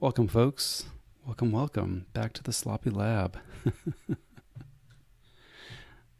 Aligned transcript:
Welcome, 0.00 0.28
folks. 0.28 0.86
Welcome, 1.26 1.52
welcome 1.52 2.06
back 2.14 2.32
to 2.32 2.42
the 2.42 2.54
Sloppy 2.54 2.88
Lab. 2.88 3.36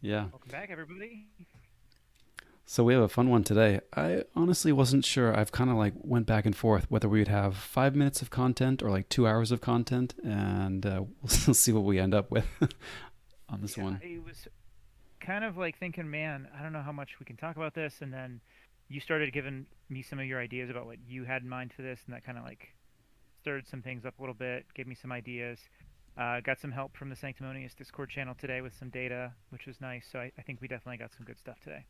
yeah. 0.01 0.25
Welcome 0.31 0.51
back, 0.51 0.69
everybody. 0.69 1.25
So 2.63 2.83
we 2.83 2.93
have 2.93 3.01
a 3.01 3.09
fun 3.09 3.31
one 3.31 3.43
today. 3.43 3.79
I 3.97 4.25
honestly 4.35 4.71
wasn't 4.71 5.03
sure. 5.03 5.35
I've 5.35 5.51
kind 5.51 5.71
of 5.71 5.77
like 5.77 5.93
went 5.97 6.27
back 6.27 6.45
and 6.45 6.55
forth 6.55 6.91
whether 6.91 7.09
we 7.09 7.17
would 7.17 7.27
have 7.27 7.57
five 7.57 7.95
minutes 7.95 8.21
of 8.21 8.29
content 8.29 8.83
or 8.83 8.91
like 8.91 9.09
two 9.09 9.25
hours 9.25 9.51
of 9.51 9.61
content, 9.61 10.13
and 10.23 10.85
uh, 10.85 11.03
we'll 11.23 11.55
see 11.55 11.71
what 11.71 11.83
we 11.83 11.97
end 11.97 12.13
up 12.13 12.29
with 12.29 12.45
on 13.49 13.61
this 13.61 13.77
yeah, 13.77 13.83
one. 13.83 13.99
It 14.03 14.23
was 14.23 14.47
kind 15.19 15.43
of 15.43 15.57
like 15.57 15.79
thinking, 15.79 16.07
man, 16.07 16.47
I 16.55 16.61
don't 16.61 16.71
know 16.71 16.83
how 16.83 16.91
much 16.91 17.19
we 17.19 17.25
can 17.25 17.35
talk 17.35 17.55
about 17.55 17.73
this, 17.73 17.95
and 18.01 18.13
then 18.13 18.41
you 18.89 19.01
started 19.01 19.33
giving 19.33 19.65
me 19.89 20.03
some 20.03 20.19
of 20.19 20.25
your 20.27 20.39
ideas 20.39 20.69
about 20.69 20.85
what 20.85 20.97
you 21.07 21.23
had 21.23 21.41
in 21.41 21.49
mind 21.49 21.73
for 21.73 21.81
this, 21.81 21.99
and 22.05 22.13
that 22.13 22.23
kind 22.23 22.37
of 22.37 22.43
like 22.43 22.75
stirred 23.41 23.67
some 23.67 23.81
things 23.81 24.05
up 24.05 24.17
a 24.19 24.21
little 24.21 24.35
bit, 24.35 24.65
gave 24.75 24.87
me 24.87 24.95
some 24.95 25.11
ideas. 25.11 25.59
Uh, 26.17 26.39
got 26.41 26.59
some 26.59 26.71
help 26.71 26.95
from 26.95 27.09
the 27.09 27.15
Sanctimonious 27.15 27.73
Discord 27.73 28.09
channel 28.09 28.35
today 28.35 28.61
with 28.61 28.73
some 28.77 28.89
data, 28.89 29.31
which 29.49 29.65
was 29.65 29.79
nice. 29.81 30.05
So 30.11 30.19
I, 30.19 30.31
I 30.37 30.41
think 30.41 30.61
we 30.61 30.67
definitely 30.67 30.97
got 30.97 31.11
some 31.15 31.25
good 31.25 31.37
stuff 31.37 31.59
today. 31.63 31.85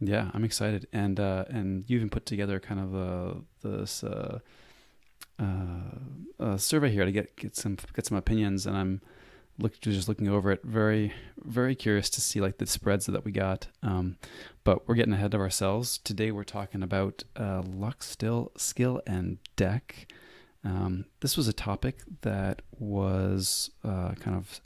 Yeah, 0.00 0.30
I'm 0.34 0.44
excited, 0.44 0.88
and 0.92 1.20
uh, 1.20 1.44
and 1.48 1.84
you 1.86 1.96
even 1.96 2.10
put 2.10 2.26
together 2.26 2.58
kind 2.58 2.80
of 2.80 2.94
a 2.94 3.36
this 3.62 4.02
uh, 4.02 4.40
uh, 5.38 6.56
survey 6.56 6.90
here 6.90 7.04
to 7.04 7.12
get 7.12 7.36
get 7.36 7.56
some 7.56 7.78
get 7.94 8.04
some 8.06 8.18
opinions, 8.18 8.66
and 8.66 8.76
I'm 8.76 9.00
look 9.56 9.80
just 9.80 10.08
looking 10.08 10.28
over 10.28 10.50
it, 10.50 10.62
very 10.64 11.14
very 11.42 11.76
curious 11.76 12.10
to 12.10 12.20
see 12.20 12.40
like 12.40 12.58
the 12.58 12.66
spreads 12.66 13.06
that 13.06 13.24
we 13.24 13.30
got. 13.30 13.68
Um, 13.84 14.16
but 14.64 14.88
we're 14.88 14.96
getting 14.96 15.14
ahead 15.14 15.32
of 15.32 15.40
ourselves. 15.40 15.98
Today 15.98 16.32
we're 16.32 16.42
talking 16.42 16.82
about 16.82 17.22
uh, 17.36 17.62
luck, 17.64 18.02
still 18.02 18.50
skill, 18.56 19.00
and 19.06 19.38
deck. 19.54 20.12
Um, 20.64 21.04
this 21.20 21.36
was 21.36 21.46
a 21.46 21.52
topic 21.52 22.00
that 22.22 22.62
was 22.78 23.70
uh, 23.84 24.12
kind 24.12 24.36
of 24.36 24.60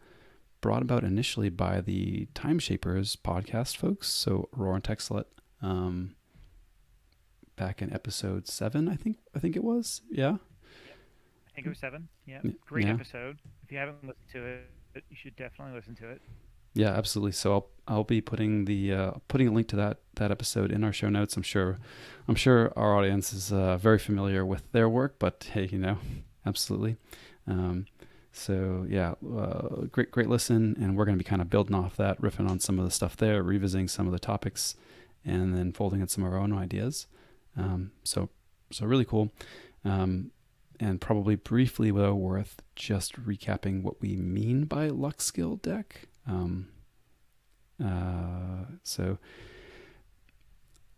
brought 0.60 0.82
about 0.82 1.04
initially 1.04 1.48
by 1.48 1.80
the 1.80 2.26
Timeshapers 2.34 3.16
podcast 3.16 3.76
folks. 3.76 4.08
So 4.08 4.48
Roar 4.52 4.76
and 4.76 4.84
Texlet, 4.84 5.24
um, 5.60 6.14
back 7.56 7.82
in 7.82 7.92
episode 7.92 8.46
seven, 8.46 8.88
I 8.88 8.94
think 8.94 9.18
I 9.34 9.40
think 9.40 9.56
it 9.56 9.64
was. 9.64 10.02
Yeah. 10.10 10.36
I 10.36 11.50
think 11.54 11.66
it 11.66 11.70
was 11.70 11.78
seven. 11.78 12.08
Yeah, 12.26 12.40
great 12.66 12.86
yeah. 12.86 12.94
episode. 12.94 13.38
If 13.64 13.72
you 13.72 13.78
haven't 13.78 14.04
listened 14.04 14.28
to 14.32 14.44
it, 14.44 15.04
you 15.10 15.16
should 15.20 15.34
definitely 15.36 15.74
listen 15.74 15.96
to 15.96 16.10
it. 16.10 16.22
Yeah, 16.74 16.90
absolutely. 16.90 17.32
So 17.32 17.52
I'll 17.52 17.66
I'll 17.88 18.04
be 18.04 18.20
putting 18.20 18.66
the 18.66 18.92
uh, 18.92 19.10
putting 19.28 19.48
a 19.48 19.52
link 19.52 19.68
to 19.68 19.76
that 19.76 19.98
that 20.16 20.30
episode 20.30 20.70
in 20.70 20.84
our 20.84 20.92
show 20.92 21.08
notes. 21.08 21.36
I'm 21.36 21.42
sure 21.42 21.78
I'm 22.28 22.34
sure 22.34 22.72
our 22.76 22.96
audience 22.96 23.32
is 23.32 23.52
uh, 23.52 23.76
very 23.78 23.98
familiar 23.98 24.44
with 24.44 24.70
their 24.72 24.88
work, 24.88 25.16
but 25.18 25.48
hey, 25.52 25.68
you 25.70 25.78
know, 25.78 25.98
absolutely. 26.46 26.96
Um, 27.46 27.86
so 28.32 28.86
yeah, 28.88 29.14
uh, 29.36 29.86
great 29.90 30.10
great 30.10 30.28
listen, 30.28 30.76
and 30.80 30.96
we're 30.96 31.06
going 31.06 31.18
to 31.18 31.24
be 31.24 31.28
kind 31.28 31.42
of 31.42 31.50
building 31.50 31.74
off 31.74 31.96
that, 31.96 32.20
riffing 32.20 32.48
on 32.48 32.60
some 32.60 32.78
of 32.78 32.84
the 32.84 32.90
stuff 32.90 33.16
there, 33.16 33.42
revisiting 33.42 33.88
some 33.88 34.06
of 34.06 34.12
the 34.12 34.18
topics, 34.18 34.76
and 35.24 35.56
then 35.56 35.72
folding 35.72 36.00
in 36.00 36.08
some 36.08 36.24
of 36.24 36.32
our 36.32 36.38
own 36.38 36.52
ideas. 36.52 37.06
Um, 37.56 37.92
so 38.04 38.28
so 38.70 38.86
really 38.86 39.06
cool. 39.06 39.32
Um, 39.84 40.30
and 40.80 41.00
probably 41.00 41.34
briefly 41.34 41.90
though 41.90 42.14
worth 42.14 42.62
just 42.76 43.20
recapping 43.24 43.82
what 43.82 44.00
we 44.00 44.14
mean 44.16 44.64
by 44.64 44.88
luck 44.88 45.20
skill 45.20 45.56
deck. 45.56 46.07
Um, 46.28 46.68
uh, 47.82 48.64
so 48.82 49.18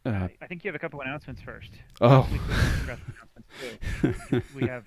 uh, 0.05 0.29
I 0.41 0.47
think 0.47 0.65
you 0.65 0.69
have 0.69 0.75
a 0.75 0.79
couple 0.79 1.01
announcements 1.03 1.43
first. 1.43 1.71
Oh, 2.01 2.27
we 4.57 4.67
have 4.67 4.85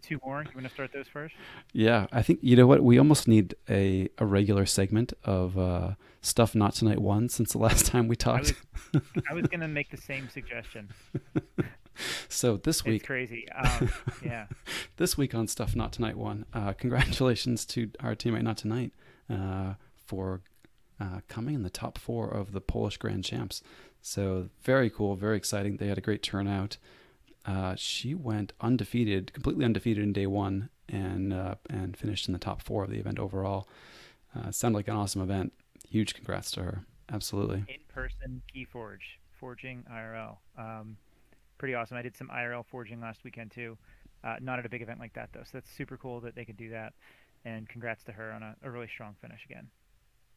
two 0.00 0.18
more. 0.24 0.42
You 0.42 0.50
want 0.54 0.66
to 0.66 0.72
start 0.72 0.92
those 0.94 1.08
first? 1.08 1.34
Yeah, 1.72 2.06
I 2.10 2.22
think 2.22 2.40
you 2.42 2.56
know 2.56 2.66
what 2.66 2.82
we 2.82 2.98
almost 2.98 3.28
need 3.28 3.54
a, 3.68 4.08
a 4.16 4.24
regular 4.24 4.64
segment 4.64 5.12
of 5.24 5.58
uh, 5.58 5.92
stuff 6.22 6.54
not 6.54 6.74
tonight 6.74 7.00
one 7.00 7.28
since 7.28 7.52
the 7.52 7.58
last 7.58 7.84
time 7.84 8.08
we 8.08 8.16
talked. 8.16 8.54
I 8.94 9.34
was, 9.34 9.42
was 9.42 9.48
going 9.48 9.60
to 9.60 9.68
make 9.68 9.90
the 9.90 9.98
same 9.98 10.30
suggestion. 10.30 10.88
so 12.28 12.56
this 12.56 12.82
week, 12.82 13.02
it's 13.02 13.06
crazy. 13.06 13.46
Um, 13.52 13.90
yeah, 14.24 14.46
this 14.96 15.18
week 15.18 15.34
on 15.34 15.48
stuff 15.48 15.76
not 15.76 15.92
tonight 15.92 16.16
one. 16.16 16.46
Uh, 16.54 16.72
congratulations 16.72 17.66
to 17.66 17.90
our 18.00 18.14
teammate 18.14 18.42
not 18.42 18.56
tonight 18.56 18.92
uh, 19.30 19.74
for 20.06 20.40
uh, 21.00 21.20
coming 21.28 21.54
in 21.54 21.62
the 21.62 21.70
top 21.70 21.98
four 21.98 22.28
of 22.28 22.52
the 22.52 22.60
Polish 22.60 22.96
Grand 22.96 23.24
Champs. 23.24 23.62
So 24.00 24.48
very 24.62 24.88
cool, 24.88 25.16
very 25.16 25.36
exciting. 25.36 25.76
They 25.76 25.88
had 25.88 25.98
a 25.98 26.02
great 26.02 26.22
turnout. 26.22 26.78
Uh, 27.44 27.74
she 27.76 28.14
went 28.14 28.52
undefeated, 28.60 29.32
completely 29.32 29.64
undefeated 29.64 30.02
in 30.02 30.12
day 30.12 30.26
one, 30.26 30.68
and 30.88 31.32
uh, 31.32 31.54
and 31.70 31.96
finished 31.96 32.28
in 32.28 32.32
the 32.32 32.38
top 32.38 32.62
four 32.62 32.84
of 32.84 32.90
the 32.90 32.98
event 32.98 33.18
overall. 33.18 33.68
Uh, 34.34 34.50
sounded 34.50 34.76
like 34.76 34.88
an 34.88 34.96
awesome 34.96 35.22
event. 35.22 35.52
Huge 35.88 36.14
congrats 36.14 36.50
to 36.52 36.62
her. 36.62 36.84
Absolutely. 37.12 37.64
In 37.68 37.80
person 37.88 38.42
Keyforge, 38.54 39.18
forging 39.30 39.84
IRL. 39.92 40.38
Um, 40.58 40.96
pretty 41.58 41.74
awesome. 41.74 41.96
I 41.96 42.02
did 42.02 42.16
some 42.16 42.28
IRL 42.28 42.64
forging 42.66 43.00
last 43.00 43.22
weekend 43.22 43.52
too. 43.52 43.78
Uh, 44.24 44.36
not 44.40 44.58
at 44.58 44.66
a 44.66 44.68
big 44.68 44.82
event 44.82 44.98
like 44.98 45.12
that 45.14 45.30
though, 45.32 45.44
so 45.44 45.50
that's 45.54 45.70
super 45.70 45.96
cool 45.96 46.20
that 46.20 46.34
they 46.34 46.44
could 46.44 46.56
do 46.56 46.70
that. 46.70 46.94
And 47.44 47.68
congrats 47.68 48.02
to 48.04 48.12
her 48.12 48.32
on 48.32 48.42
a, 48.42 48.56
a 48.64 48.70
really 48.70 48.88
strong 48.88 49.14
finish 49.20 49.44
again. 49.44 49.68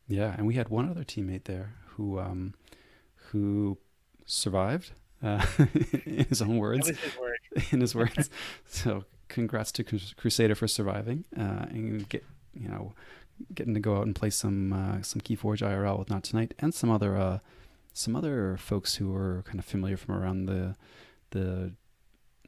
Yeah, 0.09 0.33
and 0.35 0.47
we 0.47 0.55
had 0.55 0.69
one 0.69 0.89
other 0.89 1.03
teammate 1.03 1.43
there 1.43 1.75
who 1.91 2.19
um, 2.19 2.55
who 3.29 3.77
survived 4.25 4.91
uh, 5.23 5.45
in 6.05 6.25
his 6.27 6.41
own 6.41 6.57
words. 6.57 6.87
His 6.87 7.17
word. 7.17 7.37
in 7.71 7.81
his 7.81 7.95
words. 7.95 8.29
so 8.65 9.05
congrats 9.27 9.71
to 9.71 9.83
Crusader 9.83 10.55
for 10.55 10.67
surviving 10.67 11.25
uh, 11.37 11.67
and 11.69 12.09
get 12.09 12.25
you 12.53 12.67
know 12.67 12.93
getting 13.53 13.75
to 13.75 13.79
go 13.79 13.97
out 13.97 14.05
and 14.07 14.15
play 14.15 14.31
some 14.31 14.73
uh, 14.73 15.01
some 15.03 15.21
Keyforge 15.21 15.61
IRL 15.61 15.99
with 15.99 16.09
not 16.09 16.23
tonight 16.23 16.55
and 16.57 16.73
some 16.73 16.89
other 16.89 17.15
uh, 17.15 17.39
some 17.93 18.15
other 18.15 18.57
folks 18.57 18.95
who 18.95 19.15
are 19.15 19.43
kind 19.45 19.59
of 19.59 19.65
familiar 19.65 19.95
from 19.95 20.15
around 20.15 20.47
the 20.47 20.75
the 21.29 21.73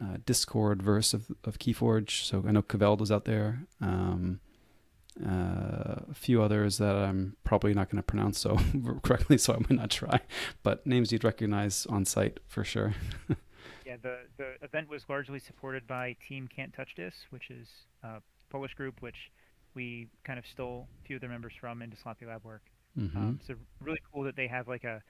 uh, 0.01 0.17
Discord 0.25 0.81
verse 0.81 1.13
of 1.13 1.27
of 1.43 1.59
Keyforge. 1.59 2.25
So 2.25 2.43
I 2.47 2.51
know 2.51 2.63
Caveld 2.63 2.99
was 2.99 3.11
out 3.11 3.25
there. 3.25 3.67
Um, 3.79 4.39
uh, 5.19 6.05
a 6.09 6.13
few 6.13 6.41
others 6.41 6.77
that 6.77 6.95
I'm 6.95 7.35
probably 7.43 7.73
not 7.73 7.89
going 7.89 7.97
to 7.97 8.03
pronounce 8.03 8.39
so 8.39 8.57
correctly, 9.03 9.37
so 9.37 9.53
I 9.53 9.57
might 9.57 9.71
not 9.71 9.89
try. 9.89 10.21
But 10.63 10.85
names 10.87 11.11
you'd 11.11 11.23
recognize 11.23 11.85
on 11.87 12.05
site 12.05 12.39
for 12.47 12.63
sure. 12.63 12.93
yeah, 13.85 13.97
the 14.01 14.19
the 14.37 14.53
event 14.61 14.89
was 14.89 15.03
largely 15.09 15.39
supported 15.39 15.85
by 15.85 16.15
Team 16.27 16.47
Can't 16.53 16.73
Touch 16.73 16.95
This, 16.95 17.13
which 17.29 17.49
is 17.49 17.67
a 18.03 18.21
Polish 18.49 18.73
group 18.73 19.01
which 19.01 19.31
we 19.73 20.07
kind 20.23 20.39
of 20.39 20.45
stole 20.45 20.87
a 21.01 21.07
few 21.07 21.17
of 21.17 21.21
their 21.21 21.29
members 21.29 21.53
from 21.59 21.81
into 21.81 21.97
Sloppy 21.97 22.25
Lab 22.25 22.43
work. 22.43 22.63
Mm-hmm. 22.97 23.17
Um, 23.17 23.39
so 23.45 23.55
really 23.79 24.01
cool 24.13 24.23
that 24.23 24.35
they 24.35 24.47
have 24.47 24.67
like 24.67 24.83
a 24.83 25.01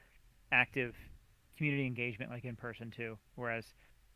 active 0.51 0.95
community 1.57 1.85
engagement 1.85 2.31
like 2.31 2.45
in 2.45 2.55
person 2.55 2.91
too. 2.95 3.17
Whereas 3.35 3.65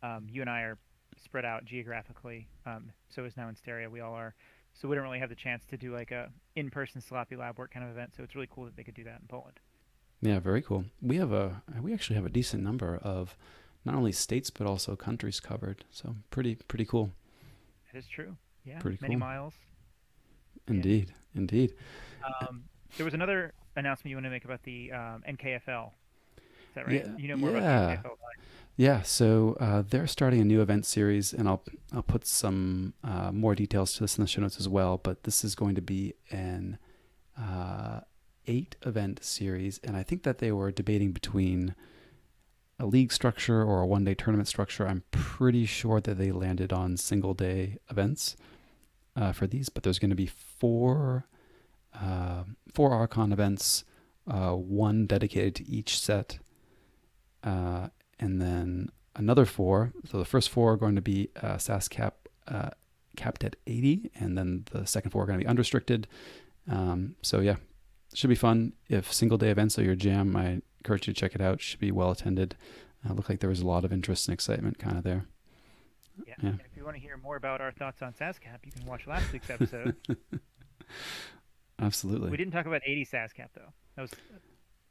um, 0.03 0.27
you 0.29 0.41
and 0.41 0.49
I 0.49 0.61
are 0.61 0.77
spread 1.23 1.45
out 1.45 1.65
geographically. 1.65 2.47
Um, 2.65 2.91
so 3.09 3.23
is 3.23 3.37
now 3.37 3.49
in 3.49 3.55
stereo. 3.55 3.89
We 3.89 4.01
all 4.01 4.13
are 4.13 4.35
so 4.75 4.87
we 4.87 4.95
don't 4.95 5.05
really 5.05 5.19
have 5.19 5.29
the 5.29 5.35
chance 5.35 5.65
to 5.65 5.77
do 5.77 5.93
like 5.93 6.11
a 6.11 6.29
in-person 6.55 7.01
sloppy 7.01 7.35
lab 7.35 7.57
work 7.57 7.73
kind 7.73 7.85
of 7.85 7.91
event. 7.91 8.13
So 8.15 8.23
it's 8.23 8.35
really 8.35 8.49
cool 8.51 8.65
that 8.65 8.75
they 8.75 8.83
could 8.83 8.93
do 8.93 9.05
that 9.05 9.19
in 9.21 9.27
Poland. 9.27 9.59
Yeah, 10.21 10.39
very 10.39 10.61
cool. 10.61 10.85
We 11.01 11.17
have 11.17 11.31
a 11.31 11.61
we 11.81 11.93
actually 11.93 12.15
have 12.15 12.25
a 12.25 12.29
decent 12.29 12.63
number 12.63 12.97
of 13.01 13.37
not 13.85 13.95
only 13.95 14.11
states 14.11 14.49
but 14.49 14.67
also 14.67 14.95
countries 14.95 15.39
covered. 15.39 15.85
So 15.91 16.15
pretty 16.29 16.55
pretty 16.55 16.85
cool. 16.85 17.11
That 17.91 17.99
is 17.99 18.07
true. 18.07 18.35
Yeah, 18.65 18.79
pretty 18.79 18.97
many 19.01 19.15
cool. 19.15 19.19
miles. 19.19 19.53
Indeed, 20.67 21.09
yeah. 21.09 21.39
indeed. 21.39 21.73
Um, 22.41 22.63
there 22.97 23.05
was 23.05 23.13
another 23.13 23.53
announcement 23.75 24.09
you 24.09 24.15
want 24.15 24.25
to 24.25 24.29
make 24.31 24.45
about 24.45 24.63
the 24.63 24.91
um, 24.91 25.23
NKFL. 25.29 25.91
Is 26.37 26.43
that 26.73 26.87
right? 26.87 27.05
Yeah, 27.05 27.17
you 27.17 27.27
know 27.27 27.37
more 27.37 27.51
yeah. 27.51 27.57
about 27.57 28.03
the 28.03 28.09
NKFL. 28.09 28.15
Yeah, 28.77 29.03
so 29.03 29.55
uh, 29.59 29.83
they're 29.89 30.07
starting 30.07 30.41
a 30.41 30.45
new 30.45 30.61
event 30.61 30.85
series, 30.85 31.33
and 31.33 31.47
I'll 31.47 31.63
I'll 31.93 32.03
put 32.03 32.27
some 32.27 32.93
uh, 33.03 33.31
more 33.31 33.55
details 33.55 33.93
to 33.93 34.01
this 34.01 34.17
in 34.17 34.23
the 34.23 34.27
show 34.27 34.41
notes 34.41 34.59
as 34.59 34.67
well. 34.67 34.97
But 34.97 35.23
this 35.23 35.45
is 35.45 35.55
going 35.55 35.75
to 35.75 35.81
be 35.81 36.13
an 36.29 36.77
uh, 37.39 38.01
eight 38.47 38.75
event 38.85 39.23
series, 39.23 39.79
and 39.83 39.95
I 39.95 40.03
think 40.03 40.23
that 40.23 40.39
they 40.39 40.51
were 40.51 40.71
debating 40.71 41.13
between 41.13 41.73
a 42.77 42.85
league 42.85 43.13
structure 43.13 43.63
or 43.63 43.81
a 43.81 43.87
one 43.87 44.03
day 44.03 44.13
tournament 44.13 44.49
structure. 44.49 44.85
I'm 44.85 45.03
pretty 45.11 45.65
sure 45.65 46.01
that 46.01 46.17
they 46.17 46.33
landed 46.33 46.73
on 46.73 46.97
single 46.97 47.33
day 47.33 47.77
events 47.89 48.35
uh, 49.15 49.31
for 49.31 49.47
these, 49.47 49.69
but 49.69 49.83
there's 49.83 49.99
going 49.99 50.09
to 50.09 50.15
be 50.17 50.27
four 50.27 51.27
uh, 51.93 52.43
four 52.73 52.91
Archon 52.91 53.31
events, 53.31 53.85
uh, 54.27 54.51
one 54.51 55.05
dedicated 55.05 55.55
to 55.55 55.65
each 55.65 55.97
set 55.97 56.39
and 58.19 58.41
then 58.41 58.89
another 59.15 59.45
four. 59.45 59.93
So 60.09 60.17
the 60.17 60.25
first 60.25 60.49
four 60.49 60.73
are 60.73 60.77
going 60.77 60.95
to 60.95 61.01
be 61.01 61.29
uh, 61.41 61.57
SAS 61.57 61.87
cap 61.87 62.15
uh, 62.47 62.69
capped 63.15 63.43
at 63.43 63.55
80, 63.67 64.11
and 64.15 64.37
then 64.37 64.65
the 64.71 64.85
second 64.85 65.11
four 65.11 65.23
are 65.23 65.25
going 65.25 65.39
to 65.39 65.43
be 65.43 65.49
unrestricted. 65.49 66.07
Um, 66.69 67.15
so 67.21 67.39
yeah, 67.39 67.55
should 68.13 68.29
be 68.29 68.35
fun. 68.35 68.73
If 68.89 69.11
single 69.11 69.37
day 69.37 69.49
events 69.49 69.77
are 69.79 69.83
your 69.83 69.95
jam, 69.95 70.35
I 70.35 70.61
encourage 70.79 71.07
you 71.07 71.13
to 71.13 71.19
check 71.19 71.35
it 71.35 71.41
out. 71.41 71.61
Should 71.61 71.79
be 71.79 71.91
well 71.91 72.11
attended. 72.11 72.55
Uh, 73.07 73.13
looked 73.13 73.29
like 73.29 73.39
there 73.39 73.49
was 73.49 73.61
a 73.61 73.67
lot 73.67 73.85
of 73.85 73.93
interest 73.93 74.27
and 74.27 74.33
excitement 74.33 74.79
kind 74.79 74.97
of 74.97 75.03
there. 75.03 75.25
Yeah. 76.25 76.33
yeah. 76.41 76.49
If 76.49 76.77
you 76.77 76.83
want 76.83 76.95
to 76.95 77.01
hear 77.01 77.17
more 77.17 77.35
about 77.35 77.61
our 77.61 77.71
thoughts 77.71 78.01
on 78.01 78.13
SASCAP, 78.13 78.65
you 78.65 78.71
can 78.71 78.85
watch 78.85 79.05
last 79.05 79.31
week's 79.33 79.49
episode. 79.49 79.95
Absolutely. 81.79 82.31
We 82.31 82.37
didn't 82.37 82.53
talk 82.53 82.65
about 82.65 82.81
80 82.85 83.05
SASCAP 83.05 83.49
though. 83.53 83.73
That 83.95 84.01
was 84.01 84.11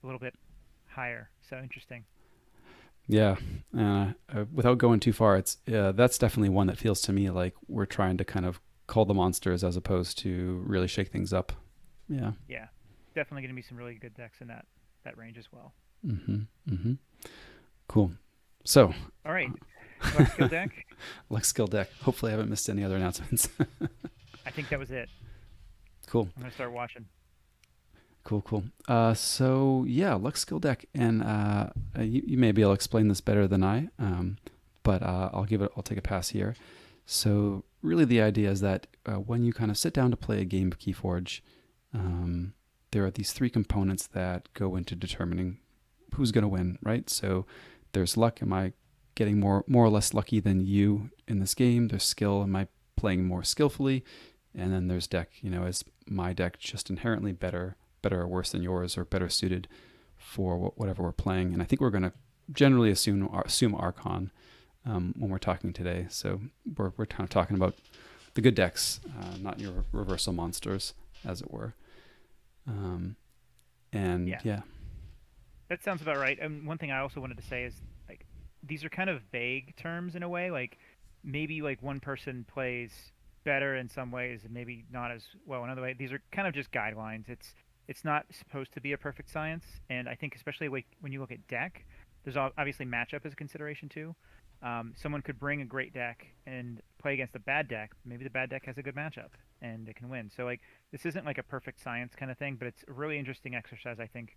a 0.03 0.07
little 0.07 0.19
bit 0.19 0.35
higher. 0.87 1.31
So 1.49 1.59
interesting. 1.59 2.05
Yeah, 3.07 3.37
uh, 3.77 4.13
uh, 4.35 4.45
without 4.53 4.79
going 4.79 5.01
too 5.01 5.13
far, 5.13 5.37
it's 5.37 5.59
uh, 5.73 5.93
that's 5.93 6.17
definitely 6.17 6.49
one 6.49 6.67
that 6.69 6.79
feels 6.79 7.03
to 7.03 7.13
me 7.13 7.29
like 7.31 7.55
we're 7.69 7.85
trying 7.87 8.17
to 8.17 8.25
kind 8.25 8.47
of 8.47 8.61
call 8.87 9.05
the 9.05 9.15
monsters 9.15 9.63
as 9.63 9.77
opposed 9.77 10.19
to 10.19 10.63
really 10.67 10.89
shake 10.89 11.09
things 11.09 11.33
up. 11.33 11.53
Yeah. 12.09 12.33
Yeah, 12.49 12.67
definitely 13.15 13.43
going 13.43 13.55
to 13.55 13.57
be 13.57 13.63
some 13.63 13.77
really 13.77 13.95
good 13.95 14.15
decks 14.15 14.41
in 14.41 14.49
that 14.49 14.67
that 15.05 15.19
range 15.19 15.37
as 15.39 15.47
well. 15.53 15.75
Mm-hmm. 16.07 16.73
Mm-hmm. 16.73 16.93
Cool. 17.89 18.13
So. 18.65 18.93
All 19.27 19.33
right. 19.33 19.51
Lux 20.19 20.33
skill 20.33 20.49
deck. 20.49 20.71
Lux 21.31 21.49
skill 21.49 21.67
deck. 21.67 21.91
Hopefully, 22.03 22.31
I 22.31 22.35
haven't 22.35 22.51
missed 22.51 22.69
any 22.69 22.85
other 22.85 22.97
announcements. 22.97 23.49
I 24.47 24.51
think 24.51 24.69
that 24.71 24.79
was 24.79 24.91
it. 24.91 25.09
Cool. 26.07 26.29
I'm 26.37 26.43
gonna 26.43 26.55
start 26.55 26.73
watching. 26.73 27.07
Cool, 28.25 28.41
cool. 28.41 28.65
Uh, 28.89 29.13
so 29.13 29.85
yeah, 29.87 30.15
Lux 30.15 30.41
skill 30.41 30.59
deck, 30.59 30.87
and 30.95 31.23
uh, 31.23 31.69
you, 31.99 32.23
you 32.27 32.39
may 32.39 32.53
be 32.53 32.63
explain 32.63 33.09
this 33.09 33.21
better 33.21 33.47
than 33.47 33.63
I, 33.63 33.89
um, 33.99 34.39
but 34.83 35.03
uh, 35.03 35.29
I'll 35.33 35.45
give 35.45 35.61
it. 35.61 35.71
I'll 35.77 35.83
take 35.83 35.99
a 35.99 36.03
pass 36.03 36.31
here. 36.31 36.55
So 37.05 37.65
really, 37.83 38.07
the 38.07 38.23
idea 38.23 38.51
is 38.51 38.63
that 38.63 38.87
uh, 39.05 39.17
when 39.17 39.45
you 39.45 39.53
kind 39.53 39.71
of 39.71 39.77
sit 39.77 39.93
down 39.93 40.11
to 40.11 40.17
play 40.17 40.41
a 40.41 40.47
game 40.47 40.73
of 40.73 40.79
KeyForge, 40.79 41.43
um, 41.93 42.55
there 42.93 43.05
are 43.05 43.11
these 43.11 43.33
three 43.33 43.51
components 43.51 44.07
that 44.07 44.49
go 44.55 44.75
into 44.75 44.97
determining 44.97 45.59
who's 46.15 46.33
going 46.33 46.43
to 46.43 46.49
win, 46.49 46.79
right? 46.83 47.11
So 47.11 47.45
there's 47.93 48.17
luck. 48.17 48.41
Am 48.41 48.55
I 48.55 48.73
getting 49.17 49.39
more 49.39 49.65
more 49.67 49.85
or 49.85 49.91
less 49.91 50.15
lucky 50.15 50.41
than 50.41 50.65
you 50.65 51.11
in 51.29 51.41
this 51.41 51.55
game? 51.55 51.89
There's 51.89 52.05
skill. 52.05 52.43
Am 52.43 52.57
I 52.57 52.69
playing 52.97 53.27
more 53.27 53.43
skillfully? 53.43 54.03
And 54.55 54.73
then 54.73 54.89
there's 54.89 55.07
deck. 55.07 55.29
You 55.43 55.51
know, 55.51 55.65
is 55.65 55.85
my 56.07 56.33
deck 56.33 56.59
just 56.59 56.89
inherently 56.89 57.33
better 57.33 57.77
better 58.05 58.21
or 58.21 58.29
worse 58.29 58.53
than 58.53 58.63
yours 58.63 58.97
or 58.97 59.05
better 59.05 59.29
suited 59.29 59.67
for 60.17 60.73
whatever 60.77 61.03
we're 61.03 61.13
playing. 61.13 61.53
And 61.53 61.61
I 61.61 61.65
think 61.65 61.81
we're 61.81 61.91
going 61.91 62.05
to 62.05 62.13
generally 62.53 62.91
assume 62.91 63.29
assume 63.45 63.75
Archon 63.75 64.31
um, 64.87 65.15
when 65.19 65.31
we're 65.31 65.39
talking 65.39 65.73
today. 65.73 66.07
So 66.11 66.41
we're 66.77 66.93
we're 66.97 67.07
kind 67.07 67.25
of 67.25 67.31
talking 67.31 67.57
about 67.57 67.75
the 68.35 68.41
good 68.41 68.55
decks, 68.55 69.01
uh, 69.19 69.37
not 69.41 69.59
your 69.59 69.85
reversal 69.93 70.33
monsters, 70.33 70.95
as 71.25 71.41
it 71.41 71.51
were. 71.51 71.75
Um, 72.69 73.17
and 73.93 74.29
yeah. 74.29 74.41
yeah. 74.45 74.61
that 75.69 75.83
sounds 75.83 76.03
about 76.03 76.19
right. 76.19 76.39
And 76.41 76.67
one 76.67 76.79
thing 76.79 76.91
I 76.91 77.01
also 77.01 77.21
wanted 77.21 77.39
to 77.39 77.45
say 77.45 77.65
is 77.65 77.75
like 78.09 78.27
these 78.63 78.85
are 78.85 78.89
kind 78.89 79.11
of 79.11 79.23
vague 79.33 79.77
terms 79.77 80.15
in 80.15 80.23
a 80.23 80.29
way. 80.29 80.51
Like 80.51 80.79
maybe 81.23 81.63
like 81.63 81.83
one 81.83 82.01
person 82.01 82.45
plays 82.53 82.93
better 83.45 83.77
in 83.77 83.89
some 83.89 84.11
ways 84.11 84.41
and 84.45 84.53
maybe 84.53 84.85
not 84.91 85.11
as 85.11 85.23
well 85.47 85.65
in 85.65 85.71
other 85.71 85.83
ways. 85.83 85.97
These 85.99 86.13
are 86.13 86.21
kind 86.33 86.49
of 86.49 86.55
just 86.55 86.73
guidelines. 86.73 87.29
It's 87.29 87.55
it's 87.89 88.05
not 88.05 88.27
supposed 88.31 88.73
to 88.73 88.81
be 88.81 88.93
a 88.93 88.99
perfect 88.99 89.31
science, 89.31 89.65
and 89.91 90.09
I 90.09 90.15
think 90.15 90.35
especially 90.35 90.69
when 90.69 91.13
you 91.13 91.21
look 91.21 91.33
at 91.33 91.47
deck, 91.49 91.85
there's 92.25 92.37
obviously 92.37 92.87
matchup 92.87 93.25
as 93.25 93.33
a 93.33 93.37
consideration 93.37 93.89
too. 93.89 94.15
Um, 94.63 94.95
someone 94.97 95.21
could 95.21 95.39
bring 95.39 95.61
a 95.61 95.67
great 95.67 95.93
deck 95.93 96.27
and 96.47 96.81
play 96.99 97.13
against 97.13 97.37
a 97.37 97.39
bad 97.39 97.69
deck. 97.69 97.91
Maybe 98.07 98.25
the 98.25 98.31
bad 98.31 98.49
deck 98.49 98.65
has 98.65 98.79
a 98.79 98.83
good 98.83 98.95
matchup 98.95 99.29
and 99.61 99.87
it 99.89 99.97
can 99.97 100.09
win. 100.09 100.31
So 100.35 100.45
like 100.45 100.61
this 100.91 101.05
isn't 101.05 101.27
like 101.27 101.37
a 101.37 101.43
perfect 101.43 101.83
science 101.83 102.15
kind 102.17 102.31
of 102.31 102.39
thing, 102.39 102.57
but 102.57 102.67
it's 102.67 102.83
a 102.89 102.93
really 102.93 103.19
interesting 103.19 103.55
exercise 103.55 104.01
I 104.01 104.07
think 104.07 104.37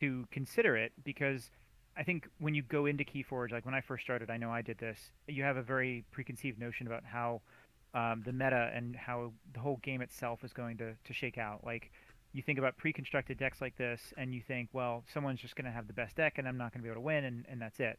to 0.00 0.26
consider 0.32 0.76
it 0.76 0.92
because 1.04 1.50
I 1.96 2.02
think 2.02 2.28
when 2.38 2.54
you 2.54 2.62
go 2.62 2.86
into 2.86 3.04
KeyForge, 3.04 3.52
like 3.52 3.64
when 3.64 3.74
I 3.74 3.80
first 3.80 4.02
started, 4.02 4.30
I 4.30 4.38
know 4.38 4.50
I 4.50 4.62
did 4.62 4.78
this. 4.78 4.98
You 5.28 5.44
have 5.44 5.56
a 5.56 5.62
very 5.62 6.04
preconceived 6.10 6.58
notion 6.58 6.86
about 6.86 7.04
how 7.04 7.42
um, 7.94 8.22
the 8.24 8.32
meta 8.32 8.70
and 8.74 8.96
how 8.96 9.32
the 9.52 9.60
whole 9.60 9.78
game 9.82 10.00
itself 10.00 10.42
is 10.42 10.52
going 10.52 10.78
to 10.78 10.94
to 11.04 11.12
shake 11.12 11.38
out. 11.38 11.62
Like 11.64 11.92
you 12.32 12.42
think 12.42 12.58
about 12.58 12.76
pre-constructed 12.76 13.38
decks 13.38 13.60
like 13.60 13.76
this 13.76 14.12
and 14.16 14.34
you 14.34 14.40
think, 14.46 14.68
well, 14.72 15.04
someone's 15.12 15.40
just 15.40 15.56
going 15.56 15.64
to 15.64 15.70
have 15.70 15.86
the 15.86 15.92
best 15.92 16.16
deck 16.16 16.38
and 16.38 16.46
I'm 16.46 16.56
not 16.56 16.72
going 16.72 16.80
to 16.80 16.82
be 16.82 16.88
able 16.88 17.00
to 17.00 17.06
win 17.06 17.24
and, 17.24 17.44
and 17.48 17.60
that's 17.60 17.80
it. 17.80 17.98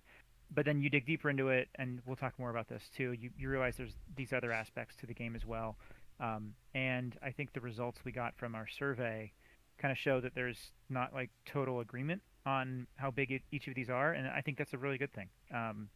But 0.53 0.65
then 0.65 0.81
you 0.81 0.89
dig 0.89 1.05
deeper 1.05 1.29
into 1.29 1.47
it, 1.47 1.69
and 1.75 2.01
we'll 2.05 2.17
talk 2.17 2.37
more 2.37 2.49
about 2.49 2.67
this 2.67 2.83
too. 2.95 3.13
You, 3.13 3.29
you 3.37 3.49
realize 3.49 3.77
there's 3.77 3.95
these 4.17 4.33
other 4.33 4.51
aspects 4.51 4.97
to 4.97 5.05
the 5.05 5.13
game 5.13 5.33
as 5.33 5.45
well. 5.45 5.77
Um, 6.19 6.53
and 6.75 7.17
I 7.23 7.31
think 7.31 7.53
the 7.53 7.61
results 7.61 8.01
we 8.03 8.11
got 8.11 8.35
from 8.35 8.53
our 8.53 8.67
survey 8.67 9.31
kind 9.77 9.93
of 9.93 9.97
show 9.97 10.19
that 10.19 10.35
there's 10.35 10.71
not 10.89 11.13
like 11.13 11.29
total 11.45 11.79
agreement 11.79 12.21
on 12.45 12.85
how 12.97 13.11
big 13.11 13.31
it, 13.31 13.43
each 13.51 13.67
of 13.69 13.75
these 13.75 13.89
are. 13.89 14.11
And 14.11 14.27
I 14.27 14.41
think 14.41 14.57
that's 14.57 14.73
a 14.73 14.77
really 14.77 14.97
good 14.97 15.13
thing. 15.13 15.29
Um, 15.53 15.87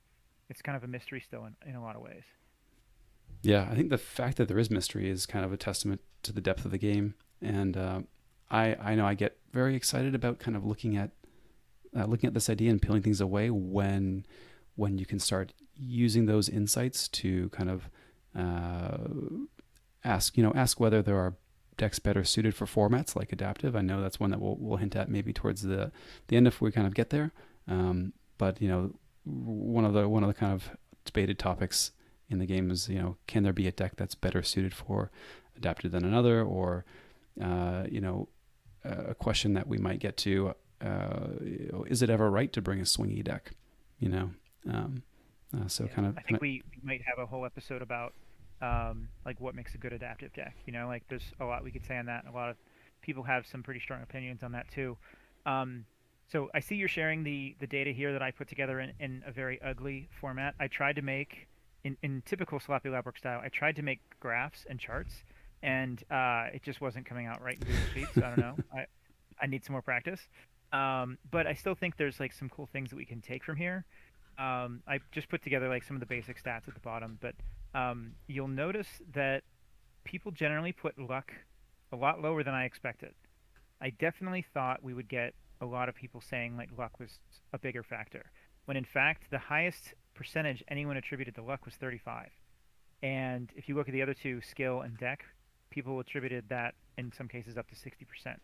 it's 0.50 0.62
kind 0.62 0.78
of 0.78 0.84
a 0.84 0.88
mystery 0.88 1.20
still 1.20 1.46
in, 1.46 1.56
in 1.70 1.76
a 1.76 1.84
lot 1.84 1.98
of 1.98 2.02
ways. 2.02 2.24
Yeah, 3.42 3.68
I 3.70 3.76
think 3.76 3.90
the 3.90 3.98
fact 3.98 4.38
that 4.38 4.48
there 4.48 4.58
is 4.58 4.72
mystery 4.72 5.10
is 5.10 5.26
kind 5.26 5.44
of 5.44 5.52
a 5.52 5.58
testament 5.58 6.02
to 6.24 6.32
the 6.32 6.42
depth 6.42 6.64
of 6.66 6.72
the 6.72 6.78
game. 6.78 7.16
And 7.42 7.76
uh, 7.76 8.00
I 8.50 8.76
I 8.76 8.96
know 8.96 9.06
I 9.06 9.14
get 9.14 9.38
very 9.52 9.76
excited 9.76 10.16
about 10.16 10.40
kind 10.40 10.56
of 10.56 10.66
looking 10.66 10.96
at 10.96 11.12
uh, 11.96 12.06
looking 12.06 12.28
at 12.28 12.34
this 12.34 12.50
idea 12.50 12.72
and 12.72 12.82
peeling 12.82 13.02
things 13.02 13.22
away 13.22 13.50
when 13.50 14.26
when 14.76 14.98
you 14.98 15.06
can 15.06 15.20
start 15.20 15.54
using 15.78 16.26
those 16.26 16.50
insights 16.50 17.08
to 17.08 17.50
kind 17.50 17.70
of 17.70 17.90
uh, 18.36 18.98
ask 20.04 20.38
you 20.38 20.44
know 20.44 20.54
ask 20.56 20.80
whether 20.80 21.02
there 21.02 21.18
are 21.18 21.36
decks 21.78 22.00
better 22.00 22.24
suited 22.24 22.56
for 22.56 22.66
formats 22.66 23.16
like 23.16 23.32
adaptive. 23.32 23.76
I 23.76 23.82
know 23.82 24.02
that's 24.02 24.20
one 24.20 24.32
that 24.32 24.40
we'll, 24.40 24.56
we'll 24.58 24.78
hint 24.78 24.96
at 24.96 25.10
maybe 25.10 25.34
towards 25.34 25.62
the 25.62 25.92
the 26.28 26.38
end 26.38 26.48
if 26.48 26.62
we 26.62 26.72
kind 26.72 26.88
of 26.88 26.94
get 26.94 27.10
there. 27.10 27.32
Um, 27.68 28.14
but 28.38 28.62
you 28.62 28.68
know, 28.68 28.94
one 29.24 29.86
of 29.86 29.94
the 29.94 30.08
one 30.08 30.24
of 30.24 30.28
the 30.28 30.34
kind 30.34 30.54
of 30.54 30.72
debated 31.04 31.40
topics 31.40 31.92
in 32.30 32.40
the 32.40 32.46
game 32.46 32.72
is 32.72 32.90
you 32.90 33.00
know 33.00 33.18
can 33.28 33.44
there 33.44 33.54
be 33.54 33.68
a 33.68 33.72
deck 33.72 33.94
that's 33.96 34.16
better 34.16 34.44
suited 34.44 34.74
for 34.74 35.12
adaptive 35.56 35.92
than 35.92 36.06
another, 36.06 36.42
or 36.42 36.86
uh, 37.42 37.84
you 37.90 38.02
know 38.02 38.28
a 38.86 39.16
question 39.16 39.54
that 39.54 39.68
we 39.68 39.78
might 39.78 40.00
get 40.00 40.18
to 40.18 40.54
uh, 40.82 41.28
is 41.88 42.02
it 42.02 42.10
ever 42.10 42.30
right 42.30 42.52
to 42.54 42.62
bring 42.62 42.80
a 42.80 42.84
swingy 42.84 43.24
deck 43.24 43.52
you 44.00 44.10
know? 44.10 44.32
Um, 44.70 45.04
uh, 45.56 45.68
so 45.68 45.86
yeah, 45.86 45.92
kind 45.92 46.08
of 46.08 46.18
i 46.18 46.22
think 46.22 46.42
we, 46.42 46.62
we 46.72 46.82
might 46.84 47.02
have 47.06 47.18
a 47.20 47.26
whole 47.26 47.46
episode 47.46 47.82
about 47.82 48.14
um, 48.62 49.10
like 49.26 49.40
what 49.40 49.54
makes 49.54 49.76
a 49.76 49.78
good 49.78 49.94
adaptive 49.94 50.34
deck 50.34 50.56
you 50.66 50.74
know? 50.74 50.88
Like 50.88 51.04
there's 51.10 51.34
a 51.40 51.46
lot 51.46 51.64
we 51.64 51.72
could 51.72 51.86
say 51.86 51.98
on 51.98 52.06
that 52.08 52.26
a 52.30 52.32
lot 52.32 52.50
of 52.50 52.58
people 53.02 53.24
have 53.24 53.46
some 53.46 53.62
pretty 53.64 53.80
strong 53.80 54.02
opinions 54.02 54.42
on 54.44 54.52
that 54.54 54.70
too. 54.72 54.98
Um, 55.46 55.86
so 56.28 56.50
i 56.54 56.60
see 56.60 56.76
you're 56.76 56.88
sharing 56.88 57.24
the 57.24 57.56
the 57.60 57.68
data 57.68 57.92
here 57.92 58.12
that 58.12 58.22
i 58.22 58.32
put 58.32 58.48
together 58.48 58.80
in, 58.80 58.92
in 59.00 59.24
a 59.26 59.32
very 59.32 59.62
ugly 59.62 60.10
format. 60.20 60.56
I 60.60 60.68
tried 60.68 60.96
to 60.96 61.02
make 61.02 61.48
in, 61.84 61.98
in 62.02 62.24
typical 62.26 62.60
sloppy 62.60 62.90
lab 62.90 63.06
work 63.06 63.18
style 63.18 63.42
i 63.44 63.50
tried 63.50 63.76
to 63.76 63.82
make 63.84 64.00
graphs 64.20 64.66
and 64.70 64.80
charts 64.80 65.24
and 65.64 66.04
uh, 66.12 66.48
it 66.54 66.64
just 66.64 66.82
wasn't 66.82 67.06
coming 67.06 67.26
out 67.26 67.42
right 67.42 67.58
in 67.60 67.68
Google 67.68 67.88
Sheets. 67.94 68.18
I 68.18 68.22
don't 68.22 68.38
know. 68.38 68.56
I 68.74 68.86
I 69.42 69.48
need 69.48 69.66
some 69.66 69.74
more 69.74 69.82
practice. 69.82 70.22
Um, 70.72 71.18
but 71.30 71.48
I 71.48 71.54
still 71.54 71.76
think 71.76 71.98
there's 71.98 72.20
like 72.20 72.34
some 72.34 72.50
cool 72.50 72.66
things 72.66 72.90
that 72.90 72.96
we 72.96 73.06
can 73.06 73.22
take 73.22 73.44
from 73.44 73.56
here. 73.56 73.86
Um, 74.38 74.82
I 74.88 75.00
just 75.12 75.30
put 75.30 75.42
together 75.42 75.70
like 75.70 75.84
some 75.84 75.96
of 75.96 76.00
the 76.02 76.06
basic 76.06 76.42
stats 76.42 76.68
at 76.68 76.74
the 76.74 76.82
bottom, 76.82 77.18
but 77.22 77.36
um, 77.74 78.14
you'll 78.28 78.48
notice 78.48 78.88
that 79.14 79.44
people 80.04 80.32
generally 80.32 80.72
put 80.72 80.98
luck 81.00 81.32
a 81.92 81.96
lot 81.96 82.22
lower 82.22 82.44
than 82.44 82.54
I 82.54 82.66
expected. 82.66 83.14
I 83.82 83.92
definitely 83.92 84.46
thought 84.54 84.84
we 84.84 84.94
would 84.94 85.08
get 85.08 85.34
a 85.62 85.66
lot 85.66 85.88
of 85.88 85.96
people 85.96 86.22
saying 86.22 86.58
like 86.58 86.70
luck 86.78 87.00
was 87.00 87.20
a 87.54 87.60
bigger 87.60 87.84
factor, 87.84 88.32
when 88.66 88.76
in 88.76 88.86
fact 88.86 89.32
the 89.32 89.40
highest 89.40 89.94
percentage 90.14 90.64
anyone 90.68 90.98
attributed 90.98 91.36
to 91.36 91.44
luck 91.44 91.66
was 91.66 91.76
35. 91.76 92.30
And 93.04 93.52
if 93.56 93.70
you 93.70 93.76
look 93.76 93.88
at 93.88 93.94
the 93.94 94.02
other 94.02 94.14
two, 94.14 94.42
skill 94.42 94.82
and 94.82 94.98
deck, 94.98 95.26
people 95.76 96.00
attributed 96.00 96.46
that 96.50 96.74
in 96.98 97.12
some 97.12 97.28
cases 97.28 97.58
up 97.58 97.68
to 97.70 97.76
60%. 97.76 98.38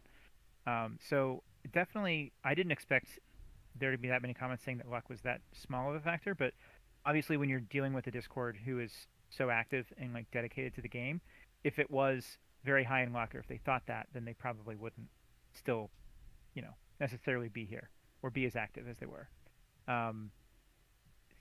Um, 0.68 1.00
so 1.10 1.42
definitely, 1.74 2.34
I 2.44 2.54
didn't 2.54 2.74
expect 2.74 3.20
there 3.80 3.92
to 3.92 3.98
be 3.98 4.10
that 4.10 4.22
many 4.22 4.34
comments 4.34 4.64
saying 4.64 4.78
that 4.80 4.90
luck 4.90 5.10
was 5.10 5.22
that 5.22 5.40
small 5.54 5.90
of 5.90 5.96
a 5.96 6.00
factor. 6.02 6.36
But 6.36 6.54
obviously, 7.06 7.38
when 7.38 7.50
you're 7.50 7.62
dealing 7.62 7.94
with 7.94 8.06
a 8.08 8.12
Discord 8.12 8.58
who 8.66 8.80
is 8.80 8.92
so 9.30 9.50
active 9.50 9.88
and 9.98 10.14
like 10.14 10.30
dedicated 10.32 10.76
to 10.76 10.82
the 10.82 10.90
game, 10.90 11.22
if 11.64 11.80
it 11.80 11.90
was 11.90 12.38
very 12.64 12.84
high 12.84 13.02
in 13.02 13.14
luck, 13.14 13.34
or 13.34 13.40
if 13.40 13.48
they 13.48 13.58
thought 13.58 13.84
that, 13.88 14.08
then 14.14 14.26
they 14.26 14.34
probably 14.34 14.76
wouldn't 14.76 15.08
still, 15.54 15.90
you 16.54 16.62
know, 16.62 16.76
necessarily 17.00 17.48
be 17.48 17.66
here 17.66 17.90
or 18.22 18.30
be 18.30 18.46
as 18.46 18.56
active 18.56 18.88
as 18.88 18.98
they 18.98 19.08
were. 19.08 19.30
Um, 19.88 20.32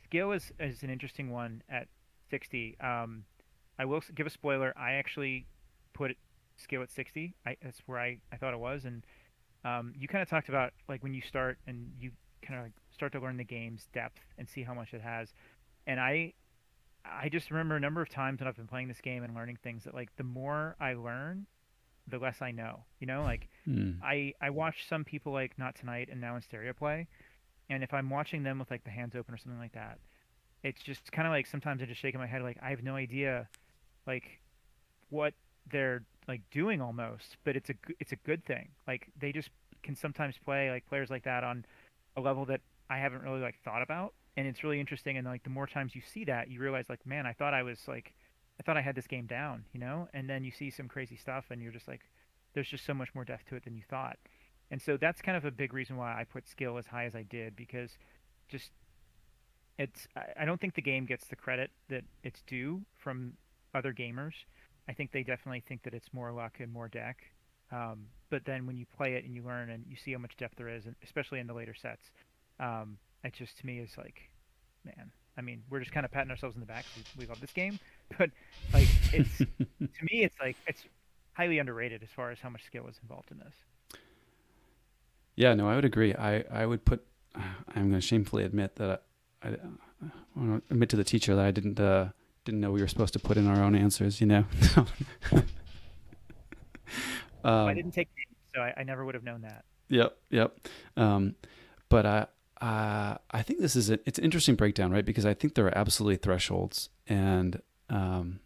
skill 0.05 0.33
is 0.33 0.53
is 0.59 0.83
an 0.83 0.91
interesting 0.91 1.31
one 1.31 1.63
at 1.69 1.89
60. 2.31 2.79
Um, 2.81 3.25
I 3.79 3.85
will 3.85 4.03
give 4.15 4.27
a 4.27 4.31
spoiler. 4.31 4.73
I 4.77 4.93
actually 4.93 5.47
put 6.01 6.17
scale 6.57 6.83
at 6.83 6.91
60. 6.91 7.35
I, 7.47 7.57
that's 7.63 7.81
where 7.87 7.99
I, 7.99 8.19
I 8.33 8.37
thought 8.37 8.55
it 8.55 8.61
was. 8.61 8.85
And 8.85 9.05
um, 9.65 9.93
you 9.99 10.09
kind 10.09 10.23
of 10.23 10.29
talked 10.29 10.49
about 10.49 10.73
like 10.89 11.03
when 11.03 11.13
you 11.13 11.21
start 11.21 11.59
and 11.67 11.93
you 12.01 12.13
kind 12.43 12.59
of 12.59 12.65
like 12.65 12.73
start 12.93 13.13
to 13.13 13.21
learn 13.21 13.37
the 13.37 13.45
game's 13.45 13.87
depth 13.93 14.21
and 14.39 14.49
see 14.49 14.63
how 14.63 14.73
much 14.73 14.95
it 14.95 15.03
has. 15.03 15.35
And 15.87 16.01
I 16.01 16.33
I 17.05 17.29
just 17.29 17.51
remember 17.51 17.77
a 17.77 17.81
number 17.81 18.03
of 18.03 18.09
times 18.09 18.41
when 18.41 18.49
I've 18.49 18.57
been 18.57 18.67
playing 18.67 18.89
this 18.89 19.01
game 19.01 19.23
and 19.23 19.35
learning 19.35 19.59
things 19.63 19.85
that 19.85 19.95
like 19.95 20.09
the 20.17 20.25
more 20.25 20.77
I 20.81 20.95
learn, 20.95 21.47
the 22.09 22.19
less 22.19 22.41
I 22.41 22.51
know. 22.51 22.85
You 22.99 23.07
know, 23.07 23.23
like 23.23 23.49
mm. 23.69 23.99
I 24.03 24.33
I 24.41 24.51
watch 24.51 24.87
some 24.89 25.05
people 25.05 25.33
like 25.33 25.59
not 25.59 25.75
tonight 25.75 26.09
and 26.11 26.21
now 26.21 26.37
in 26.37 26.43
stereo 26.43 26.73
play, 26.73 27.09
and 27.69 27.83
if 27.83 27.93
I'm 27.93 28.09
watching 28.09 28.43
them 28.43 28.59
with 28.59 28.71
like 28.71 28.85
the 28.85 28.91
hands 28.91 29.15
open 29.15 29.35
or 29.35 29.39
something 29.39 29.61
like 29.61 29.73
that, 29.73 29.99
it's 30.63 30.83
just 30.83 31.13
kind 31.13 31.27
of 31.27 31.33
like 31.33 31.47
sometimes 31.47 31.83
I'm 31.83 31.89
just 31.89 32.01
shaking 32.01 32.21
my 32.21 32.27
head 32.27 32.43
like 32.43 32.59
I 32.63 32.71
have 32.71 32.83
no 32.83 32.97
idea, 32.97 33.49
like 34.07 34.41
what 35.11 35.35
they're 35.71 36.03
like 36.29 36.43
doing 36.51 36.81
almost, 36.81 37.37
but 37.45 37.57
it's 37.57 37.71
a 37.71 37.75
it's 37.99 38.13
a 38.13 38.17
good 38.17 38.45
thing. 38.45 38.69
Like 38.87 39.09
they 39.19 39.33
just 39.33 39.51
can 39.83 39.97
sometimes 39.97 40.37
play 40.45 40.71
like 40.71 40.87
players 40.87 41.11
like 41.11 41.25
that 41.25 41.45
on 41.45 41.65
a 42.17 42.21
level 42.21 42.45
that 42.47 42.61
I 42.89 42.99
haven't 42.99 43.23
really 43.23 43.41
like 43.41 43.57
thought 43.65 43.83
about, 43.83 44.15
and 44.37 44.47
it's 44.47 44.63
really 44.63 44.81
interesting. 44.81 45.17
And 45.17 45.27
like 45.27 45.43
the 45.43 45.51
more 45.51 45.67
times 45.67 45.95
you 45.95 46.03
see 46.03 46.25
that, 46.25 46.51
you 46.51 46.61
realize 46.61 46.87
like, 46.89 47.05
man, 47.07 47.27
I 47.27 47.33
thought 47.33 47.55
I 47.55 47.63
was 47.63 47.87
like, 47.89 48.15
I 48.59 48.63
thought 48.63 48.77
I 48.77 48.83
had 48.83 48.95
this 48.95 49.07
game 49.07 49.27
down, 49.27 49.65
you 49.73 49.81
know. 49.81 50.09
And 50.13 50.29
then 50.29 50.45
you 50.45 50.51
see 50.51 50.71
some 50.71 50.89
crazy 50.89 51.17
stuff, 51.17 51.47
and 51.51 51.63
you're 51.63 51.73
just 51.73 51.89
like, 51.89 52.03
there's 52.55 52.69
just 52.69 52.85
so 52.85 52.95
much 52.95 53.15
more 53.15 53.25
depth 53.25 53.49
to 53.49 53.57
it 53.57 53.65
than 53.65 53.75
you 53.75 53.83
thought. 53.89 54.19
And 54.71 54.81
so 54.81 54.97
that's 54.97 55.21
kind 55.21 55.37
of 55.37 55.45
a 55.45 55.51
big 55.51 55.73
reason 55.73 55.97
why 55.97 56.13
I 56.13 56.25
put 56.25 56.49
skill 56.49 56.79
as 56.79 56.87
high 56.87 57.05
as 57.05 57.15
I 57.15 57.23
did 57.23 57.57
because 57.57 57.99
just 58.49 58.71
it's 59.79 60.07
I 60.39 60.45
don't 60.45 60.61
think 60.61 60.75
the 60.75 60.83
game 60.83 61.07
gets 61.07 61.27
the 61.27 61.37
credit 61.37 61.71
that 61.89 62.05
it's 62.23 62.43
due 62.43 62.83
from 62.97 63.35
other 63.75 63.93
gamers. 63.93 64.35
I 64.89 64.93
think 64.93 65.13
they 65.13 65.23
definitely 65.23 65.63
think 65.69 65.83
that 65.85 65.95
it's 65.95 66.09
more 66.13 66.33
luck 66.33 66.57
and 66.61 66.73
more 66.73 66.89
deck. 66.89 67.19
Um, 67.73 68.07
but 68.31 68.45
then 68.45 68.67
when 68.67 68.77
you 68.77 68.87
play 68.97 69.15
it 69.15 69.25
and 69.25 69.35
you 69.35 69.43
learn 69.43 69.71
and 69.71 69.85
you 69.89 69.97
see 69.97 70.13
how 70.13 70.19
much 70.19 70.37
depth 70.37 70.57
there 70.57 70.69
is, 70.69 70.87
and 70.87 70.95
especially 71.05 71.41
in 71.41 71.47
the 71.47 71.55
later 71.55 71.75
sets, 71.75 72.03
um, 72.59 72.99
it 73.23 73.33
just 73.33 73.59
to 73.59 73.67
me 73.67 73.79
is 73.79 73.91
like, 73.97 74.31
man. 74.85 75.11
I 75.39 75.43
mean, 75.43 75.63
we're 75.71 75.79
just 75.79 75.93
kind 75.93 76.05
of 76.05 76.11
patting 76.11 76.31
ourselves 76.31 76.57
in 76.57 76.61
the 76.61 76.67
back. 76.67 76.85
We, 76.97 77.23
we 77.23 77.27
love 77.27 77.41
this 77.41 77.53
game, 77.53 77.79
but 78.19 78.31
like 78.75 78.89
it's 79.13 79.39
to 79.39 80.03
me, 80.03 80.25
it's 80.25 80.35
like 80.41 80.57
it's 80.67 80.83
highly 81.33 81.59
underrated 81.59 82.03
as 82.03 82.09
far 82.15 82.31
as 82.31 82.39
how 82.41 82.51
much 82.51 82.65
skill 82.67 82.87
is 82.89 82.97
involved 83.03 83.31
in 83.31 83.39
this. 83.39 83.55
Yeah, 85.37 85.55
no, 85.55 85.69
I 85.69 85.77
would 85.77 85.85
agree. 85.85 86.15
I, 86.15 86.45
I 86.51 86.67
would 86.67 86.85
put. 86.85 87.07
I'm 87.35 87.89
going 87.89 87.93
to 87.93 88.01
shamefully 88.01 88.45
admit 88.45 88.77
that 88.77 89.03
I, 89.43 89.49
I, 89.49 89.57
I 90.39 90.61
admit 90.71 90.89
to 90.91 90.97
the 90.97 91.05
teacher 91.05 91.35
that 91.35 91.45
I 91.45 91.51
didn't 91.51 91.81
uh, 91.81 92.09
didn't 92.45 92.61
know 92.61 92.71
we 92.71 92.81
were 92.81 92.89
supposed 92.89 93.13
to 93.15 93.19
put 93.19 93.37
in 93.37 93.47
our 93.47 93.63
own 93.63 93.75
answers. 93.75 94.21
You 94.21 94.27
know. 94.27 94.45
um, 95.35 95.45
I 97.45 97.75
didn't 97.75 97.93
take 97.93 98.09
names, 98.17 98.37
so 98.55 98.61
I, 98.61 98.75
I, 98.79 98.83
never 98.83 99.05
would 99.05 99.15
have 99.15 99.25
known 99.25 99.43
that. 99.43 99.65
Yep, 99.89 100.17
yep. 100.31 100.69
Um, 100.97 101.35
but 101.89 102.07
I, 102.07 102.27
uh, 102.61 103.17
I 103.31 103.43
think 103.43 103.61
this 103.61 103.77
is 103.77 103.91
a, 103.91 103.99
it's 104.07 104.19
an 104.19 104.25
interesting 104.25 104.55
breakdown, 104.55 104.93
right? 104.93 105.05
Because 105.05 105.27
I 105.27 105.35
think 105.35 105.55
there 105.55 105.67
are 105.67 105.77
absolutely 105.77 106.17
thresholds, 106.17 106.89
and 107.07 107.61
um, 107.89 108.41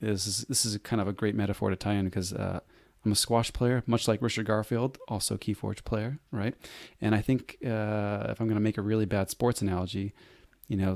this 0.00 0.26
is 0.26 0.44
this 0.48 0.64
is 0.64 0.76
kind 0.78 1.00
of 1.00 1.08
a 1.08 1.12
great 1.12 1.34
metaphor 1.34 1.70
to 1.70 1.76
tie 1.76 1.94
in 1.94 2.04
because 2.04 2.32
uh, 2.32 2.60
I'm 3.04 3.12
a 3.12 3.16
squash 3.16 3.52
player, 3.52 3.82
much 3.86 4.08
like 4.08 4.22
Richard 4.22 4.46
Garfield, 4.46 4.98
also 5.08 5.36
Keyforge 5.36 5.84
player, 5.84 6.18
right? 6.30 6.54
And 7.00 7.14
I 7.14 7.20
think 7.20 7.58
uh, 7.64 8.26
if 8.28 8.40
I'm 8.40 8.46
going 8.46 8.54
to 8.54 8.60
make 8.60 8.78
a 8.78 8.82
really 8.82 9.04
bad 9.04 9.30
sports 9.30 9.62
analogy, 9.62 10.14
you 10.68 10.76
know, 10.76 10.94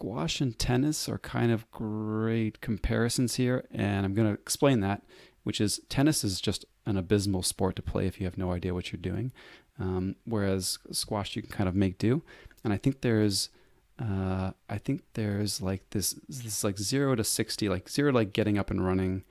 squash 0.00 0.40
and 0.40 0.58
tennis 0.58 1.10
are 1.10 1.18
kind 1.18 1.52
of 1.52 1.70
great 1.70 2.62
comparisons 2.62 3.34
here, 3.34 3.66
and 3.70 4.06
I'm 4.06 4.14
going 4.14 4.28
to 4.28 4.40
explain 4.40 4.80
that, 4.80 5.02
which 5.42 5.60
is 5.60 5.78
tennis 5.90 6.24
is 6.24 6.40
just 6.40 6.64
an 6.86 6.96
abysmal 6.96 7.42
sport 7.42 7.76
to 7.76 7.82
play 7.82 8.06
if 8.06 8.18
you 8.18 8.24
have 8.24 8.38
no 8.38 8.50
idea 8.50 8.72
what 8.72 8.90
you're 8.90 9.00
doing, 9.00 9.30
um, 9.78 10.16
whereas 10.24 10.78
squash 10.90 11.36
you 11.36 11.42
can 11.42 11.50
kind 11.50 11.68
of 11.68 11.74
make 11.74 11.98
do. 11.98 12.22
And 12.64 12.72
I 12.72 12.78
think 12.78 13.02
there's 13.02 13.50
uh, 13.98 14.52
I 14.70 14.78
think 14.78 15.02
there's 15.12 15.60
like 15.60 15.90
this 15.90 16.18
this 16.30 16.64
like 16.64 16.78
zero 16.78 17.14
to 17.14 17.22
sixty, 17.22 17.68
like 17.68 17.90
zero 17.90 18.10
like 18.10 18.32
getting 18.32 18.56
up 18.56 18.70
and 18.70 18.82
running 18.82 19.24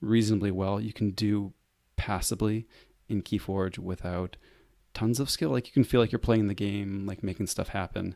reasonably 0.00 0.52
well. 0.52 0.80
You 0.80 0.92
can 0.92 1.10
do 1.10 1.52
passably 1.96 2.68
in 3.08 3.22
Keyforge 3.22 3.78
without 3.78 4.36
tons 4.94 5.18
of 5.18 5.30
skill. 5.30 5.50
Like 5.50 5.66
you 5.66 5.72
can 5.72 5.82
feel 5.82 6.00
like 6.00 6.12
you're 6.12 6.20
playing 6.20 6.46
the 6.46 6.54
game, 6.54 7.06
like 7.06 7.24
making 7.24 7.48
stuff 7.48 7.68
happen. 7.68 8.14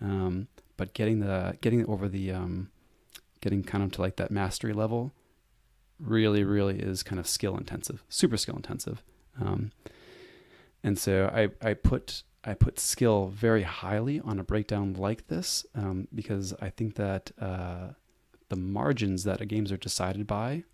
Um, 0.00 0.48
but 0.76 0.94
getting 0.94 1.20
the 1.20 1.56
getting 1.60 1.86
over 1.86 2.08
the 2.08 2.32
um, 2.32 2.70
getting 3.40 3.62
kind 3.62 3.84
of 3.84 3.92
to 3.92 4.00
like 4.00 4.16
that 4.16 4.30
mastery 4.30 4.72
level 4.72 5.12
really 5.98 6.44
really 6.44 6.78
is 6.78 7.02
kind 7.02 7.18
of 7.18 7.26
skill 7.26 7.56
intensive, 7.56 8.02
super 8.08 8.36
skill 8.36 8.56
intensive. 8.56 9.02
Um, 9.40 9.72
and 10.82 10.98
so 10.98 11.30
I 11.32 11.48
I 11.66 11.74
put 11.74 12.22
I 12.44 12.54
put 12.54 12.78
skill 12.78 13.28
very 13.28 13.62
highly 13.62 14.20
on 14.20 14.38
a 14.38 14.44
breakdown 14.44 14.94
like 14.94 15.28
this 15.28 15.64
um, 15.74 16.08
because 16.14 16.52
I 16.60 16.68
think 16.68 16.96
that 16.96 17.30
uh, 17.40 17.90
the 18.50 18.56
margins 18.56 19.24
that 19.24 19.46
games 19.48 19.72
are 19.72 19.78
decided 19.78 20.26
by 20.26 20.64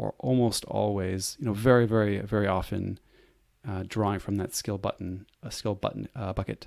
are 0.00 0.14
almost 0.18 0.64
always, 0.64 1.36
you 1.38 1.46
know, 1.46 1.52
very, 1.52 1.86
very, 1.86 2.18
very 2.18 2.48
often 2.48 2.98
uh, 3.66 3.84
drawing 3.86 4.18
from 4.18 4.36
that 4.36 4.54
skill 4.54 4.76
button, 4.76 5.26
a 5.42 5.50
skill 5.52 5.76
button 5.76 6.08
uh, 6.16 6.32
bucket 6.32 6.66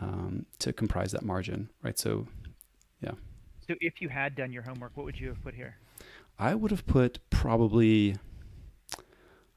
um, 0.00 0.46
to 0.58 0.72
comprise 0.72 1.12
that 1.12 1.22
margin, 1.22 1.70
right? 1.82 1.98
So, 1.98 2.26
yeah. 3.02 3.12
So, 3.66 3.74
if 3.80 4.00
you 4.00 4.08
had 4.08 4.34
done 4.34 4.52
your 4.52 4.62
homework, 4.62 4.92
what 4.96 5.04
would 5.04 5.18
you 5.18 5.28
have 5.28 5.42
put 5.42 5.54
here? 5.54 5.76
I 6.38 6.54
would 6.54 6.70
have 6.70 6.86
put 6.86 7.18
probably 7.30 8.16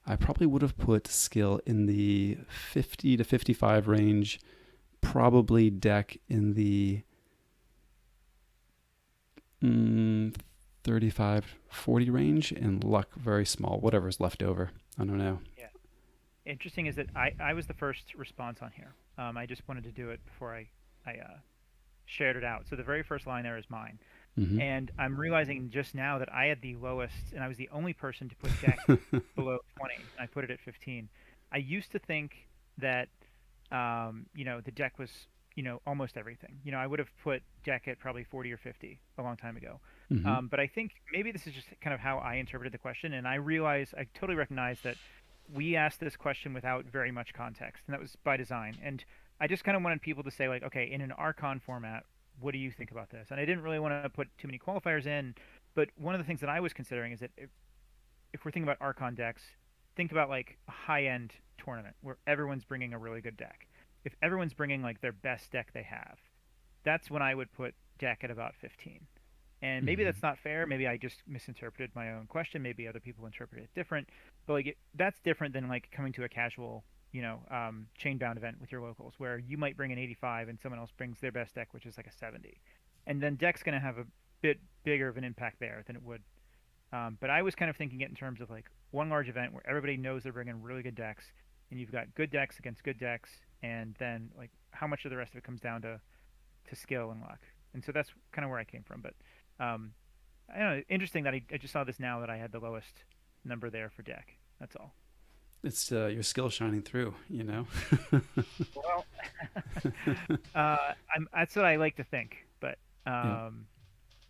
I 0.05 0.15
probably 0.15 0.47
would 0.47 0.62
have 0.62 0.77
put 0.77 1.07
skill 1.07 1.62
in 1.65 1.85
the 1.85 2.38
50 2.50 3.17
to 3.17 3.23
55 3.23 3.88
range, 3.88 4.39
probably 5.00 5.69
deck 5.69 6.17
in 6.27 6.55
the 6.55 7.03
mm, 9.63 10.35
35, 10.83 11.55
40 11.69 12.09
range, 12.09 12.51
and 12.51 12.83
luck 12.83 13.13
very 13.15 13.45
small, 13.45 13.79
whatever's 13.79 14.19
left 14.19 14.43
over. 14.43 14.71
I 15.00 15.05
don't 15.05 15.17
know. 15.17 15.39
Yeah. 15.57 15.67
Interesting 16.45 16.88
is 16.88 16.97
that 16.97 17.07
I, 17.15 17.31
I 17.39 17.53
was 17.53 17.67
the 17.67 17.73
first 17.73 18.13
response 18.15 18.59
on 18.62 18.71
here. 18.75 18.93
Um, 19.17 19.38
I 19.38 19.46
just 19.46 19.67
wanted 19.67 19.84
to 19.86 19.91
do 19.91 20.10
it 20.10 20.24
before 20.25 20.53
I, 20.55 20.67
I 21.05 21.12
uh, 21.12 21.38
shared 22.05 22.36
it 22.36 22.43
out. 22.43 22.65
So 22.70 22.75
the 22.75 22.84
very 22.84 23.03
first 23.03 23.27
line 23.27 23.43
there 23.43 23.58
is 23.58 23.65
mine. 23.70 24.00
Mm-hmm. 24.39 24.60
And 24.60 24.91
I'm 24.98 25.20
realizing 25.20 25.70
just 25.70 25.93
now 25.93 26.17
that 26.17 26.34
I 26.34 26.46
had 26.46 26.62
the 26.62 26.75
lowest, 26.75 27.34
and 27.34 27.43
I 27.43 27.48
was 27.48 27.58
the 27.58 27.70
only 27.72 27.93
person 27.93 28.29
to 28.29 28.36
put 28.36 28.51
Jack 28.62 28.79
below 29.36 29.60
20. 29.77 29.93
I 30.20 30.25
put 30.25 30.43
it 30.43 30.51
at 30.51 30.60
15. 30.60 31.08
I 31.51 31.58
used 31.58 31.91
to 31.91 32.00
think 32.00 32.48
that, 32.79 33.10
um, 33.72 34.25
you 34.36 34.43
know, 34.43 34.60
the 34.60 34.72
deck 34.72 34.98
was, 34.98 35.12
you 35.55 35.62
know, 35.62 35.82
almost 35.86 36.17
everything. 36.17 36.58
You 36.63 36.72
know, 36.72 36.79
I 36.79 36.88
would 36.88 36.98
have 36.98 37.10
put 37.24 37.43
Jack 37.63 37.88
at 37.88 38.00
probably 38.00 38.24
40 38.24 38.51
or 38.51 38.58
50 38.58 39.00
a 39.20 39.22
long 39.22 39.38
time 39.38 39.55
ago. 39.55 39.79
Mm-hmm. 40.12 40.27
Um, 40.27 40.48
but 40.48 40.60
I 40.60 40.65
think 40.65 40.93
maybe 41.12 41.32
this 41.32 41.46
is 41.46 41.53
just 41.53 41.67
kind 41.82 41.93
of 41.93 42.00
how 42.00 42.17
I 42.17 42.36
interpreted 42.36 42.74
the 42.74 42.79
question, 42.79 43.13
and 43.13 43.27
I 43.27 43.36
realize 43.36 43.93
I 43.96 44.08
totally 44.15 44.36
recognize 44.36 44.79
that 44.82 44.96
we 45.51 45.75
asked 45.75 46.00
this 46.00 46.15
question 46.15 46.53
without 46.53 46.85
very 46.85 47.12
much 47.12 47.33
context, 47.33 47.83
and 47.88 47.93
that 47.93 48.00
was 48.00 48.15
by 48.23 48.38
design. 48.38 48.77
And 48.83 49.03
I 49.39 49.47
just 49.47 49.63
kind 49.63 49.75
of 49.75 49.83
wanted 49.83 50.01
people 50.01 50.23
to 50.23 50.31
say 50.31 50.47
like, 50.47 50.63
okay, 50.63 50.89
in 50.91 51.01
an 51.01 51.12
Archon 51.12 51.59
format, 51.59 52.05
what 52.39 52.51
do 52.51 52.57
you 52.57 52.71
think 52.71 52.91
about 52.91 53.09
this? 53.09 53.27
And 53.31 53.39
I 53.39 53.45
didn't 53.45 53.63
really 53.63 53.79
want 53.79 54.03
to 54.03 54.09
put 54.09 54.27
too 54.38 54.47
many 54.47 54.59
qualifiers 54.59 55.05
in, 55.05 55.35
but 55.75 55.89
one 55.97 56.15
of 56.15 56.19
the 56.19 56.25
things 56.25 56.39
that 56.41 56.50
I 56.50 56.59
was 56.59 56.73
considering 56.73 57.12
is 57.12 57.19
that 57.19 57.31
if, 57.38 57.50
if 58.33 58.45
we're 58.45 58.51
thinking 58.51 58.67
about 58.67 58.77
Archon 58.81 59.15
decks, 59.15 59.43
think 59.95 60.12
about 60.12 60.29
like 60.29 60.57
a 60.67 60.71
high-end 60.71 61.33
tournament 61.63 61.95
where 62.01 62.17
everyone's 62.25 62.65
bringing 62.65 62.93
a 62.93 62.97
really 62.97 63.21
good 63.21 63.38
deck. 63.38 63.67
If 64.05 64.15
everyone's 64.21 64.53
bringing 64.53 64.81
like 64.81 65.01
their 65.01 65.12
best 65.12 65.51
deck 65.51 65.71
they 65.73 65.83
have, 65.83 66.17
that's 66.83 67.09
when 67.09 67.21
I 67.21 67.35
would 67.35 67.51
put 67.53 67.75
deck 68.00 68.19
at 68.23 68.31
about 68.31 68.55
15. 68.55 69.00
And 69.63 69.86
maybe 69.86 70.03
mm-hmm. 70.03 70.10
that's 70.10 70.22
not 70.22 70.38
fair. 70.38 70.67
Maybe 70.67 70.88
I 70.88 70.98
just 70.98 71.24
misinterpreted 71.25 71.91
my 71.96 72.12
own 72.12 72.27
question. 72.27 72.62
Maybe 72.62 72.88
other 72.88 73.00
people 73.00 73.25
interpret 73.25 73.63
it 73.63 73.70
different. 73.74 74.10
But 74.46 74.53
like 74.53 74.67
it, 74.67 74.77
that's 74.93 75.20
different 75.22 75.53
than 75.53 75.67
like 75.70 75.89
coming 75.91 76.12
to 76.13 76.25
a 76.25 76.29
casual 76.29 76.84
you 77.13 77.22
know, 77.22 77.39
um, 77.51 77.86
chain 77.98 78.17
bound 78.17 78.38
event 78.38 78.58
with 78.60 78.72
your 78.72 78.82
locals 78.82 79.13
where 79.20 79.38
you 79.38 79.55
might 79.55 79.77
bring 79.77 79.91
an 79.91 80.00
85 80.00 80.50
and 80.50 80.60
someone 80.60 80.79
else 80.79 80.89
brings 80.98 81.20
their 81.20 81.32
best 81.32 81.53
deck, 81.53 81.67
which 81.72 81.86
is 81.86 81.96
like 81.96 82.08
a 82.08 82.12
70. 82.12 82.60
And 83.05 83.22
then 83.22 83.36
deck's 83.36 83.62
going 83.62 83.75
to 83.75 83.79
have 83.79 84.00
a 84.00 84.05
bit 84.41 84.60
bigger 84.84 85.08
of 85.08 85.15
an 85.15 85.24
impact 85.24 85.60
there 85.60 85.84
than 85.86 85.96
it 85.96 86.03
would. 86.03 86.24
Um, 86.91 87.17
but 87.22 87.29
I 87.29 87.41
was 87.43 87.55
kind 87.55 87.70
of 87.70 87.77
thinking 87.77 88.01
it 88.01 88.10
in 88.10 88.15
terms 88.15 88.41
of 88.41 88.50
like 88.50 88.65
one 88.91 89.10
large 89.10 89.29
event 89.29 89.53
where 89.53 89.63
everybody 89.67 89.96
knows 89.96 90.24
they're 90.24 90.34
bringing 90.34 90.62
really 90.62 90.84
good 90.84 90.96
decks, 90.96 91.25
and 91.72 91.79
you've 91.79 91.91
got 91.91 92.13
good 92.15 92.29
decks 92.29 92.60
against 92.60 92.84
good 92.84 93.00
decks, 93.00 93.29
and 93.62 93.96
then 94.00 94.29
like 94.38 94.51
how 94.72 94.86
much 94.86 95.05
of 95.05 95.12
the 95.12 95.17
rest 95.17 95.32
of 95.32 95.38
it 95.38 95.43
comes 95.43 95.62
down 95.62 95.82
to 95.84 96.00
to 96.70 96.75
skill 96.75 97.12
and 97.12 97.22
luck. 97.22 97.39
And 97.74 97.84
so 97.84 97.91
that's 97.91 98.10
kind 98.32 98.46
of 98.46 98.51
where 98.51 98.60
I 98.60 98.63
came 98.63 98.84
from. 98.84 99.01
But 99.01 99.13
um, 99.63 99.91
I 100.53 100.60
don't 100.60 100.77
know. 100.77 100.84
Interesting 100.89 101.24
that 101.24 101.34
I, 101.34 101.41
I 101.51 101.58
just 101.58 101.74
saw 101.74 101.84
this 101.84 102.00
now 102.00 102.20
that 102.20 102.29
I 102.29 102.38
had 102.38 102.51
the 102.51 102.60
lowest 102.60 103.03
number 103.46 103.70
there 103.70 103.89
for 103.89 104.01
deck. 104.01 104.36
That's 104.60 104.75
all 104.75 104.93
it's 105.63 105.91
uh, 105.91 106.08
your 106.08 106.24
skill 106.24 106.50
shining 106.50 106.82
through, 106.82 107.13
you 107.29 107.43
know. 107.43 107.65
well, 108.75 109.05
uh, 110.55 110.77
that's 111.34 111.55
what 111.55 111.65
I 111.65 111.77
like 111.77 111.96
to 111.96 112.03
think, 112.03 112.46
but 112.60 112.77
um, 113.05 113.13
yeah. 113.15 113.50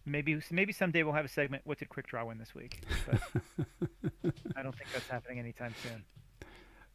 maybe 0.05 0.41
maybe 0.51 0.71
someday 0.71 1.03
we'll 1.03 1.13
have 1.13 1.25
a 1.25 1.29
segment. 1.29 1.63
What 1.65 1.79
did 1.79 1.89
Quickdraw 1.89 2.27
win 2.27 2.37
this 2.37 2.53
week? 2.53 2.83
But 3.07 3.19
I 4.55 4.63
don't 4.63 4.75
think 4.75 4.91
that's 4.93 5.07
happening 5.07 5.39
anytime 5.39 5.73
soon. 5.81 6.03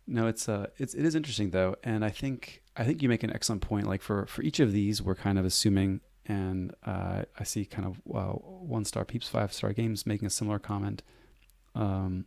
No, 0.06 0.28
it's 0.28 0.48
uh, 0.48 0.68
it's 0.78 0.94
it 0.94 1.04
is 1.04 1.14
interesting 1.14 1.50
though, 1.50 1.74
and 1.82 2.04
I 2.04 2.10
think 2.10 2.62
I 2.76 2.84
think 2.84 3.02
you 3.02 3.08
make 3.08 3.24
an 3.24 3.32
excellent 3.32 3.62
point. 3.62 3.86
Like 3.86 4.02
for 4.02 4.26
for 4.26 4.42
each 4.42 4.60
of 4.60 4.72
these, 4.72 5.02
we're 5.02 5.16
kind 5.16 5.38
of 5.38 5.44
assuming, 5.44 6.00
and 6.28 6.74
uh, 6.84 7.22
I 7.38 7.44
see 7.44 7.64
kind 7.64 7.86
of 7.86 8.00
uh, 8.14 8.32
one 8.32 8.84
star 8.84 9.04
peeps, 9.04 9.28
five 9.28 9.52
star 9.52 9.72
games 9.72 10.06
making 10.06 10.26
a 10.26 10.30
similar 10.30 10.58
comment 10.58 11.02
um, 11.74 12.26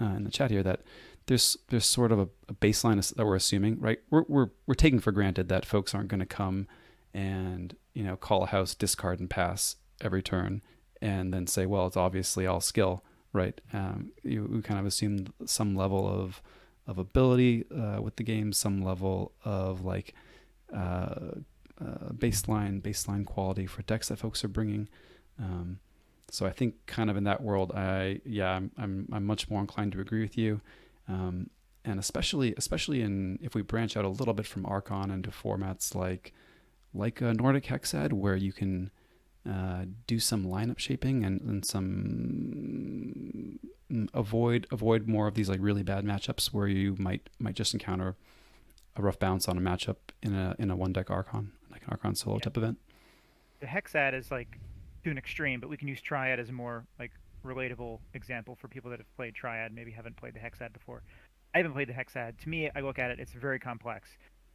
uh, 0.00 0.06
in 0.16 0.24
the 0.24 0.30
chat 0.30 0.50
here 0.50 0.62
that 0.62 0.80
there's 1.26 1.58
there's 1.68 1.84
sort 1.84 2.10
of 2.10 2.18
a, 2.18 2.28
a 2.48 2.54
baseline 2.54 3.14
that 3.14 3.24
we're 3.24 3.36
assuming, 3.36 3.78
right? 3.78 3.98
We're, 4.10 4.24
we're 4.28 4.48
we're 4.66 4.74
taking 4.74 4.98
for 4.98 5.12
granted 5.12 5.48
that 5.50 5.66
folks 5.66 5.94
aren't 5.94 6.08
going 6.08 6.20
to 6.20 6.26
come 6.26 6.66
and 7.12 7.76
you 7.92 8.02
know 8.02 8.16
call 8.16 8.44
a 8.44 8.46
house, 8.46 8.74
discard 8.74 9.20
and 9.20 9.28
pass 9.28 9.76
every 10.00 10.22
turn, 10.22 10.62
and 11.02 11.32
then 11.32 11.46
say, 11.46 11.66
well, 11.66 11.86
it's 11.86 11.96
obviously 11.96 12.46
all 12.46 12.60
skill, 12.60 13.04
right? 13.32 13.60
Um, 13.74 14.12
you, 14.22 14.48
you 14.50 14.62
kind 14.62 14.80
of 14.80 14.86
assume 14.86 15.26
some 15.44 15.76
level 15.76 16.08
of 16.08 16.42
of 16.86 16.96
ability 16.96 17.66
uh, 17.70 18.00
with 18.00 18.16
the 18.16 18.24
game, 18.24 18.52
some 18.54 18.82
level 18.82 19.32
of 19.44 19.84
like 19.84 20.14
uh, 21.80 22.12
baseline 22.12 22.80
baseline 22.80 23.24
quality 23.24 23.66
for 23.66 23.82
decks 23.82 24.08
that 24.08 24.18
folks 24.18 24.44
are 24.44 24.48
bringing. 24.48 24.88
Um, 25.38 25.78
so 26.30 26.46
I 26.46 26.50
think 26.50 26.74
kind 26.86 27.10
of 27.10 27.16
in 27.16 27.24
that 27.24 27.42
world, 27.42 27.72
I 27.72 28.20
yeah, 28.24 28.50
I'm 28.50 28.70
I'm, 28.76 29.08
I'm 29.12 29.24
much 29.24 29.48
more 29.48 29.60
inclined 29.60 29.92
to 29.92 30.00
agree 30.00 30.20
with 30.20 30.36
you, 30.36 30.60
um, 31.08 31.50
and 31.84 31.98
especially 31.98 32.54
especially 32.56 33.02
in 33.02 33.38
if 33.42 33.54
we 33.54 33.62
branch 33.62 33.96
out 33.96 34.04
a 34.04 34.08
little 34.08 34.34
bit 34.34 34.46
from 34.46 34.66
Archon 34.66 35.10
into 35.10 35.30
formats 35.30 35.94
like 35.94 36.32
like 36.92 37.20
a 37.20 37.32
Nordic 37.34 37.64
Hexad, 37.64 38.12
where 38.12 38.36
you 38.36 38.52
can 38.52 38.90
uh, 39.48 39.84
do 40.06 40.18
some 40.18 40.44
lineup 40.44 40.78
shaping 40.78 41.24
and, 41.24 41.40
and 41.40 41.64
some 41.64 43.58
mm, 43.90 44.08
avoid 44.12 44.66
avoid 44.70 45.08
more 45.08 45.26
of 45.26 45.34
these 45.34 45.48
like 45.48 45.60
really 45.62 45.82
bad 45.82 46.04
matchups 46.04 46.48
where 46.48 46.66
you 46.68 46.96
might 46.98 47.30
might 47.38 47.54
just 47.54 47.72
encounter 47.72 48.16
a 48.96 49.02
rough 49.02 49.18
bounce 49.18 49.48
on 49.48 49.56
a 49.56 49.60
matchup 49.60 49.96
in 50.22 50.34
a 50.34 50.54
in 50.58 50.70
a 50.70 50.76
one 50.76 50.92
deck 50.92 51.10
Archon 51.10 51.52
Archon 51.90 52.14
solo 52.14 52.36
yeah. 52.36 52.40
type 52.40 52.56
event. 52.56 52.78
The 53.60 53.66
Hexad 53.66 54.14
is 54.14 54.30
like 54.30 54.58
to 55.04 55.10
an 55.10 55.18
extreme, 55.18 55.60
but 55.60 55.68
we 55.68 55.76
can 55.76 55.88
use 55.88 56.00
Triad 56.00 56.38
as 56.38 56.48
a 56.48 56.52
more 56.52 56.84
like 56.98 57.12
relatable 57.44 57.98
example 58.14 58.56
for 58.56 58.68
people 58.68 58.90
that 58.90 58.98
have 58.98 59.16
played 59.16 59.34
Triad, 59.34 59.72
maybe 59.72 59.90
haven't 59.90 60.16
played 60.16 60.34
the 60.34 60.40
Hexad 60.40 60.72
before. 60.72 61.02
I 61.54 61.58
haven't 61.58 61.72
played 61.72 61.88
the 61.88 61.94
Hexad. 61.94 62.38
To 62.38 62.48
me, 62.48 62.70
I 62.74 62.80
look 62.80 62.98
at 62.98 63.10
it, 63.10 63.18
it's 63.18 63.32
very 63.32 63.58
complex. 63.58 64.10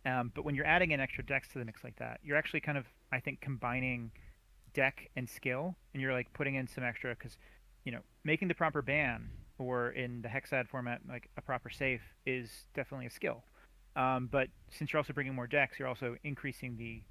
Um, 0.06 0.32
but 0.36 0.44
when 0.44 0.54
you're 0.54 0.66
adding 0.66 0.92
in 0.92 1.00
extra 1.00 1.26
decks 1.26 1.48
to 1.50 1.60
the 1.60 1.66
mix 1.66 1.84
like 1.84 1.96
that, 1.98 2.20
you're 2.24 2.38
actually 2.38 2.60
kind 2.60 2.78
of, 2.78 2.86
I 3.12 3.20
think, 3.20 3.42
combining 3.42 4.12
deck 4.74 5.10
and 5.16 5.30
skill, 5.30 5.76
and 5.94 6.02
you're 6.02 6.14
like 6.14 6.32
putting 6.34 6.56
in 6.56 6.68
some 6.68 6.84
extra 6.84 7.16
because, 7.16 7.38
you 7.86 7.92
know, 7.92 8.02
making 8.24 8.48
the 8.48 8.54
proper 8.54 8.82
ban 8.82 9.30
or 9.58 9.92
in 9.92 10.22
the 10.22 10.28
Hexad 10.28 10.68
format, 10.68 11.02
like 11.08 11.30
a 11.38 11.42
proper 11.42 11.70
safe, 11.70 12.02
is 12.26 12.66
definitely 12.76 13.06
a 13.06 13.12
skill. 13.12 13.44
Um, 13.96 14.28
but 14.32 14.48
since 14.72 14.92
you're 14.92 14.98
also 14.98 15.14
bringing 15.14 15.36
more 15.36 15.48
decks, 15.48 15.80
you're 15.80 15.88
also 15.88 16.18
increasing 16.24 16.76
the 16.78 17.02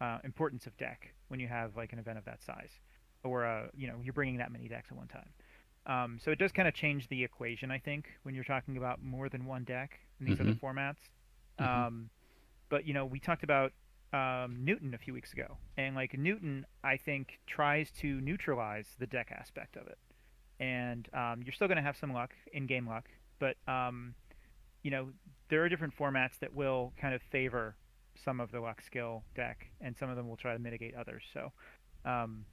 uh, 0.00 0.18
importance 0.24 0.66
of 0.66 0.76
deck 0.76 1.14
when 1.28 1.40
you 1.40 1.48
have 1.48 1.76
like 1.76 1.92
an 1.92 1.98
event 1.98 2.18
of 2.18 2.24
that 2.24 2.42
size, 2.42 2.80
or 3.24 3.44
uh, 3.44 3.66
you 3.76 3.86
know 3.86 3.96
you're 4.02 4.12
bringing 4.12 4.38
that 4.38 4.52
many 4.52 4.68
decks 4.68 4.88
at 4.90 4.96
one 4.96 5.08
time. 5.08 5.28
Um, 5.86 6.18
so 6.22 6.30
it 6.30 6.38
does 6.38 6.50
kind 6.50 6.66
of 6.66 6.74
change 6.74 7.08
the 7.08 7.22
equation, 7.22 7.70
I 7.70 7.78
think, 7.78 8.08
when 8.24 8.34
you're 8.34 8.44
talking 8.44 8.76
about 8.76 9.02
more 9.04 9.28
than 9.28 9.46
one 9.46 9.62
deck 9.62 10.00
in 10.18 10.26
these 10.26 10.38
mm-hmm. 10.38 10.48
other 10.48 10.58
formats. 10.58 10.96
Mm-hmm. 11.60 11.86
Um, 11.86 12.10
but 12.68 12.86
you 12.86 12.92
know, 12.92 13.06
we 13.06 13.20
talked 13.20 13.44
about 13.44 13.72
um, 14.12 14.58
Newton 14.64 14.94
a 14.94 14.98
few 14.98 15.14
weeks 15.14 15.32
ago, 15.32 15.56
and 15.76 15.94
like 15.94 16.18
Newton, 16.18 16.66
I 16.82 16.96
think 16.96 17.38
tries 17.46 17.90
to 18.00 18.20
neutralize 18.20 18.86
the 18.98 19.06
deck 19.06 19.32
aspect 19.36 19.76
of 19.76 19.86
it, 19.86 19.98
and 20.58 21.08
um, 21.14 21.42
you're 21.44 21.52
still 21.52 21.68
going 21.68 21.76
to 21.76 21.82
have 21.82 21.96
some 21.96 22.12
luck, 22.12 22.34
in-game 22.52 22.88
luck, 22.88 23.08
but 23.38 23.56
um, 23.68 24.14
you 24.82 24.90
know, 24.90 25.08
there 25.48 25.62
are 25.62 25.68
different 25.68 25.96
formats 25.96 26.38
that 26.40 26.54
will 26.54 26.92
kind 26.96 27.14
of 27.14 27.22
favor 27.22 27.76
some 28.24 28.40
of 28.40 28.50
the 28.50 28.60
luck 28.60 28.82
skill 28.82 29.22
deck, 29.34 29.66
and 29.80 29.96
some 29.96 30.10
of 30.10 30.16
them 30.16 30.28
will 30.28 30.36
try 30.36 30.52
to 30.52 30.58
mitigate 30.58 30.94
others. 30.94 31.22
So 31.32 31.52
um, 32.04 32.44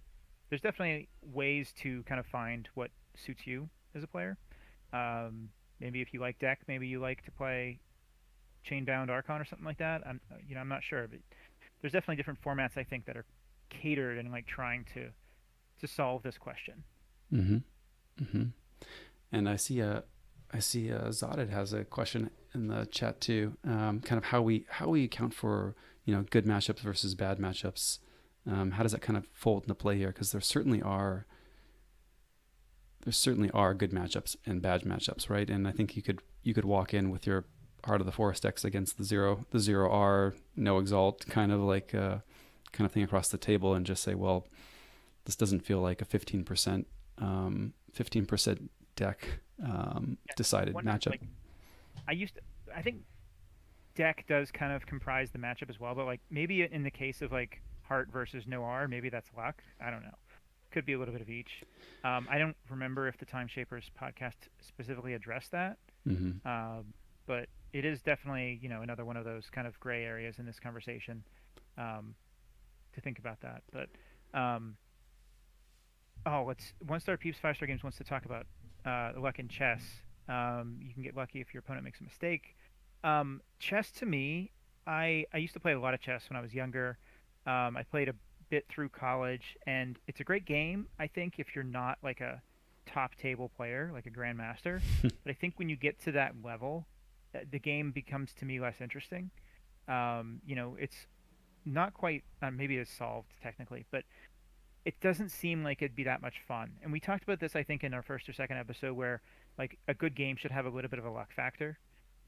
there's 0.50 0.62
definitely 0.62 1.10
ways 1.22 1.74
to 1.82 2.04
kind 2.04 2.20
of 2.20 2.26
find 2.26 2.68
what 2.76 2.92
suits 3.16 3.46
you 3.46 3.70
as 3.96 4.04
a 4.04 4.08
player. 4.08 4.38
Um, 4.92 5.50
maybe 5.80 6.02
if 6.02 6.14
you 6.14 6.20
like 6.20 6.40
deck, 6.40 6.60
maybe 6.68 6.88
you 6.88 7.00
like 7.00 7.24
to 7.26 7.32
play 7.32 7.80
Chainbound 8.70 9.10
Archon 9.10 9.42
or 9.42 9.46
something 9.46 9.66
like 9.66 9.80
that. 9.80 10.02
I'm 10.06 10.20
you 10.48 10.56
know 10.56 10.62
I'm 10.62 10.70
not 10.70 10.84
sure, 10.84 11.08
but 11.08 11.20
there's 11.82 11.94
definitely 11.94 12.16
different 12.16 12.42
formats 12.42 12.78
I 12.78 12.84
think 12.84 13.06
that 13.06 13.18
are 13.18 13.26
catered 13.70 14.18
and 14.18 14.32
like 14.32 14.46
trying 14.46 14.86
to 14.94 15.10
to 15.82 15.88
solve 15.88 16.24
this 16.24 16.38
question. 16.38 16.84
Mm-hmm. 17.34 17.58
Mm-hmm. 18.24 18.44
And 19.32 19.50
I 19.50 19.56
see 19.56 19.80
a 19.80 20.04
I 20.54 20.60
see 20.60 20.92
uh, 20.92 21.08
Zodid 21.08 21.50
has 21.50 21.74
a 21.74 21.84
question 21.84 22.30
in 22.54 22.68
the 22.68 22.86
chat 22.86 23.20
too. 23.20 23.58
Um, 23.66 24.02
kind 24.02 24.18
of 24.18 24.26
how 24.26 24.42
we 24.42 24.66
how 24.70 24.90
we 24.90 25.06
account 25.06 25.34
for 25.34 25.76
you 26.06 26.16
know 26.16 26.26
good 26.30 26.46
matchups 26.46 26.80
versus 26.80 27.16
bad 27.16 27.40
matchups. 27.40 28.00
Um, 28.50 28.72
how 28.72 28.84
does 28.84 28.92
that 28.92 29.02
kind 29.02 29.18
of 29.18 29.26
fold 29.34 29.64
into 29.64 29.74
play 29.74 29.98
here? 29.98 30.10
Because 30.10 30.32
there 30.32 30.42
certainly 30.42 30.82
are 30.82 31.26
there 33.04 33.14
certainly 33.14 33.50
are 33.52 33.74
good 33.74 33.92
matchups 33.92 34.36
and 34.46 34.62
bad 34.62 34.84
matchups, 34.84 35.30
right? 35.30 35.50
And 35.50 35.68
I 35.68 35.72
think 35.72 35.96
you 35.96 36.04
could 36.04 36.22
you 36.44 36.54
could 36.54 36.66
walk 36.66 36.94
in 36.94 37.10
with 37.10 37.26
your 37.26 37.46
Heart 37.86 38.02
of 38.02 38.06
the 38.06 38.14
Forest 38.14 38.44
decks 38.44 38.64
against 38.64 38.98
the 38.98 39.04
zero 39.04 39.46
the 39.52 39.60
zero 39.60 39.90
R 39.90 40.36
no 40.56 40.78
exalt 40.78 41.26
kind 41.28 41.52
of 41.52 41.62
like 41.62 41.96
uh, 41.96 42.20
kind 42.72 42.86
of 42.86 42.92
thing 42.92 43.04
across 43.04 43.30
the 43.30 43.38
table 43.38 43.74
and 43.74 43.86
just 43.86 44.04
say, 44.04 44.14
well, 44.14 44.48
this 45.26 45.36
doesn't 45.36 45.66
feel 45.66 45.80
like 45.80 46.02
a 46.02 46.06
fifteen 46.06 46.44
percent 46.44 46.88
um, 47.18 47.74
fifteen 47.92 48.26
percent 48.26 48.70
deck 48.96 49.40
um, 49.64 50.18
yeah, 50.28 50.34
decided 50.36 50.76
matchup. 50.76 51.12
Like, 51.12 51.22
I 52.08 52.12
used 52.14 52.36
to, 52.36 52.42
I 52.76 52.82
think 52.82 53.02
deck 53.96 54.26
does 54.28 54.52
kind 54.52 54.74
of 54.74 54.86
comprise 54.86 55.32
the 55.32 55.40
matchup 55.40 55.70
as 55.70 55.80
well, 55.80 55.96
but 55.96 56.06
like 56.06 56.22
maybe 56.30 56.64
in 56.64 56.84
the 56.84 56.92
case 56.92 57.22
of 57.22 57.32
like 57.32 57.62
Heart 57.84 58.10
versus 58.12 58.46
no 58.48 58.62
Noir, 58.62 58.88
maybe 58.88 59.10
that's 59.10 59.30
luck. 59.36 59.62
I 59.82 59.90
don't 59.90 60.04
know. 60.04 60.16
Could 60.72 60.86
be 60.86 60.94
a 60.94 61.00
little 61.00 61.14
bit 61.14 61.22
of 61.22 61.30
each. 61.30 61.62
Um, 62.04 62.28
I 62.30 62.38
don't 62.38 62.56
remember 62.70 63.08
if 63.08 63.18
the 63.18 63.26
Timeshapers 63.26 63.84
podcast 64.02 64.36
specifically 64.60 65.14
addressed 65.14 65.52
that, 65.52 65.78
mm-hmm. 66.08 66.48
Um, 66.48 66.86
but 67.28 67.48
it 67.74 67.86
is 67.86 68.02
definitely 68.02 68.60
you 68.62 68.70
know 68.70 68.82
another 68.82 69.06
one 69.06 69.18
of 69.18 69.26
those 69.26 69.50
kind 69.52 69.68
of 69.68 69.80
gray 69.80 70.04
areas 70.04 70.40
in 70.40 70.46
this 70.46 70.60
conversation 70.60 71.24
um, 71.78 72.16
to 72.94 73.02
think 73.02 73.20
about 73.20 73.42
that. 73.42 73.62
But 73.72 73.90
um, 74.38 74.78
oh, 76.26 76.46
let's 76.48 76.74
one 76.88 77.00
star 77.00 77.18
peeps 77.18 77.38
five 77.40 77.56
star 77.56 77.68
games 77.68 77.84
wants 77.84 78.00
to 78.00 78.04
talk 78.04 78.26
about 78.26 78.48
uh, 78.86 79.12
luck 79.18 79.40
in 79.40 79.48
chess. 79.48 79.84
Um, 80.28 80.78
you 80.82 80.94
can 80.94 81.04
get 81.04 81.16
lucky 81.16 81.42
if 81.42 81.54
your 81.54 81.60
opponent 81.60 81.84
makes 81.84 82.00
a 82.00 82.04
mistake. 82.04 82.56
Um, 83.04 83.42
chess 83.60 83.92
to 83.92 84.06
me, 84.06 84.52
I 84.88 85.26
I 85.34 85.38
used 85.38 85.54
to 85.54 85.60
play 85.60 85.74
a 85.74 85.80
lot 85.80 85.94
of 85.94 86.02
chess 86.02 86.30
when 86.30 86.38
I 86.38 86.42
was 86.42 86.54
younger. 86.54 86.98
Um, 87.46 87.76
I 87.76 87.84
played 87.84 88.10
a 88.10 88.16
bit 88.50 88.66
through 88.70 88.90
college, 88.90 89.58
and 89.66 89.98
it's 90.08 90.20
a 90.20 90.24
great 90.24 90.46
game. 90.46 90.88
I 91.00 91.08
think 91.08 91.36
if 91.38 91.56
you're 91.56 91.64
not 91.64 91.98
like 92.04 92.22
a 92.22 92.42
top 92.86 93.16
table 93.16 93.50
player, 93.56 93.90
like 93.94 94.06
a 94.06 94.10
grandmaster, 94.10 94.82
but 95.02 95.12
I 95.28 95.34
think 95.34 95.56
when 95.58 95.70
you 95.70 95.76
get 95.76 96.02
to 96.04 96.12
that 96.14 96.36
level, 96.44 96.86
uh, 97.36 97.40
the 97.52 97.60
game 97.60 97.92
becomes 97.92 98.34
to 98.36 98.46
me 98.46 98.60
less 98.60 98.76
interesting. 98.80 99.30
Um, 99.88 100.40
you 100.46 100.56
know, 100.56 100.78
it's 100.80 101.08
not 101.66 101.94
quite 101.94 102.24
uh, 102.42 102.52
maybe 102.52 102.78
it's 102.78 102.92
solved 102.92 103.34
technically, 103.42 103.86
but 103.92 104.04
it 104.86 105.00
doesn't 105.00 105.30
seem 105.30 105.64
like 105.64 105.82
it'd 105.82 105.96
be 105.96 106.04
that 106.04 106.22
much 106.22 106.42
fun. 106.48 106.72
And 106.82 106.92
we 106.92 107.00
talked 107.00 107.24
about 107.24 107.40
this, 107.40 107.56
I 107.56 107.64
think, 107.64 107.84
in 107.84 107.94
our 107.94 108.02
first 108.02 108.28
or 108.28 108.34
second 108.34 108.58
episode, 108.58 108.94
where 108.94 109.22
like 109.58 109.78
a 109.88 109.94
good 109.94 110.16
game 110.16 110.36
should 110.36 110.52
have 110.52 110.66
a 110.66 110.70
little 110.70 110.90
bit 110.90 111.00
of 111.00 111.06
a 111.06 111.12
luck 111.12 111.32
factor, 111.34 111.78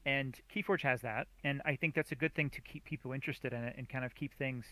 and 0.06 0.38
Keyforge 0.54 0.82
has 0.82 1.02
that, 1.02 1.26
and 1.42 1.60
I 1.64 1.74
think 1.74 1.94
that's 1.94 2.12
a 2.12 2.16
good 2.16 2.34
thing 2.34 2.48
to 2.50 2.60
keep 2.60 2.84
people 2.84 3.12
interested 3.12 3.52
in 3.52 3.64
it 3.64 3.74
and 3.76 3.88
kind 3.88 4.04
of 4.04 4.14
keep 4.14 4.32
things 4.34 4.64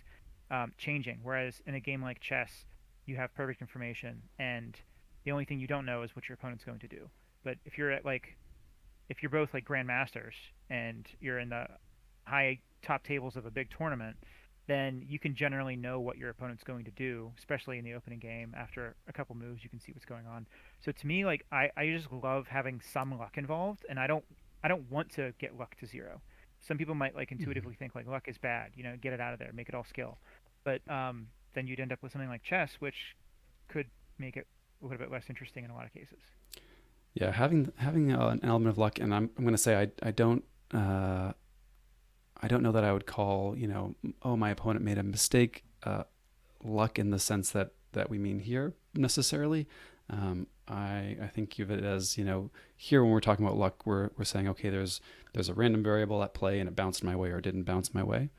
um, 0.50 0.72
changing. 0.78 1.18
Whereas 1.22 1.60
in 1.66 1.74
a 1.74 1.80
game 1.80 2.00
like 2.00 2.20
chess, 2.20 2.66
you 3.04 3.16
have 3.16 3.34
perfect 3.34 3.60
information, 3.60 4.22
and 4.38 4.78
the 5.24 5.32
only 5.32 5.44
thing 5.44 5.58
you 5.58 5.66
don't 5.66 5.84
know 5.84 6.02
is 6.02 6.14
what 6.14 6.28
your 6.28 6.34
opponent's 6.34 6.64
going 6.64 6.78
to 6.78 6.88
do. 6.88 7.08
But 7.42 7.56
if 7.64 7.76
you're 7.76 7.90
at 7.90 8.04
like, 8.04 8.36
if 9.08 9.22
you're 9.22 9.30
both 9.30 9.52
like 9.52 9.66
grandmasters 9.66 10.34
and 10.70 11.06
you're 11.20 11.40
in 11.40 11.48
the 11.48 11.66
high 12.24 12.60
top 12.82 13.02
tables 13.04 13.36
of 13.36 13.44
a 13.44 13.50
big 13.50 13.68
tournament, 13.76 14.16
then 14.66 15.04
you 15.06 15.18
can 15.18 15.34
generally 15.34 15.76
know 15.76 16.00
what 16.00 16.16
your 16.16 16.30
opponent's 16.30 16.64
going 16.64 16.84
to 16.84 16.90
do, 16.92 17.30
especially 17.38 17.78
in 17.78 17.84
the 17.84 17.94
opening 17.94 18.18
game. 18.18 18.54
After 18.56 18.94
a 19.08 19.12
couple 19.12 19.36
moves, 19.36 19.62
you 19.62 19.70
can 19.70 19.78
see 19.78 19.92
what's 19.92 20.06
going 20.06 20.26
on. 20.26 20.46
So 20.80 20.92
to 20.92 21.06
me, 21.06 21.24
like 21.24 21.44
I, 21.52 21.70
I 21.76 21.88
just 21.88 22.10
love 22.10 22.46
having 22.48 22.80
some 22.80 23.18
luck 23.18 23.36
involved, 23.36 23.84
and 23.88 23.98
I 23.98 24.06
don't 24.06 24.24
I 24.62 24.68
don't 24.68 24.90
want 24.90 25.10
to 25.12 25.32
get 25.38 25.58
luck 25.58 25.76
to 25.80 25.86
zero. 25.86 26.20
Some 26.60 26.78
people 26.78 26.94
might 26.94 27.14
like 27.14 27.28
mm-hmm. 27.28 27.40
intuitively 27.40 27.72
mm-hmm. 27.72 27.78
think 27.78 27.94
like 27.94 28.06
luck 28.06 28.24
is 28.26 28.38
bad, 28.38 28.70
you 28.74 28.82
know, 28.82 28.96
get 29.00 29.12
it 29.12 29.20
out 29.20 29.34
of 29.34 29.38
there, 29.38 29.50
make 29.52 29.68
it 29.68 29.74
all 29.74 29.84
skill. 29.84 30.18
But 30.64 30.80
um, 30.90 31.26
then 31.54 31.66
you'd 31.66 31.80
end 31.80 31.92
up 31.92 32.02
with 32.02 32.12
something 32.12 32.30
like 32.30 32.42
chess, 32.42 32.76
which 32.78 33.14
could 33.68 33.86
make 34.18 34.36
it 34.36 34.46
a 34.82 34.86
little 34.86 34.98
bit 34.98 35.10
less 35.10 35.24
interesting 35.28 35.64
in 35.64 35.70
a 35.70 35.74
lot 35.74 35.84
of 35.84 35.92
cases. 35.92 36.18
Yeah, 37.12 37.30
having 37.30 37.70
having 37.76 38.12
uh, 38.12 38.28
an 38.28 38.40
element 38.42 38.70
of 38.70 38.78
luck, 38.78 38.98
and 38.98 39.14
I'm 39.14 39.30
I'm 39.36 39.44
going 39.44 39.54
to 39.54 39.62
say 39.62 39.76
I 39.76 39.88
I 40.02 40.10
don't. 40.10 40.44
Uh, 40.72 41.32
I 42.42 42.48
don't 42.48 42.62
know 42.62 42.72
that 42.72 42.84
I 42.84 42.92
would 42.92 43.06
call, 43.06 43.56
you 43.56 43.66
know, 43.66 43.94
oh, 44.22 44.36
my 44.36 44.50
opponent 44.50 44.84
made 44.84 44.98
a 44.98 45.02
mistake, 45.02 45.64
uh, 45.84 46.04
luck 46.62 46.98
in 46.98 47.10
the 47.10 47.18
sense 47.18 47.50
that 47.50 47.72
that 47.92 48.10
we 48.10 48.18
mean 48.18 48.40
here 48.40 48.74
necessarily. 48.94 49.68
Um, 50.10 50.48
I 50.68 51.16
I 51.22 51.26
think 51.28 51.58
of 51.58 51.70
it 51.70 51.84
as 51.84 52.18
you 52.18 52.24
know 52.24 52.50
here 52.76 53.02
when 53.02 53.12
we're 53.12 53.20
talking 53.20 53.44
about 53.44 53.56
luck, 53.56 53.86
we're 53.86 54.10
we're 54.18 54.24
saying 54.24 54.48
okay, 54.48 54.70
there's 54.70 55.00
there's 55.32 55.48
a 55.48 55.54
random 55.54 55.82
variable 55.82 56.22
at 56.22 56.34
play 56.34 56.60
and 56.60 56.68
it 56.68 56.76
bounced 56.76 57.04
my 57.04 57.16
way 57.16 57.30
or 57.30 57.40
didn't 57.40 57.64
bounce 57.64 57.94
my 57.94 58.02
way, 58.02 58.30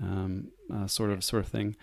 um, 0.00 0.48
uh, 0.72 0.86
sort 0.86 1.10
of 1.10 1.22
sort 1.22 1.44
of 1.44 1.48
thing. 1.50 1.76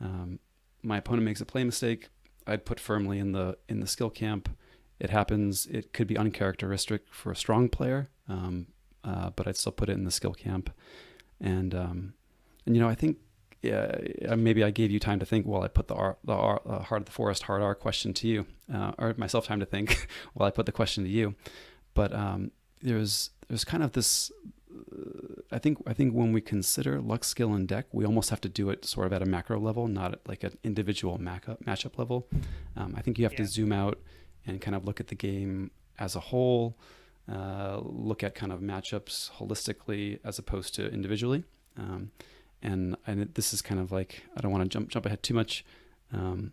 Um, 0.00 0.38
my 0.82 0.98
opponent 0.98 1.24
makes 1.24 1.40
a 1.40 1.46
play 1.46 1.64
mistake, 1.64 2.08
I'd 2.46 2.64
put 2.64 2.80
firmly 2.80 3.18
in 3.18 3.32
the 3.32 3.56
in 3.68 3.80
the 3.80 3.86
skill 3.86 4.10
camp. 4.10 4.48
It 5.00 5.10
happens. 5.10 5.66
It 5.66 5.92
could 5.92 6.06
be 6.06 6.16
uncharacteristic 6.16 7.02
for 7.10 7.32
a 7.32 7.36
strong 7.36 7.68
player, 7.68 8.10
um, 8.28 8.68
uh, 9.02 9.30
but 9.30 9.46
I'd 9.46 9.56
still 9.56 9.72
put 9.72 9.88
it 9.88 9.92
in 9.92 10.04
the 10.04 10.10
skill 10.10 10.34
camp. 10.34 10.70
And 11.44 11.74
um, 11.74 12.14
and 12.66 12.74
you 12.74 12.80
know, 12.82 12.88
I 12.88 12.94
think 12.94 13.18
yeah, 13.64 14.34
maybe 14.36 14.62
I 14.62 14.70
gave 14.70 14.90
you 14.90 14.98
time 14.98 15.18
to 15.20 15.26
think 15.26 15.46
while 15.46 15.62
I 15.62 15.68
put 15.68 15.88
the, 15.88 15.94
R, 15.94 16.16
the 16.22 16.34
R, 16.34 16.60
uh, 16.66 16.80
heart 16.80 17.02
of 17.02 17.06
the 17.06 17.12
forest 17.12 17.44
hard 17.44 17.62
R 17.62 17.74
question 17.74 18.12
to 18.14 18.28
you, 18.28 18.46
uh, 18.72 18.92
or 18.98 19.14
myself 19.16 19.46
time 19.46 19.60
to 19.60 19.66
think 19.66 20.06
while 20.34 20.46
I 20.46 20.50
put 20.50 20.66
the 20.66 20.72
question 20.72 21.04
to 21.04 21.10
you. 21.10 21.34
But 21.94 22.12
um, 22.14 22.50
there's 22.82 23.30
there's 23.48 23.64
kind 23.64 23.82
of 23.82 23.92
this. 23.92 24.30
Uh, 24.70 25.40
I 25.50 25.58
think 25.58 25.78
I 25.86 25.92
think 25.92 26.14
when 26.14 26.32
we 26.32 26.40
consider 26.40 27.00
luck, 27.00 27.24
skill, 27.24 27.54
and 27.54 27.68
deck, 27.68 27.86
we 27.92 28.04
almost 28.04 28.30
have 28.30 28.40
to 28.42 28.48
do 28.48 28.70
it 28.70 28.84
sort 28.84 29.06
of 29.06 29.12
at 29.12 29.22
a 29.22 29.26
macro 29.26 29.58
level, 29.58 29.86
not 29.86 30.12
at 30.12 30.28
like 30.28 30.44
an 30.44 30.58
individual 30.62 31.18
matchup 31.18 31.62
matchup 31.64 31.98
level. 31.98 32.26
Um, 32.76 32.94
I 32.96 33.02
think 33.02 33.18
you 33.18 33.24
have 33.24 33.32
yeah. 33.32 33.38
to 33.38 33.46
zoom 33.46 33.72
out 33.72 33.98
and 34.46 34.60
kind 34.60 34.74
of 34.74 34.84
look 34.84 35.00
at 35.00 35.08
the 35.08 35.14
game 35.14 35.70
as 35.98 36.16
a 36.16 36.20
whole, 36.20 36.76
uh, 37.30 37.80
look 37.82 38.22
at 38.22 38.34
kind 38.34 38.52
of 38.52 38.60
matchups 38.60 39.30
holistically 39.32 40.18
as 40.24 40.38
opposed 40.38 40.74
to 40.74 40.90
individually. 40.90 41.44
Um, 41.78 42.10
and 42.62 42.96
and 43.06 43.34
this 43.34 43.52
is 43.52 43.62
kind 43.62 43.80
of 43.80 43.92
like 43.92 44.24
I 44.36 44.40
don't 44.40 44.52
want 44.52 44.64
to 44.64 44.68
jump 44.68 44.88
jump 44.88 45.06
ahead 45.06 45.22
too 45.22 45.34
much, 45.34 45.64
um, 46.12 46.52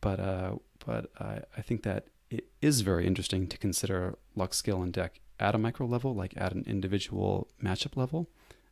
but 0.00 0.20
uh, 0.20 0.56
but 0.84 1.10
I, 1.18 1.40
I 1.56 1.62
think 1.62 1.82
that 1.84 2.06
it 2.30 2.46
is 2.60 2.80
very 2.82 3.06
interesting 3.06 3.46
to 3.48 3.58
consider 3.58 4.16
luck, 4.34 4.54
skill, 4.54 4.82
and 4.82 4.92
deck 4.92 5.20
at 5.38 5.54
a 5.54 5.58
micro 5.58 5.86
level, 5.86 6.14
like 6.14 6.34
at 6.36 6.52
an 6.52 6.64
individual 6.66 7.48
matchup 7.62 7.96
level. 7.96 8.28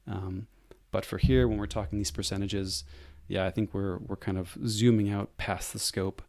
Um, 0.06 0.46
but 0.90 1.04
for 1.04 1.18
here, 1.18 1.46
when 1.46 1.58
we're 1.58 1.66
talking 1.66 1.98
these 1.98 2.10
percentages, 2.10 2.84
yeah, 3.28 3.44
I 3.46 3.50
think 3.50 3.72
we're 3.72 3.98
we're 3.98 4.16
kind 4.16 4.38
of 4.38 4.56
zooming 4.66 5.10
out 5.10 5.36
past 5.36 5.72
the 5.72 5.78
scope 5.78 6.22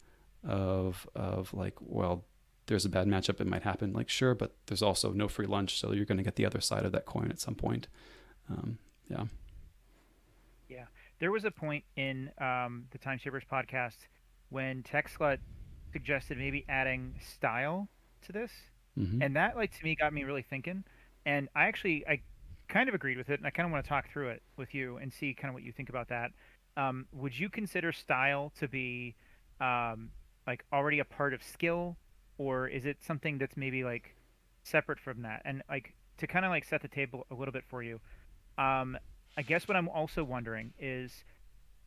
of 0.43 1.07
of 1.15 1.53
like, 1.53 1.75
well, 1.79 2.25
there's 2.69 2.85
a 2.85 2.89
bad 2.89 3.07
matchup, 3.07 3.41
it 3.41 3.47
might 3.47 3.63
happen. 3.63 3.91
Like, 3.91 4.09
sure, 4.09 4.33
but 4.33 4.55
there's 4.67 4.81
also 4.81 5.11
no 5.11 5.27
free 5.27 5.45
lunch, 5.45 5.77
so 5.77 5.91
you're 5.91 6.05
going 6.05 6.17
to 6.17 6.23
get 6.23 6.35
the 6.35 6.45
other 6.45 6.61
side 6.61 6.85
of 6.85 6.93
that 6.93 7.05
coin 7.05 7.29
at 7.29 7.39
some 7.39 7.55
point. 7.55 7.87
Um, 8.49 8.79
yeah. 9.09 9.25
There 11.19 11.31
was 11.31 11.43
a 11.43 11.51
point 11.51 11.83
in 11.97 12.31
um, 12.39 12.85
the 12.91 12.97
Timeshapers 12.97 13.45
podcast 13.51 13.97
when 14.49 14.83
TechSlut 14.83 15.39
suggested 15.91 16.37
maybe 16.37 16.65
adding 16.69 17.15
style 17.19 17.89
to 18.25 18.31
this, 18.31 18.51
mm-hmm. 18.97 19.21
and 19.21 19.35
that 19.35 19.57
like 19.57 19.77
to 19.77 19.83
me 19.83 19.95
got 19.95 20.13
me 20.13 20.23
really 20.23 20.43
thinking. 20.43 20.85
And 21.25 21.49
I 21.53 21.65
actually 21.65 22.07
I 22.07 22.21
kind 22.69 22.87
of 22.87 22.95
agreed 22.95 23.17
with 23.17 23.29
it, 23.29 23.39
and 23.39 23.45
I 23.45 23.49
kind 23.49 23.65
of 23.65 23.73
want 23.73 23.83
to 23.83 23.89
talk 23.89 24.09
through 24.09 24.29
it 24.29 24.41
with 24.55 24.73
you 24.73 24.95
and 24.97 25.11
see 25.11 25.33
kind 25.33 25.49
of 25.49 25.53
what 25.53 25.63
you 25.63 25.73
think 25.73 25.89
about 25.89 26.07
that. 26.07 26.31
Um, 26.77 27.05
would 27.11 27.37
you 27.37 27.49
consider 27.49 27.91
style 27.91 28.53
to 28.59 28.69
be 28.69 29.15
um, 29.59 30.11
like 30.47 30.63
already 30.71 30.99
a 30.99 31.05
part 31.05 31.33
of 31.33 31.43
skill, 31.43 31.97
or 32.39 32.67
is 32.67 32.85
it 32.85 32.97
something 33.03 33.37
that's 33.37 33.57
maybe 33.57 33.83
like 33.83 34.15
separate 34.63 34.99
from 34.99 35.21
that? 35.21 35.43
And 35.45 35.61
like 35.69 35.93
to 36.17 36.25
kind 36.25 36.45
of 36.45 36.49
like 36.49 36.63
set 36.63 36.81
the 36.81 36.87
table 36.87 37.27
a 37.29 37.35
little 37.35 37.51
bit 37.51 37.65
for 37.67 37.83
you. 37.83 37.99
Um, 38.57 38.97
I 39.37 39.43
guess 39.43 39.67
what 39.67 39.77
I'm 39.77 39.89
also 39.89 40.23
wondering 40.23 40.73
is 40.79 41.23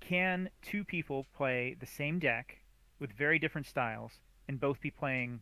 can 0.00 0.50
two 0.62 0.84
people 0.84 1.26
play 1.36 1.76
the 1.80 1.86
same 1.86 2.18
deck 2.18 2.58
with 3.00 3.12
very 3.12 3.38
different 3.38 3.66
styles 3.66 4.12
and 4.46 4.60
both 4.60 4.80
be 4.80 4.90
playing 4.90 5.40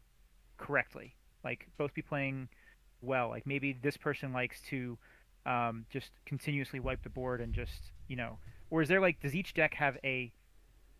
correctly? 0.56 1.14
Like 1.44 1.68
both 1.76 1.92
be 1.92 2.02
playing 2.02 2.48
well. 3.02 3.28
Like 3.28 3.46
maybe 3.46 3.76
this 3.82 3.96
person 3.96 4.32
likes 4.32 4.60
to 4.70 4.96
um, 5.44 5.86
just 5.90 6.10
continuously 6.24 6.78
wipe 6.78 7.02
the 7.02 7.10
board 7.10 7.40
and 7.40 7.52
just 7.52 7.92
you 8.06 8.16
know, 8.16 8.38
or 8.70 8.80
is 8.82 8.88
there 8.88 9.00
like 9.00 9.20
does 9.20 9.34
each 9.34 9.54
deck 9.54 9.74
have 9.74 9.96
a, 10.04 10.32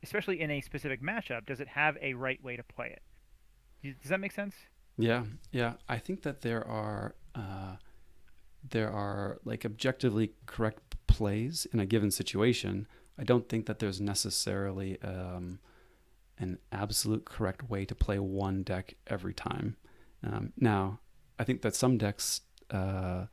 especially 0.03 0.41
in 0.41 0.51
a 0.51 0.61
specific 0.61 1.01
matchup, 1.01 1.47
does 1.47 1.61
it 1.61 1.69
have 1.69 1.97
a 2.03 2.15
right 2.15 2.43
way 2.43 2.57
to 2.57 2.63
play 2.65 2.89
it? 2.89 3.03
Does 3.83 4.11
that 4.11 4.21
make 4.21 4.33
sense? 4.33 4.55
Yeah, 4.99 5.25
yeah. 5.53 5.75
I 5.89 5.99
think 5.99 6.23
that 6.23 6.43
there 6.43 6.67
are 6.67 7.15
uh, 7.35 7.77
there 8.69 8.91
are 8.91 9.39
like 9.45 9.65
objectively 9.65 10.33
correct 10.47 10.97
plays 11.07 11.67
in 11.73 11.81
a 11.81 11.87
given 11.87 12.11
situation, 12.11 12.87
I 13.21 13.25
don't 13.25 13.49
think 13.49 13.67
that 13.67 13.81
there's 13.81 14.01
necessarily 14.01 15.01
um, 15.03 15.59
an 16.39 16.59
absolute 16.73 17.27
correct 17.27 17.69
way 17.69 17.85
to 17.85 17.95
play 17.95 18.19
one 18.19 18.63
deck 18.63 18.95
every 19.07 19.35
time. 19.35 19.77
Um, 20.25 20.55
now, 20.57 21.01
I 21.39 21.45
think 21.45 21.61
that 21.61 21.75
some 21.75 21.99
decks 21.99 22.41
uh, 22.71 23.27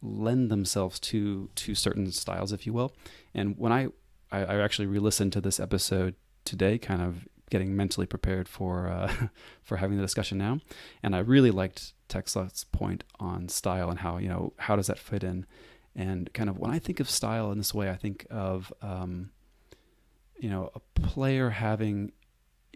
lend 0.00 0.50
themselves 0.50 1.00
to 1.00 1.50
to 1.56 1.74
certain 1.74 2.12
styles, 2.12 2.52
if 2.52 2.66
you 2.66 2.72
will. 2.72 2.94
And 3.34 3.58
when 3.58 3.72
I 3.72 3.88
I, 4.30 4.44
I 4.44 4.60
actually 4.60 4.86
re-listened 4.86 5.32
to 5.32 5.40
this 5.40 5.58
episode 5.58 6.14
today, 6.44 6.78
kind 6.78 7.02
of 7.02 7.26
getting 7.54 7.76
mentally 7.76 8.06
prepared 8.06 8.48
for 8.48 8.88
uh, 8.88 9.28
for 9.62 9.76
having 9.76 9.96
the 9.96 10.02
discussion 10.02 10.36
now, 10.36 10.58
and 11.02 11.14
I 11.14 11.20
really 11.20 11.52
liked 11.52 11.92
TechSlut's 12.08 12.64
point 12.64 13.04
on 13.20 13.48
style 13.48 13.88
and 13.90 14.00
how 14.00 14.18
you 14.18 14.28
know 14.28 14.52
how 14.58 14.74
does 14.76 14.88
that 14.88 14.98
fit 14.98 15.22
in 15.22 15.46
and 15.96 16.32
kind 16.32 16.50
of 16.50 16.58
when 16.58 16.70
I 16.70 16.78
think 16.78 17.00
of 17.00 17.08
style 17.08 17.52
in 17.52 17.58
this 17.58 17.72
way, 17.72 17.88
I 17.88 17.96
think 17.96 18.26
of 18.30 18.72
um, 18.82 19.30
you 20.36 20.50
know 20.50 20.70
a 20.74 20.80
player 21.00 21.50
having 21.50 22.12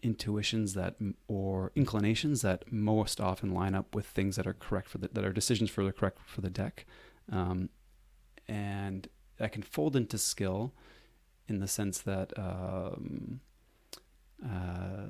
intuitions 0.03 0.75
that 0.75 0.95
or 1.27 1.73
inclinations 1.75 2.43
that 2.43 2.71
most 2.71 3.21
often 3.21 3.53
line 3.53 3.75
up 3.75 3.95
with 3.95 4.07
things 4.07 4.37
that 4.37 4.47
are 4.47 4.55
correct 4.55 4.89
for 4.89 4.99
the 4.99 5.09
that 5.13 5.25
are 5.25 5.33
decisions 5.33 5.71
for 5.71 5.85
the 5.85 5.93
correct 5.93 6.19
for 6.27 6.41
the 6.41 6.51
deck, 6.51 6.87
um, 7.33 7.71
and 8.47 9.09
that 9.39 9.53
can 9.53 9.63
fold 9.63 9.97
into 9.97 10.19
skill 10.19 10.73
in 11.49 11.59
the 11.61 11.69
sense 11.69 11.99
that. 12.01 12.33
Um, 12.39 13.41
uh, 14.45 15.07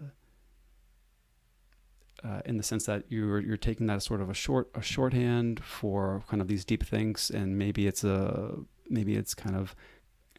uh, 2.24 2.40
in 2.44 2.56
the 2.56 2.62
sense 2.62 2.86
that 2.86 3.04
you're 3.08 3.40
you're 3.40 3.56
taking 3.56 3.86
that 3.86 3.96
as 3.96 4.04
sort 4.04 4.20
of 4.20 4.28
a 4.28 4.34
short 4.34 4.70
a 4.74 4.82
shorthand 4.82 5.62
for 5.62 6.22
kind 6.28 6.40
of 6.42 6.48
these 6.48 6.64
deep 6.64 6.84
things, 6.84 7.30
and 7.30 7.58
maybe 7.58 7.86
it's 7.86 8.04
a 8.04 8.56
maybe 8.88 9.16
it's 9.16 9.34
kind 9.34 9.56
of 9.56 9.74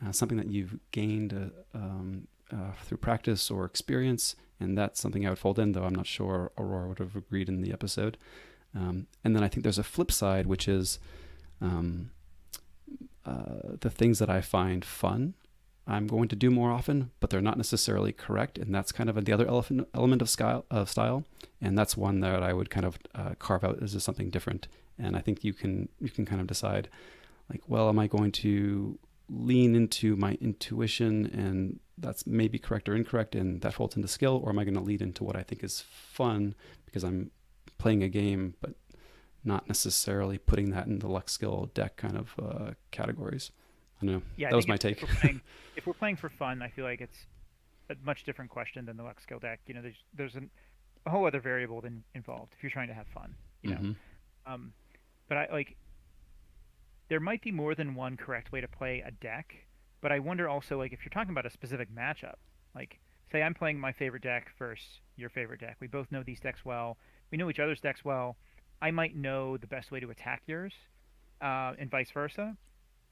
uh, 0.05 0.11
something 0.11 0.37
that 0.37 0.49
you've 0.49 0.77
gained 0.91 1.33
uh, 1.33 1.77
um, 1.77 2.27
uh, 2.51 2.71
through 2.83 2.97
practice 2.97 3.49
or 3.49 3.65
experience, 3.65 4.35
and 4.59 4.77
that's 4.77 4.99
something 4.99 5.25
I 5.25 5.29
would 5.29 5.39
fold 5.39 5.59
in. 5.59 5.71
Though 5.71 5.85
I'm 5.85 5.95
not 5.95 6.07
sure 6.07 6.51
Aurora 6.57 6.89
would 6.89 6.99
have 6.99 7.15
agreed 7.15 7.47
in 7.49 7.61
the 7.61 7.71
episode. 7.71 8.17
Um, 8.75 9.07
and 9.23 9.35
then 9.35 9.43
I 9.43 9.47
think 9.47 9.63
there's 9.63 9.79
a 9.79 9.83
flip 9.83 10.11
side, 10.11 10.45
which 10.45 10.67
is 10.67 10.99
um, 11.59 12.11
uh, 13.25 13.75
the 13.79 13.89
things 13.89 14.19
that 14.19 14.29
I 14.29 14.41
find 14.41 14.85
fun 14.85 15.33
I'm 15.89 16.05
going 16.05 16.27
to 16.27 16.35
do 16.35 16.51
more 16.51 16.71
often, 16.71 17.09
but 17.19 17.31
they're 17.31 17.41
not 17.41 17.57
necessarily 17.57 18.13
correct, 18.13 18.59
and 18.59 18.73
that's 18.73 18.91
kind 18.91 19.09
of 19.09 19.25
the 19.25 19.33
other 19.33 19.47
element 19.47 20.21
of 20.21 20.29
style. 20.29 20.65
Of 20.69 20.87
style, 20.87 21.25
and 21.59 21.75
that's 21.75 21.97
one 21.97 22.19
that 22.19 22.43
I 22.43 22.53
would 22.53 22.69
kind 22.69 22.85
of 22.85 22.99
uh, 23.15 23.33
carve 23.39 23.63
out 23.63 23.81
as 23.81 24.01
something 24.03 24.29
different. 24.29 24.67
And 24.99 25.17
I 25.17 25.21
think 25.21 25.43
you 25.43 25.51
can 25.51 25.89
you 25.99 26.09
can 26.09 26.25
kind 26.27 26.41
of 26.41 26.45
decide, 26.47 26.89
like, 27.49 27.63
well, 27.67 27.89
am 27.89 27.97
I 27.97 28.05
going 28.05 28.31
to 28.33 28.99
lean 29.29 29.73
into 29.75 30.15
my 30.15 30.37
intuition, 30.39 31.25
and 31.25 31.79
that's 31.97 32.27
maybe 32.27 32.59
correct 32.59 32.87
or 32.87 32.95
incorrect, 32.95 33.33
and 33.33 33.61
that 33.61 33.73
falls 33.73 33.95
into 33.95 34.07
skill, 34.07 34.39
or 34.43 34.51
am 34.51 34.59
I 34.59 34.65
going 34.65 34.75
to 34.75 34.79
lead 34.81 35.01
into 35.01 35.23
what 35.23 35.35
I 35.35 35.41
think 35.41 35.63
is 35.63 35.81
fun 35.81 36.53
because 36.85 37.03
I'm 37.03 37.31
playing 37.79 38.03
a 38.03 38.09
game, 38.09 38.53
but 38.61 38.75
not 39.43 39.67
necessarily 39.67 40.37
putting 40.37 40.69
that 40.69 40.85
in 40.85 40.99
the 40.99 41.07
luck 41.07 41.29
skill 41.29 41.71
deck 41.73 41.97
kind 41.97 42.17
of 42.17 42.35
uh, 42.39 42.71
categories. 42.91 43.51
I 44.01 44.05
know. 44.05 44.21
Yeah, 44.37 44.49
that 44.49 44.55
was 44.55 44.67
my 44.67 44.77
take. 44.77 45.01
If 45.01 45.09
we're, 45.09 45.15
playing, 45.15 45.41
if 45.75 45.87
we're, 45.87 45.93
playing, 45.93 46.15
for 46.15 46.29
fun, 46.29 46.61
I 46.61 46.69
feel 46.69 46.85
like 46.85 47.01
it's 47.01 47.25
a 47.89 47.95
much 48.03 48.23
different 48.23 48.51
question 48.51 48.85
than 48.85 48.97
the 48.97 49.03
luck 49.03 49.19
skill 49.19 49.39
deck. 49.39 49.59
You 49.67 49.73
know, 49.73 49.81
there's 49.81 50.03
there's 50.13 50.35
an, 50.35 50.49
a 51.05 51.09
whole 51.09 51.25
other 51.25 51.39
variable 51.39 51.81
than 51.81 52.03
involved 52.15 52.53
if 52.55 52.63
you're 52.63 52.71
trying 52.71 52.87
to 52.87 52.93
have 52.93 53.07
fun. 53.07 53.35
You 53.61 53.71
know, 53.71 53.77
mm-hmm. 53.77 54.53
um, 54.53 54.73
but 55.27 55.37
I 55.37 55.47
like 55.51 55.75
there 57.09 57.19
might 57.19 57.41
be 57.41 57.51
more 57.51 57.75
than 57.75 57.95
one 57.95 58.15
correct 58.15 58.51
way 58.51 58.61
to 58.61 58.67
play 58.67 59.03
a 59.05 59.11
deck. 59.11 59.55
But 60.01 60.13
I 60.13 60.19
wonder 60.19 60.47
also 60.47 60.77
like 60.77 60.93
if 60.93 60.99
you're 61.03 61.11
talking 61.11 61.31
about 61.31 61.45
a 61.45 61.49
specific 61.49 61.93
matchup, 61.93 62.35
like 62.73 62.99
say 63.31 63.41
I'm 63.41 63.53
playing 63.53 63.79
my 63.79 63.91
favorite 63.91 64.23
deck 64.23 64.51
versus 64.57 64.85
your 65.17 65.29
favorite 65.29 65.59
deck. 65.59 65.77
We 65.79 65.87
both 65.87 66.11
know 66.11 66.23
these 66.23 66.39
decks 66.39 66.63
well. 66.63 66.97
We 67.31 67.37
know 67.37 67.49
each 67.49 67.59
other's 67.59 67.81
decks 67.81 68.05
well. 68.05 68.37
I 68.81 68.91
might 68.91 69.15
know 69.15 69.57
the 69.57 69.67
best 69.67 69.91
way 69.91 69.99
to 69.99 70.09
attack 70.09 70.43
yours, 70.47 70.71
uh, 71.41 71.73
and 71.77 71.91
vice 71.91 72.11
versa 72.11 72.55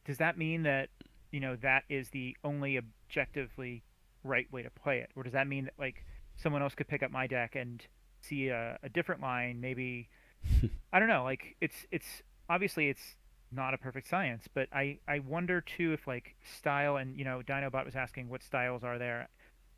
does 0.07 0.17
that 0.17 0.37
mean 0.37 0.63
that 0.63 0.89
you 1.31 1.39
know 1.39 1.55
that 1.57 1.83
is 1.89 2.09
the 2.09 2.35
only 2.43 2.79
objectively 2.79 3.83
right 4.23 4.51
way 4.51 4.63
to 4.63 4.71
play 4.71 4.99
it, 4.99 5.11
or 5.15 5.23
does 5.23 5.33
that 5.33 5.47
mean 5.47 5.65
that 5.65 5.73
like 5.77 6.05
someone 6.37 6.61
else 6.61 6.73
could 6.73 6.87
pick 6.87 7.03
up 7.03 7.11
my 7.11 7.27
deck 7.27 7.55
and 7.55 7.83
see 8.21 8.47
a, 8.47 8.79
a 8.81 8.89
different 8.89 9.21
line? 9.21 9.59
Maybe 9.61 10.09
I 10.93 10.99
don't 10.99 11.09
know. 11.09 11.23
Like 11.23 11.57
it's 11.61 11.85
it's 11.91 12.23
obviously 12.49 12.89
it's 12.89 13.15
not 13.51 13.73
a 13.73 13.77
perfect 13.77 14.07
science, 14.07 14.47
but 14.53 14.69
I 14.71 14.99
I 15.07 15.19
wonder 15.19 15.61
too 15.61 15.93
if 15.93 16.07
like 16.07 16.35
style 16.57 16.95
and 16.95 17.15
you 17.17 17.25
know 17.25 17.41
Dinobot 17.45 17.85
was 17.85 17.95
asking 17.95 18.29
what 18.29 18.41
styles 18.41 18.83
are 18.83 18.97
there. 18.97 19.27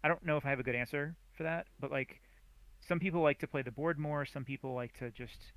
I 0.04 0.08
don't 0.08 0.24
know 0.26 0.38
if 0.38 0.46
I 0.46 0.52
have 0.52 0.60
a 0.60 0.64
good 0.64 0.76
answer 0.76 1.16
for 1.36 1.44
that, 1.44 1.66
but 1.80 1.92
like 1.92 2.22
some 2.88 3.00
people 3.00 3.22
like 3.22 3.40
to 3.40 3.48
play 3.48 3.64
the 3.64 3.72
board 3.72 3.98
more. 3.98 4.26
Some 4.26 4.46
people 4.46 4.76
like 4.76 4.98
to 5.00 5.10
just 5.10 5.54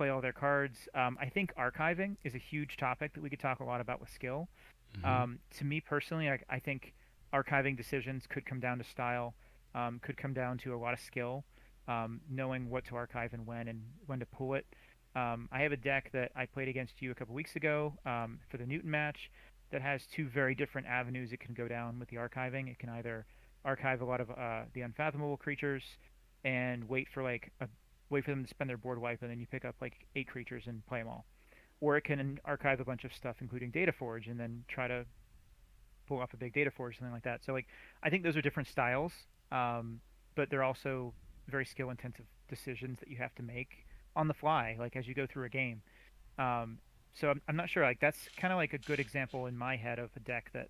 play 0.00 0.08
all 0.08 0.22
their 0.22 0.32
cards. 0.32 0.88
Um, 0.94 1.18
I 1.20 1.28
think 1.28 1.52
archiving 1.56 2.16
is 2.24 2.34
a 2.34 2.38
huge 2.38 2.78
topic 2.78 3.12
that 3.12 3.22
we 3.22 3.28
could 3.28 3.38
talk 3.38 3.60
a 3.60 3.64
lot 3.64 3.82
about 3.82 4.00
with 4.00 4.08
skill. 4.08 4.48
Mm-hmm. 4.96 5.04
Um, 5.04 5.38
to 5.58 5.64
me 5.66 5.78
personally, 5.78 6.30
I, 6.30 6.38
I, 6.48 6.58
think 6.58 6.94
archiving 7.34 7.76
decisions 7.76 8.24
could 8.26 8.46
come 8.46 8.60
down 8.60 8.78
to 8.78 8.84
style, 8.84 9.34
um, 9.74 10.00
could 10.02 10.16
come 10.16 10.32
down 10.32 10.56
to 10.58 10.74
a 10.74 10.78
lot 10.78 10.94
of 10.94 11.00
skill, 11.00 11.44
um, 11.86 12.22
knowing 12.30 12.70
what 12.70 12.86
to 12.86 12.96
archive 12.96 13.34
and 13.34 13.46
when 13.46 13.68
and 13.68 13.82
when 14.06 14.20
to 14.20 14.26
pull 14.26 14.54
it. 14.54 14.64
Um, 15.14 15.50
I 15.52 15.60
have 15.60 15.72
a 15.72 15.76
deck 15.76 16.08
that 16.14 16.32
I 16.34 16.46
played 16.46 16.68
against 16.68 17.02
you 17.02 17.10
a 17.10 17.14
couple 17.14 17.34
weeks 17.34 17.54
ago 17.56 17.92
um, 18.06 18.38
for 18.48 18.56
the 18.56 18.64
Newton 18.64 18.90
match. 18.90 19.30
that 19.70 19.82
has 19.82 20.06
two 20.06 20.28
very 20.28 20.54
different 20.54 20.86
avenues 20.86 21.30
it 21.30 21.40
can 21.40 21.52
go 21.52 21.68
down 21.68 21.98
with 21.98 22.08
the 22.08 22.16
archiving. 22.16 22.70
It 22.70 22.78
can 22.78 22.88
either 22.88 23.26
archive 23.66 24.00
a 24.00 24.06
lot 24.06 24.22
of 24.22 24.30
uh, 24.30 24.62
the 24.72 24.80
unfathomable 24.80 25.36
creatures 25.36 25.82
and 26.42 26.88
wait 26.88 27.06
for 27.12 27.22
like 27.22 27.52
a 27.60 27.68
wait 28.10 28.24
for 28.24 28.30
them 28.30 28.44
to 28.44 28.50
spend 28.50 28.68
their 28.68 28.76
board 28.76 29.00
wipe, 29.00 29.22
and 29.22 29.30
then 29.30 29.40
you 29.40 29.46
pick 29.46 29.64
up 29.64 29.76
like 29.80 29.94
eight 30.14 30.28
creatures 30.28 30.64
and 30.66 30.84
play 30.86 30.98
them 30.98 31.08
all. 31.08 31.24
Or 31.80 31.96
it 31.96 32.02
can 32.02 32.38
archive 32.44 32.80
a 32.80 32.84
bunch 32.84 33.04
of 33.04 33.14
stuff, 33.14 33.36
including 33.40 33.70
Data 33.70 33.92
Forge, 33.92 34.26
and 34.26 34.38
then 34.38 34.64
try 34.68 34.86
to 34.88 35.06
pull 36.06 36.20
off 36.20 36.34
a 36.34 36.36
big 36.36 36.52
Data 36.52 36.70
Forge, 36.70 36.98
something 36.98 37.12
like 37.12 37.22
that. 37.22 37.44
So 37.44 37.52
like, 37.52 37.66
I 38.02 38.10
think 38.10 38.22
those 38.22 38.36
are 38.36 38.42
different 38.42 38.68
styles, 38.68 39.12
um, 39.50 40.00
but 40.34 40.50
they're 40.50 40.64
also 40.64 41.14
very 41.48 41.64
skill-intensive 41.64 42.26
decisions 42.48 42.98
that 43.00 43.08
you 43.08 43.16
have 43.16 43.34
to 43.36 43.42
make 43.42 43.86
on 44.14 44.28
the 44.28 44.34
fly, 44.34 44.76
like 44.78 44.96
as 44.96 45.06
you 45.06 45.14
go 45.14 45.26
through 45.26 45.44
a 45.44 45.48
game. 45.48 45.80
Um, 46.38 46.78
so 47.14 47.30
I'm, 47.30 47.40
I'm 47.48 47.56
not 47.56 47.70
sure. 47.70 47.82
Like 47.82 48.00
that's 48.00 48.28
kind 48.36 48.52
of 48.52 48.58
like 48.58 48.72
a 48.72 48.78
good 48.78 49.00
example 49.00 49.46
in 49.46 49.56
my 49.56 49.76
head 49.76 49.98
of 49.98 50.10
a 50.16 50.20
deck 50.20 50.50
that 50.52 50.68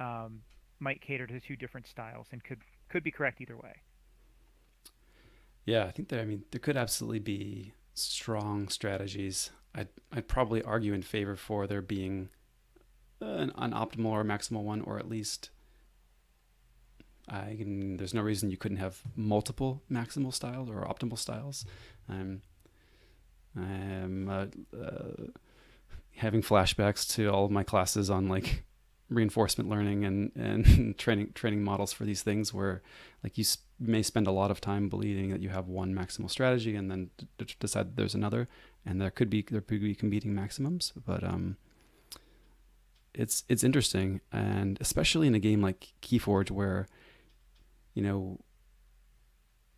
um, 0.00 0.42
might 0.80 1.00
cater 1.00 1.26
to 1.26 1.40
two 1.40 1.56
different 1.56 1.86
styles 1.86 2.26
and 2.32 2.42
could 2.42 2.58
could 2.88 3.02
be 3.02 3.10
correct 3.10 3.40
either 3.40 3.56
way. 3.56 3.76
Yeah, 5.64 5.84
I 5.84 5.90
think 5.90 6.08
that 6.08 6.20
I 6.20 6.24
mean 6.24 6.44
there 6.50 6.60
could 6.60 6.76
absolutely 6.76 7.20
be 7.20 7.72
strong 7.94 8.68
strategies. 8.68 9.50
I'd 9.74 9.88
I'd 10.12 10.28
probably 10.28 10.62
argue 10.62 10.92
in 10.92 11.02
favor 11.02 11.36
for 11.36 11.66
there 11.66 11.82
being 11.82 12.28
an, 13.20 13.52
an 13.56 13.72
optimal 13.72 14.10
or 14.10 14.24
maximal 14.24 14.62
one, 14.62 14.80
or 14.82 14.98
at 14.98 15.08
least 15.08 15.50
I 17.28 17.56
can, 17.56 17.96
there's 17.96 18.12
no 18.14 18.20
reason 18.20 18.50
you 18.50 18.56
couldn't 18.56 18.76
have 18.76 19.00
multiple 19.16 19.82
maximal 19.90 20.32
styles 20.32 20.68
or 20.68 20.82
optimal 20.82 21.18
styles. 21.18 21.64
I'm 22.08 22.42
I'm 23.56 24.28
uh, 24.28 24.46
uh, 24.76 25.28
having 26.16 26.42
flashbacks 26.42 27.08
to 27.14 27.28
all 27.28 27.44
of 27.44 27.50
my 27.50 27.62
classes 27.62 28.10
on 28.10 28.28
like 28.28 28.64
reinforcement 29.08 29.70
learning 29.70 30.04
and 30.04 30.32
and 30.34 30.98
training 30.98 31.32
training 31.34 31.62
models 31.62 31.92
for 31.92 32.04
these 32.04 32.22
things 32.22 32.52
where 32.52 32.82
like 33.22 33.38
you 33.38 33.44
may 33.78 34.02
spend 34.02 34.26
a 34.26 34.32
lot 34.32 34.50
of 34.50 34.60
time 34.60 34.88
believing 34.88 35.30
that 35.30 35.42
you 35.42 35.48
have 35.48 35.68
one 35.68 35.94
maximal 35.94 36.30
strategy 36.30 36.76
and 36.76 36.90
then 36.90 37.10
d- 37.18 37.46
decide 37.58 37.96
there's 37.96 38.14
another. 38.14 38.48
And 38.86 39.00
there 39.00 39.10
could 39.10 39.30
be 39.30 39.44
there 39.50 39.60
could 39.60 39.80
be 39.80 39.94
competing 39.94 40.34
maximums 40.34 40.92
but 41.06 41.24
um 41.24 41.56
it's 43.14 43.44
it's 43.48 43.64
interesting. 43.64 44.20
And 44.32 44.78
especially 44.80 45.26
in 45.26 45.34
a 45.34 45.40
game 45.40 45.62
like 45.62 45.92
Keyforge 46.02 46.50
where 46.50 46.86
you 47.94 48.02
know 48.02 48.40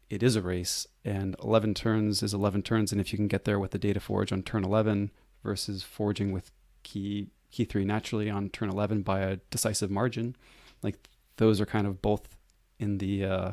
it 0.09 0.23
is 0.23 0.37
a 0.37 0.43
race 0.43 0.87
and 1.05 1.35
11 1.43 1.75
turns 1.75 2.23
is 2.23 2.33
11 2.33 2.63
turns. 2.63 2.93
And 2.93 3.01
if 3.01 3.13
you 3.13 3.17
can 3.17 3.29
get 3.29 3.45
there 3.45 3.59
with 3.59 3.73
the 3.73 3.79
data 3.79 4.01
forge 4.01 4.33
on 4.33 4.43
turn 4.43 4.65
11 4.65 5.11
versus 5.43 5.83
forging 5.83 6.33
with 6.33 6.51
key 6.83 7.29
key 7.51 7.65
3 7.65 7.85
naturally 7.85 8.29
on 8.29 8.51
turn 8.51 8.69
11 8.69 9.03
by 9.03 9.21
a 9.21 9.37
decisive 9.51 9.91
margin 9.91 10.37
like 10.83 11.09
those 11.37 11.61
are 11.61 11.67
kind 11.67 11.87
of 11.87 12.03
both 12.03 12.37
in 12.79 12.99
the 12.99 13.25
uh 13.25 13.53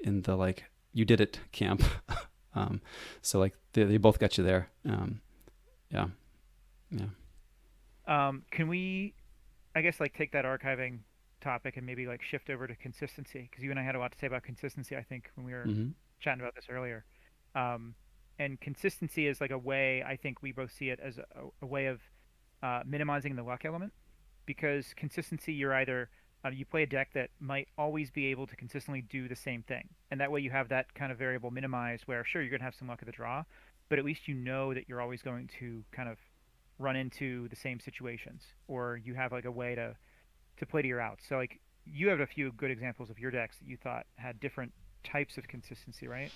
in 0.00 0.22
the 0.22 0.36
like 0.36 0.64
you 0.92 1.04
did 1.04 1.20
it 1.20 1.40
camp. 1.52 1.82
Um 2.54 2.80
so 3.20 3.38
like 3.38 3.52
they, 3.74 3.84
they 3.84 3.98
both 3.98 4.18
got 4.18 4.38
you 4.38 4.44
there. 4.44 4.70
Um 4.88 5.20
yeah. 5.90 6.06
Yeah. 6.90 7.08
Um 8.08 8.44
can 8.50 8.66
we 8.66 9.12
i 9.74 9.82
guess 9.82 10.00
like 10.00 10.14
take 10.14 10.32
that 10.32 10.46
archiving 10.46 11.00
topic 11.42 11.76
and 11.76 11.86
maybe 11.86 12.06
like 12.06 12.22
shift 12.22 12.50
over 12.50 12.66
to 12.66 12.74
consistency? 12.76 13.48
Because 13.50 13.62
you 13.62 13.70
and 13.70 13.78
I 13.78 13.82
had 13.82 13.94
a 13.94 13.98
lot 13.98 14.12
to 14.12 14.18
say 14.18 14.26
about 14.26 14.42
consistency. 14.42 14.96
I 14.96 15.02
think 15.02 15.30
when 15.34 15.46
we 15.46 15.52
were 15.52 15.64
mm-hmm. 15.64 15.90
chatting 16.20 16.40
about 16.40 16.54
this 16.54 16.66
earlier, 16.70 17.04
um, 17.54 17.94
and 18.38 18.60
consistency 18.60 19.26
is 19.26 19.40
like 19.40 19.50
a 19.50 19.58
way 19.58 20.02
I 20.02 20.16
think 20.16 20.42
we 20.42 20.52
both 20.52 20.72
see 20.72 20.90
it 20.90 21.00
as 21.00 21.18
a, 21.18 21.24
a 21.62 21.66
way 21.66 21.86
of 21.86 22.00
uh, 22.62 22.82
minimizing 22.86 23.36
the 23.36 23.42
luck 23.42 23.64
element. 23.64 23.92
Because 24.44 24.94
consistency 24.94 25.52
you're 25.52 25.74
either 25.74 26.08
uh, 26.44 26.50
you 26.50 26.64
play 26.64 26.82
a 26.82 26.86
deck 26.86 27.10
that 27.14 27.30
might 27.40 27.68
always 27.76 28.10
be 28.10 28.26
able 28.26 28.46
to 28.46 28.56
consistently 28.56 29.02
do 29.02 29.28
the 29.28 29.36
same 29.36 29.62
thing, 29.62 29.88
and 30.10 30.20
that 30.20 30.30
way 30.30 30.40
you 30.40 30.50
have 30.50 30.68
that 30.68 30.94
kind 30.94 31.10
of 31.10 31.18
variable 31.18 31.50
minimized 31.50 32.04
where 32.06 32.24
sure 32.24 32.42
you're 32.42 32.50
gonna 32.50 32.64
have 32.64 32.74
some 32.74 32.88
luck 32.88 32.98
at 33.00 33.06
the 33.06 33.12
draw, 33.12 33.42
but 33.88 33.98
at 33.98 34.04
least 34.04 34.28
you 34.28 34.34
know 34.34 34.74
that 34.74 34.88
you're 34.88 35.00
always 35.00 35.22
going 35.22 35.48
to 35.58 35.84
kind 35.92 36.08
of 36.08 36.18
run 36.78 36.96
into 36.96 37.48
the 37.48 37.56
same 37.56 37.80
situations, 37.80 38.42
or 38.68 39.00
you 39.04 39.14
have 39.14 39.32
like 39.32 39.44
a 39.44 39.50
way 39.50 39.74
to 39.74 39.96
to 40.58 40.66
play 40.66 40.82
to 40.82 40.88
your 40.88 41.00
outs. 41.00 41.24
So 41.28 41.36
like 41.36 41.60
you 41.84 42.08
have 42.08 42.20
a 42.20 42.26
few 42.26 42.52
good 42.52 42.70
examples 42.70 43.10
of 43.10 43.18
your 43.18 43.30
decks 43.30 43.58
that 43.58 43.68
you 43.68 43.76
thought 43.76 44.06
had 44.16 44.40
different 44.40 44.72
types 45.04 45.38
of 45.38 45.46
consistency, 45.48 46.08
right? 46.08 46.30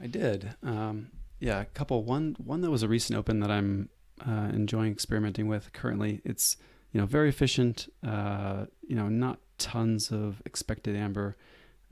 I 0.00 0.06
did. 0.06 0.54
Um, 0.62 1.10
yeah, 1.40 1.60
a 1.60 1.64
couple. 1.64 2.04
One 2.04 2.36
one 2.38 2.60
that 2.62 2.70
was 2.70 2.82
a 2.82 2.88
recent 2.88 3.18
open 3.18 3.40
that 3.40 3.50
I'm 3.50 3.88
uh, 4.26 4.48
enjoying 4.52 4.92
experimenting 4.92 5.48
with 5.48 5.72
currently. 5.72 6.20
It's 6.24 6.56
you 6.94 7.00
know 7.00 7.06
very 7.06 7.28
efficient. 7.28 7.92
Uh, 8.06 8.66
you 8.86 8.94
know, 8.94 9.08
not 9.08 9.40
tons 9.58 10.10
of 10.10 10.40
expected 10.46 10.96
amber. 10.96 11.36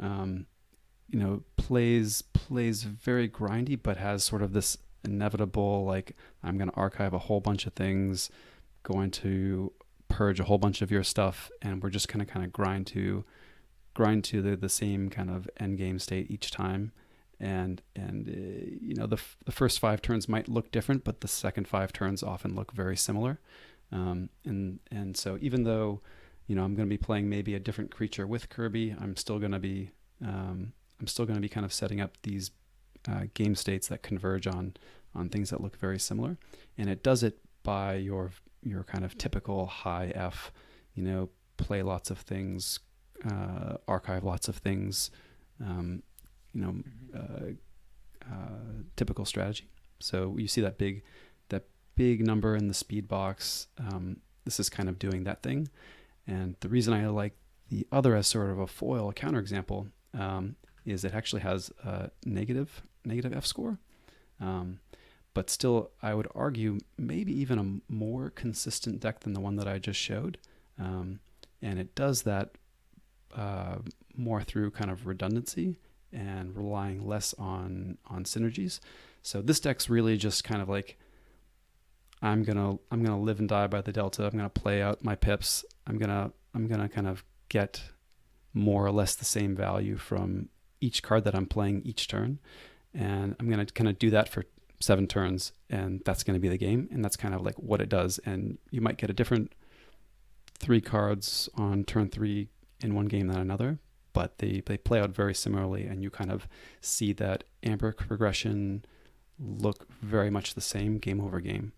Um, 0.01 0.47
you 1.11 1.19
know, 1.19 1.43
plays 1.57 2.23
plays 2.23 2.85
very 2.85 3.29
grindy, 3.29 3.79
but 3.81 3.97
has 3.99 4.23
sort 4.25 4.43
of 4.43 4.53
this 4.53 4.79
inevitable 5.05 5.85
like 5.85 6.17
I'm 6.43 6.57
going 6.57 6.71
to 6.71 6.77
archive 6.77 7.13
a 7.13 7.19
whole 7.19 7.41
bunch 7.41 7.67
of 7.67 7.75
things, 7.75 8.31
going 8.85 9.11
to 9.11 9.73
purge 10.09 10.39
a 10.39 10.45
whole 10.45 10.59
bunch 10.59 10.83
of 10.83 10.93
your 10.93 11.03
stuff, 11.03 11.51
and 11.61 11.83
we're 11.83 11.91
just 11.91 12.07
gonna 12.07 12.25
kind 12.25 12.47
of 12.47 12.53
grind 12.53 12.87
to 12.89 13.25
grind 13.95 14.25
to 14.25 14.41
the, 14.41 14.57
the 14.57 14.69
same 14.69 15.11
kind 15.11 15.31
of 15.31 15.51
end 15.59 15.79
game 15.79 15.99
state 15.99 16.31
each 16.31 16.53
time. 16.53 16.93
And 17.41 17.83
and 17.97 18.29
uh, 18.29 18.77
you 18.81 18.95
know 18.95 19.09
the 19.09 19.17
f- 19.17 19.37
the 19.47 19.53
first 19.53 19.81
five 19.81 20.01
turns 20.01 20.29
might 20.29 20.49
look 20.49 20.71
different, 20.71 21.03
but 21.03 21.23
the 21.23 21.29
second 21.29 21.67
five 21.67 21.93
turns 21.93 22.23
often 22.23 22.55
look 22.55 22.71
very 22.73 22.97
similar. 22.97 23.41
Um, 23.93 24.31
and 24.45 24.81
and 24.91 25.17
so 25.17 25.39
even 25.41 25.65
though 25.65 26.01
you 26.47 26.57
know 26.57 26.65
I'm 26.65 26.75
going 26.75 26.89
to 26.89 26.93
be 26.93 26.99
playing 26.99 27.29
maybe 27.29 27.55
a 27.55 27.61
different 27.61 27.91
creature 27.91 28.27
with 28.27 28.49
Kirby, 28.49 28.95
I'm 28.99 29.17
still 29.17 29.39
going 29.39 29.53
to 29.53 29.59
be 29.59 29.91
um, 30.25 30.73
I'm 31.01 31.07
still 31.07 31.27
going 31.27 31.37
to 31.37 31.43
be 31.43 31.49
kind 31.49 31.67
of 31.67 31.73
setting 31.73 32.01
up 32.01 32.17
these 32.23 32.51
uh, 33.09 33.25
game 33.35 33.55
states 33.55 33.89
that 33.89 34.03
converge 34.03 34.47
on 34.47 34.75
on 35.15 35.29
things 35.29 35.51
that 35.51 35.61
look 35.61 35.77
very 35.79 35.99
similar, 35.99 36.39
and 36.79 36.89
it 36.89 37.03
does 37.03 37.23
it 37.23 37.39
by 37.63 37.95
your 37.95 38.33
your 38.63 38.85
kind 38.85 39.05
of 39.05 39.19
typical 39.19 39.67
high 39.67 40.13
F, 40.15 40.53
you 40.95 41.03
know, 41.03 41.29
play 41.57 41.83
lots 41.83 42.11
of 42.11 42.19
things, 42.19 42.81
uh, 43.29 43.77
archive 43.89 44.25
lots 44.25 44.49
of 44.49 44.57
things, 44.57 45.11
um, 45.61 46.03
you 46.53 46.61
know, 46.61 46.69
mm-hmm. 46.69 47.17
uh, 47.17 48.33
uh, 48.33 48.83
typical 48.97 49.25
strategy. 49.25 49.69
So 49.99 50.37
you 50.39 50.49
see 50.49 50.61
that 50.61 50.79
big, 50.79 51.03
big 51.95 52.27
number 52.27 52.57
in 52.57 52.69
the 52.69 52.75
speed 52.75 53.09
box. 53.09 53.69
Um, 53.79 54.19
this 54.45 54.59
is 54.59 54.69
kind 54.69 54.89
of 54.89 54.99
doing 54.99 55.25
that 55.25 55.43
thing, 55.43 55.69
and 56.27 56.57
the 56.61 56.69
reason 56.69 56.93
I 56.95 57.07
like 57.09 57.35
the 57.69 57.87
other 57.91 58.15
as 58.15 58.27
sort 58.27 58.51
of 58.51 58.59
a 58.59 58.67
foil, 58.67 59.13
counterexample, 59.13 59.89
um, 60.15 60.57
is 60.85 61.05
it 61.05 61.15
actually 61.15 61.43
has 61.43 61.71
a 61.85 62.11
negative 62.25 62.83
negative 63.05 63.33
F 63.35 63.47
score. 63.47 63.79
Um, 64.41 64.81
but 65.35 65.49
still, 65.49 65.91
I 66.03 66.15
would 66.15 66.29
argue 66.35 66.79
maybe 66.99 67.33
even 67.41 67.59
a 67.59 67.93
more 67.93 68.31
consistent 68.31 69.01
deck 69.01 69.21
than 69.21 69.33
the 69.33 69.41
one 69.41 69.57
that 69.57 69.67
I 69.67 69.79
just 69.79 69.99
showed. 69.99 70.39
Um, 70.79 71.21
and 71.63 71.79
it 71.79 71.95
does 71.95 72.23
that 72.23 72.51
uh, 73.35 73.77
more 74.15 74.43
through 74.43 74.73
kind 74.73 74.91
of 74.91 75.07
redundancy 75.07 75.79
and 76.13 76.55
relying 76.55 77.07
less 77.07 77.33
on 77.39 77.97
on 78.07 78.25
synergies. 78.25 78.81
So 79.23 79.41
this 79.41 79.61
deck's 79.61 79.89
really 79.89 80.17
just 80.17 80.45
kind 80.45 80.61
of 80.61 80.69
like 80.69 80.99
I'm 82.23 82.43
gonna 82.45 82.79
I'm 82.91 83.03
gonna 83.03 83.21
live 83.21 83.41
and 83.41 83.49
die 83.49 83.67
by 83.67 83.81
the 83.81 83.93
delta. 83.93 84.25
I'm 84.25 84.37
gonna 84.37 84.49
play 84.49 84.81
out 84.81 85.05
my 85.05 85.17
pips. 85.17 85.65
I'm 85.87 85.99
gonna 85.99 86.33
I'm 86.55 86.69
gonna 86.69 86.89
kind 86.89 87.09
of 87.09 87.25
get 87.49 87.83
more 88.55 88.87
or 88.87 88.93
less 88.93 89.15
the 89.15 89.25
same 89.25 89.57
value 89.57 89.97
from 89.97 90.49
each 90.81 91.03
card 91.03 91.25
that 91.25 91.35
I'm 91.35 91.47
playing 91.47 91.83
each 91.85 92.09
turn, 92.09 92.39
and 92.95 93.35
I'm 93.41 93.51
gonna 93.51 93.67
kind 93.67 93.89
of 93.89 93.99
do 93.99 94.11
that 94.11 94.29
for 94.29 94.45
seven 94.83 95.07
turns 95.07 95.53
and 95.71 96.03
that's 96.05 96.25
to 96.25 96.39
be 96.39 96.49
the 96.49 96.59
game 96.59 96.89
and 96.91 97.05
that's 97.05 97.17
kind 97.17 97.35
of 97.35 97.43
like 97.43 97.55
what 97.57 97.81
it 97.81 97.89
does 97.89 98.19
and 98.27 98.59
you 98.71 98.81
might 98.81 98.97
get 98.97 99.09
a 99.09 99.13
different 99.13 99.53
three 100.59 100.81
cards 100.81 101.49
on 101.55 101.85
turn 101.85 102.09
three 102.09 102.49
in 102.81 102.95
one 102.95 103.07
game 103.07 103.29
than 103.29 103.39
another 103.39 103.79
but 104.13 104.39
they, 104.39 104.61
they 104.67 104.77
play 104.77 105.01
out 105.01 105.11
very 105.11 105.35
similarly 105.35 105.87
and 105.87 106.03
you 106.03 106.11
kind 106.11 106.31
of 106.31 106.49
see 106.81 107.13
that 107.13 107.45
amber 107.63 107.93
progression 107.93 108.85
look 109.39 109.87
very 110.01 110.31
much 110.31 110.55
the 110.55 110.61
same 110.61 110.99
game 110.99 111.21
over 111.21 111.41
game 111.41 111.73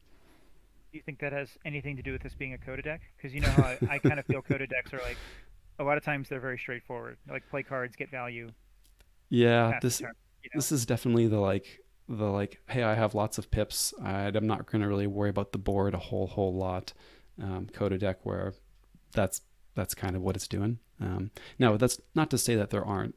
do 0.95 0.99
you 0.99 1.03
think 1.03 1.19
that 1.19 1.33
has 1.33 1.51
anything 1.65 1.97
to 1.97 2.03
do 2.03 2.13
with 2.13 2.23
this 2.23 2.35
being 2.35 2.55
a 2.55 2.59
coda 2.59 2.81
deck 2.81 3.01
because 3.17 3.35
you 3.35 3.41
know 3.41 3.49
how 3.49 3.65
I, 3.65 3.79
I 3.91 3.99
kind 3.99 4.21
of 4.21 4.27
feel 4.27 4.41
coda 4.49 4.67
decks 4.67 4.93
are 4.93 5.01
like 5.01 5.17
a 5.81 5.85
lot 5.85 5.99
of 5.99 6.05
times 6.05 6.29
they're 6.29 6.39
very 6.39 6.57
straightforward 6.57 7.17
like 7.29 7.49
play 7.51 7.65
cards 7.65 7.97
get 7.97 8.13
value 8.13 8.49
yeah 9.29 9.81
this 9.83 9.99
turn, 9.99 10.13
you 10.45 10.51
know? 10.55 10.59
this 10.59 10.71
is 10.71 10.87
definitely 10.87 11.27
the 11.27 11.41
like 11.41 11.81
the 12.09 12.25
like, 12.25 12.61
hey, 12.69 12.83
I 12.83 12.95
have 12.95 13.15
lots 13.15 13.39
of 13.39 13.51
pips. 13.51 13.95
I, 14.03 14.29
am 14.29 14.47
not 14.47 14.67
going 14.67 14.83
to 14.83 14.89
really 14.89 15.07
worry 15.07 15.31
about 15.31 15.53
the 15.53 15.59
board 15.59 15.95
a 15.95 15.99
whole 15.99 16.27
whole 16.27 16.55
lot. 16.55 16.93
Um, 17.43 17.67
Coda 17.73 17.99
deck 17.99 18.19
where 18.25 18.55
that's 19.13 19.41
that's 19.75 19.95
kind 19.95 20.15
of 20.15 20.23
what 20.23 20.37
it's 20.37 20.47
doing. 20.47 20.79
Um, 21.01 21.31
now 21.59 21.77
that's 21.77 22.01
not 22.15 22.31
to 22.31 22.39
say 22.39 22.55
that 22.55 22.71
there 22.71 22.85
aren't 22.85 23.15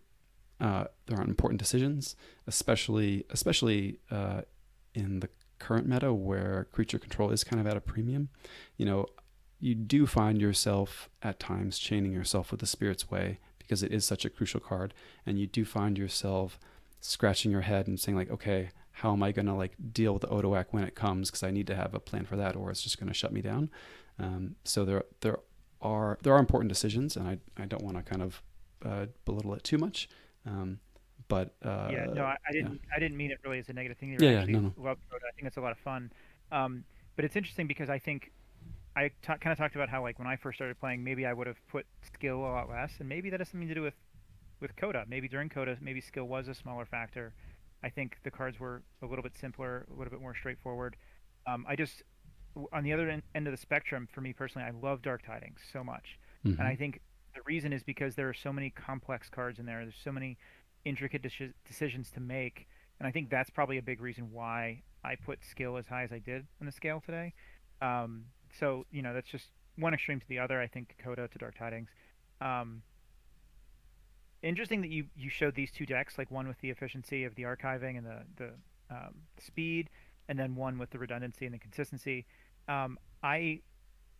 uh, 0.59 0.85
there 1.05 1.17
aren't 1.17 1.29
important 1.29 1.59
decisions, 1.59 2.15
especially 2.47 3.25
especially 3.29 3.99
uh, 4.09 4.41
in 4.93 5.19
the 5.19 5.29
current 5.59 5.87
meta 5.87 6.13
where 6.13 6.67
creature 6.71 6.99
control 6.99 7.31
is 7.31 7.43
kind 7.43 7.59
of 7.59 7.67
at 7.67 7.77
a 7.77 7.81
premium. 7.81 8.29
You 8.77 8.85
know, 8.85 9.05
you 9.59 9.75
do 9.75 10.05
find 10.05 10.39
yourself 10.39 11.09
at 11.21 11.39
times 11.39 11.79
chaining 11.79 12.13
yourself 12.13 12.51
with 12.51 12.59
the 12.59 12.67
Spirit's 12.67 13.09
Way 13.09 13.39
because 13.57 13.83
it 13.83 13.91
is 13.91 14.05
such 14.05 14.23
a 14.23 14.29
crucial 14.29 14.59
card, 14.59 14.93
and 15.25 15.39
you 15.39 15.47
do 15.47 15.65
find 15.65 15.97
yourself 15.97 16.59
scratching 16.99 17.51
your 17.51 17.61
head 17.61 17.87
and 17.87 17.99
saying 17.99 18.15
like, 18.15 18.31
okay, 18.31 18.69
how 18.91 19.13
am 19.13 19.21
I 19.21 19.31
going 19.31 19.45
to 19.45 19.53
like 19.53 19.73
deal 19.91 20.13
with 20.13 20.21
the 20.21 20.27
Odoac 20.27 20.67
when 20.71 20.83
it 20.83 20.95
comes? 20.95 21.29
Because 21.29 21.43
I 21.43 21.51
need 21.51 21.67
to 21.67 21.75
have 21.75 21.93
a 21.93 21.99
plan 21.99 22.25
for 22.25 22.35
that, 22.37 22.55
or 22.55 22.71
it's 22.71 22.81
just 22.81 22.99
going 22.99 23.07
to 23.07 23.13
shut 23.13 23.31
me 23.31 23.41
down. 23.41 23.69
Um, 24.19 24.55
so 24.63 24.85
there 24.85 25.03
there 25.21 25.39
are 25.81 26.17
there 26.23 26.33
are 26.33 26.39
important 26.39 26.69
decisions, 26.69 27.15
and 27.15 27.27
I 27.27 27.37
I 27.61 27.65
don't 27.65 27.83
want 27.83 27.97
to 27.97 28.03
kind 28.03 28.21
of 28.23 28.41
uh, 28.85 29.05
belittle 29.25 29.53
it 29.53 29.63
too 29.63 29.77
much. 29.77 30.09
Um, 30.45 30.79
but 31.27 31.55
uh, 31.63 31.89
yeah, 31.91 32.05
no, 32.05 32.23
I, 32.23 32.35
I 32.47 32.51
didn't. 32.51 32.73
Yeah. 32.73 32.95
I 32.95 32.99
didn't 32.99 33.17
mean 33.17 33.31
it 33.31 33.39
really 33.43 33.59
as 33.59 33.69
a 33.69 33.73
negative 33.73 33.97
thing. 33.97 34.17
Yeah, 34.19 34.31
yeah, 34.31 34.45
no, 34.45 34.59
no. 34.59 34.73
Love 34.77 34.97
I 35.13 35.35
think 35.35 35.47
it's 35.47 35.57
a 35.57 35.61
lot 35.61 35.71
of 35.71 35.77
fun. 35.79 36.11
Um, 36.51 36.83
but 37.15 37.25
it's 37.25 37.35
interesting 37.35 37.67
because 37.67 37.89
I 37.89 37.99
think 37.99 38.31
I 38.95 39.11
kind 39.21 39.51
of 39.51 39.57
talked 39.57 39.75
about 39.75 39.89
how 39.89 40.01
like 40.01 40.17
when 40.17 40.27
I 40.27 40.35
first 40.37 40.57
started 40.57 40.79
playing, 40.79 41.03
maybe 41.03 41.25
I 41.25 41.33
would 41.33 41.47
have 41.47 41.57
put 41.67 41.85
skill 42.01 42.37
a 42.39 42.51
lot 42.51 42.69
less, 42.69 42.93
and 42.99 43.07
maybe 43.07 43.29
that 43.29 43.39
has 43.39 43.49
something 43.49 43.67
to 43.67 43.75
do 43.75 43.81
with 43.81 43.95
with 44.59 44.75
Coda. 44.75 45.05
Maybe 45.07 45.27
during 45.27 45.49
Coda, 45.49 45.77
maybe 45.81 46.01
skill 46.01 46.25
was 46.25 46.47
a 46.47 46.53
smaller 46.53 46.85
factor. 46.85 47.33
I 47.83 47.89
think 47.89 48.17
the 48.23 48.31
cards 48.31 48.59
were 48.59 48.81
a 49.03 49.05
little 49.05 49.21
bit 49.21 49.37
simpler, 49.37 49.85
a 49.93 49.97
little 49.97 50.09
bit 50.09 50.21
more 50.21 50.33
straightforward. 50.35 50.95
Um, 51.45 51.65
I 51.67 51.75
just 51.75 52.03
on 52.73 52.83
the 52.83 52.91
other 52.91 53.21
end 53.35 53.47
of 53.47 53.51
the 53.51 53.57
spectrum, 53.57 54.07
for 54.11 54.21
me 54.21 54.33
personally, 54.33 54.67
I 54.67 54.71
love 54.71 55.01
Dark 55.03 55.23
Tidings 55.23 55.59
so 55.71 55.83
much, 55.83 56.17
mm-hmm. 56.45 56.59
and 56.59 56.67
I 56.67 56.75
think 56.75 57.01
the 57.35 57.41
reason 57.45 57.71
is 57.71 57.83
because 57.83 58.15
there 58.15 58.27
are 58.29 58.33
so 58.33 58.51
many 58.51 58.71
complex 58.71 59.29
cards 59.29 59.59
in 59.59 59.65
there. 59.67 59.81
There's 59.81 59.93
so 60.03 60.11
many 60.11 60.37
intricate 60.87 61.21
de- 61.21 61.53
decisions 61.65 62.09
to 62.11 62.19
make, 62.19 62.67
and 62.99 63.07
I 63.07 63.11
think 63.11 63.29
that's 63.29 63.49
probably 63.49 63.77
a 63.77 63.81
big 63.81 64.01
reason 64.01 64.31
why 64.31 64.81
I 65.03 65.15
put 65.15 65.39
skill 65.45 65.77
as 65.77 65.87
high 65.87 66.03
as 66.03 66.11
I 66.11 66.19
did 66.19 66.47
on 66.59 66.65
the 66.65 66.71
scale 66.71 67.01
today. 67.05 67.33
Um, 67.81 68.25
so 68.59 68.85
you 68.91 69.01
know 69.01 69.13
that's 69.13 69.29
just 69.29 69.47
one 69.77 69.93
extreme 69.93 70.19
to 70.19 70.27
the 70.27 70.39
other. 70.39 70.59
I 70.59 70.67
think 70.67 70.95
Coda 71.03 71.27
to 71.27 71.37
Dark 71.37 71.57
Tidings. 71.57 71.89
Um, 72.41 72.81
interesting 74.41 74.81
that 74.81 74.89
you 74.89 75.05
you 75.15 75.29
showed 75.29 75.55
these 75.55 75.71
two 75.71 75.85
decks, 75.85 76.17
like 76.17 76.31
one 76.31 76.47
with 76.47 76.59
the 76.61 76.69
efficiency 76.69 77.23
of 77.23 77.35
the 77.35 77.43
archiving 77.43 77.97
and 77.97 78.05
the 78.05 78.19
the 78.37 78.49
um, 78.89 79.15
speed, 79.37 79.89
and 80.29 80.39
then 80.39 80.55
one 80.55 80.77
with 80.77 80.89
the 80.89 80.99
redundancy 80.99 81.45
and 81.45 81.53
the 81.53 81.59
consistency. 81.59 82.25
Um, 82.67 82.97
I 83.21 83.61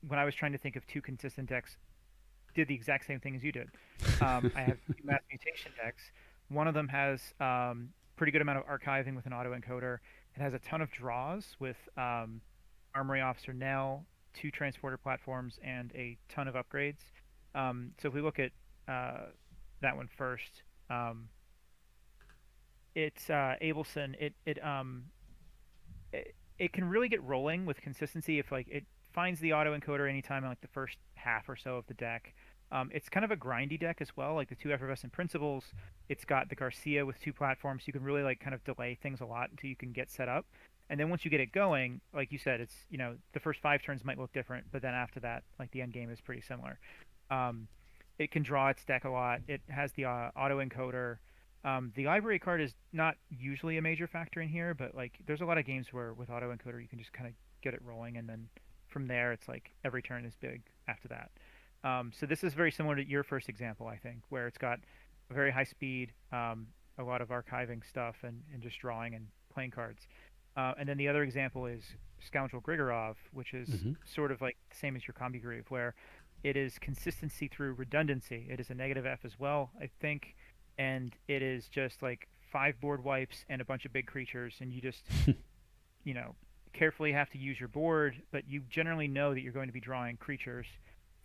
when 0.08 0.20
I 0.20 0.26
was 0.26 0.36
trying 0.36 0.52
to 0.52 0.58
think 0.58 0.76
of 0.76 0.86
two 0.86 1.02
consistent 1.02 1.50
decks, 1.50 1.78
did 2.54 2.68
the 2.68 2.76
exact 2.76 3.06
same 3.06 3.20
thing 3.20 3.36
as 3.36 3.44
you 3.44 3.52
did. 3.52 3.70
Um, 4.22 4.52
I 4.56 4.62
have 4.62 4.78
two 4.88 5.04
mass 5.04 5.22
mutation 5.30 5.72
decks. 5.82 6.12
One 6.50 6.68
of 6.68 6.74
them 6.74 6.88
has 6.88 7.22
um, 7.40 7.90
pretty 8.16 8.32
good 8.32 8.42
amount 8.42 8.60
of 8.60 8.66
archiving 8.66 9.16
with 9.16 9.26
an 9.26 9.34
auto 9.34 9.54
encoder. 9.54 9.98
It 10.36 10.42
has 10.42 10.54
a 10.54 10.60
ton 10.60 10.82
of 10.82 10.92
draws 10.92 11.56
with 11.60 11.78
um, 11.98 12.42
Armory 12.96 13.22
Officer 13.22 13.54
Nell, 13.54 14.06
two 14.34 14.52
transporter 14.52 14.98
platforms, 14.98 15.60
and 15.64 15.92
a 15.96 16.18
ton 16.30 16.48
of 16.48 16.56
upgrades. 16.56 17.12
Um, 17.56 17.92
so 18.02 18.08
if 18.08 18.14
we 18.14 18.22
look 18.22 18.40
at 18.40 18.52
uh, 18.88 19.28
that 19.82 19.96
one 19.96 20.08
first, 20.18 20.64
um, 20.90 21.30
it's 22.96 23.30
uh, 23.30 23.56
Abelson. 23.62 24.16
It 24.20 24.34
it 24.46 24.64
um 24.64 25.06
it, 26.12 26.36
it 26.58 26.74
can 26.74 26.86
really 26.86 27.10
get 27.10 27.24
rolling 27.24 27.66
with 27.66 27.80
consistency 27.82 28.40
if 28.40 28.52
like 28.52 28.68
it 28.70 28.86
finds 29.14 29.40
the 29.40 29.54
auto 29.54 29.78
encoder 29.78 30.10
anytime 30.10 30.44
in 30.44 30.50
like 30.50 30.62
the 30.62 30.68
first 30.68 30.98
half 31.16 31.48
or 31.48 31.56
so 31.56 31.76
of 31.76 31.86
the 31.88 31.94
deck. 31.94 32.34
Um, 32.72 32.90
it's 32.94 33.08
kind 33.08 33.24
of 33.24 33.32
a 33.32 33.38
grindy 33.38 33.80
deck 33.80 33.98
as 34.02 34.10
well, 34.18 34.36
like 34.36 34.50
the 34.50 34.56
two 34.56 34.72
effervescent 34.72 35.14
principles. 35.14 35.66
It's 36.10 36.26
got 36.26 36.50
the 36.50 36.56
Garcia 36.56 37.06
with 37.06 37.20
two 37.22 37.32
platforms. 37.34 37.84
So 37.84 37.86
you 37.88 37.94
can 37.94 38.04
really 38.04 38.24
like 38.24 38.40
kind 38.40 38.54
of 38.54 38.64
delay 38.64 38.98
things 39.02 39.22
a 39.22 39.26
lot 39.26 39.50
until 39.52 39.70
you 39.70 39.76
can 39.76 39.94
get 39.94 40.12
set 40.12 40.28
up. 40.28 40.46
And 40.90 41.00
then 41.00 41.10
once 41.10 41.26
you 41.26 41.32
get 41.32 41.40
it 41.40 41.52
going, 41.52 42.02
like 42.14 42.32
you 42.32 42.38
said, 42.38 42.62
it's 42.62 42.76
you 42.90 42.98
know 42.98 43.16
the 43.34 43.40
first 43.40 43.62
five 43.62 43.82
turns 43.82 44.04
might 44.06 44.18
look 44.18 44.34
different, 44.34 44.66
but 44.72 44.82
then 44.82 44.94
after 44.94 45.20
that, 45.22 45.44
like 45.60 45.72
the 45.72 45.82
end 45.82 45.94
game 45.94 46.10
is 46.10 46.22
pretty 46.22 46.42
similar. 46.42 46.80
Um, 47.30 47.68
it 48.20 48.32
can 48.32 48.42
draw 48.42 48.70
its 48.70 48.84
deck 48.86 49.04
a 49.06 49.10
lot. 49.10 49.42
It 49.48 49.62
has 49.70 49.92
the 49.94 50.06
uh, 50.06 50.32
auto 50.36 50.64
encoder. 50.64 51.18
Um, 51.64 51.92
the 51.96 52.06
library 52.06 52.40
card 52.40 52.62
is 52.62 52.74
not 52.94 53.16
usually 53.30 53.78
a 53.78 53.82
major 53.82 54.08
factor 54.08 54.42
in 54.42 54.48
here, 54.48 54.74
but 54.74 54.96
like 54.96 55.20
there's 55.26 55.42
a 55.42 55.46
lot 55.46 55.58
of 55.58 55.66
games 55.66 55.88
where 55.92 56.14
with 56.14 56.30
auto 56.30 56.54
encoder 56.54 56.82
you 56.82 56.88
can 56.88 57.00
just 57.00 57.14
kind 57.14 57.28
of 57.28 57.34
get 57.62 57.74
it 57.74 57.82
rolling, 57.84 58.18
and 58.18 58.28
then 58.28 58.48
from 58.88 59.08
there 59.08 59.34
it's 59.34 59.48
like 59.48 59.72
every 59.84 60.02
turn 60.02 60.26
is 60.26 60.36
big 60.40 60.62
after 60.88 61.08
that. 61.10 61.32
Um, 61.88 62.12
so 62.14 62.26
this 62.26 62.44
is 62.44 62.54
very 62.54 62.72
similar 62.72 62.96
to 62.96 63.08
your 63.08 63.24
first 63.24 63.50
example, 63.50 63.88
I 63.88 63.98
think, 63.98 64.22
where 64.30 64.48
it's 64.48 64.58
got 64.58 64.80
a 65.30 65.34
very 65.34 65.52
high 65.52 65.64
speed, 65.64 66.12
um, 66.32 66.68
a 66.98 67.04
lot 67.04 67.22
of 67.22 67.30
archiving 67.30 67.88
stuff, 67.88 68.16
and, 68.24 68.42
and 68.54 68.62
just 68.62 68.80
drawing 68.80 69.16
and 69.16 69.28
playing 69.54 69.72
cards. 69.72 70.08
Uh, 70.58 70.74
and 70.78 70.90
then 70.90 70.98
the 70.98 71.08
other 71.08 71.24
example 71.24 71.66
is 71.66 71.84
Scoundrel 72.20 72.62
Grigorov, 72.62 73.16
which 73.32 73.54
is 73.54 73.70
mm-hmm. 73.70 73.92
sort 74.06 74.32
of 74.32 74.42
like 74.42 74.58
the 74.70 74.76
same 74.76 74.96
as 74.96 75.08
your 75.08 75.14
Combi 75.14 75.42
Greave, 75.42 75.66
where 75.70 75.94
it 76.44 76.58
is 76.58 76.78
consistency 76.80 77.48
through 77.48 77.74
redundancy. 77.74 78.48
It 78.50 78.60
is 78.60 78.70
a 78.70 78.74
negative 78.74 79.06
F 79.06 79.20
as 79.24 79.40
well, 79.40 79.72
I 79.80 79.90
think, 80.02 80.36
and 80.78 81.14
it 81.28 81.42
is 81.42 81.68
just 81.68 82.02
like 82.02 82.28
five 82.52 82.80
board 82.82 83.04
wipes 83.04 83.46
and 83.50 83.62
a 83.62 83.66
bunch 83.66 83.86
of 83.86 83.94
big 83.94 84.08
creatures, 84.08 84.56
and 84.60 84.74
you 84.74 84.82
just, 84.82 85.04
you 86.04 86.14
know, 86.14 86.36
carefully 86.74 87.12
have 87.12 87.30
to 87.30 87.38
use 87.38 87.60
your 87.60 87.70
board, 87.70 88.22
but 88.32 88.44
you 88.48 88.62
generally 88.70 89.08
know 89.08 89.34
that 89.34 89.42
you're 89.42 89.54
going 89.54 89.68
to 89.68 89.74
be 89.74 89.80
drawing 89.80 90.18
creatures 90.18 90.66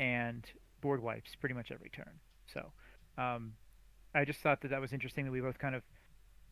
and 0.02 0.44
board 0.80 1.00
wipes 1.00 1.30
pretty 1.38 1.54
much 1.54 1.70
every 1.70 1.88
turn. 1.88 2.18
So, 2.52 2.72
um, 3.16 3.52
I 4.14 4.24
just 4.24 4.40
thought 4.40 4.60
that 4.62 4.68
that 4.68 4.80
was 4.80 4.92
interesting 4.92 5.24
that 5.24 5.30
we 5.30 5.40
both 5.40 5.58
kind 5.58 5.76
of 5.76 5.82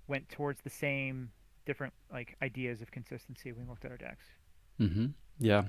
went 0.06 0.28
towards 0.28 0.62
the 0.62 0.70
same 0.70 1.32
different 1.66 1.92
like 2.12 2.36
ideas 2.40 2.80
of 2.80 2.90
consistency 2.92 3.52
when 3.52 3.64
we 3.64 3.70
looked 3.70 3.84
at 3.84 3.90
our 3.90 3.96
decks. 3.96 4.24
Mm-hmm. 4.80 5.06
Yeah, 5.40 5.64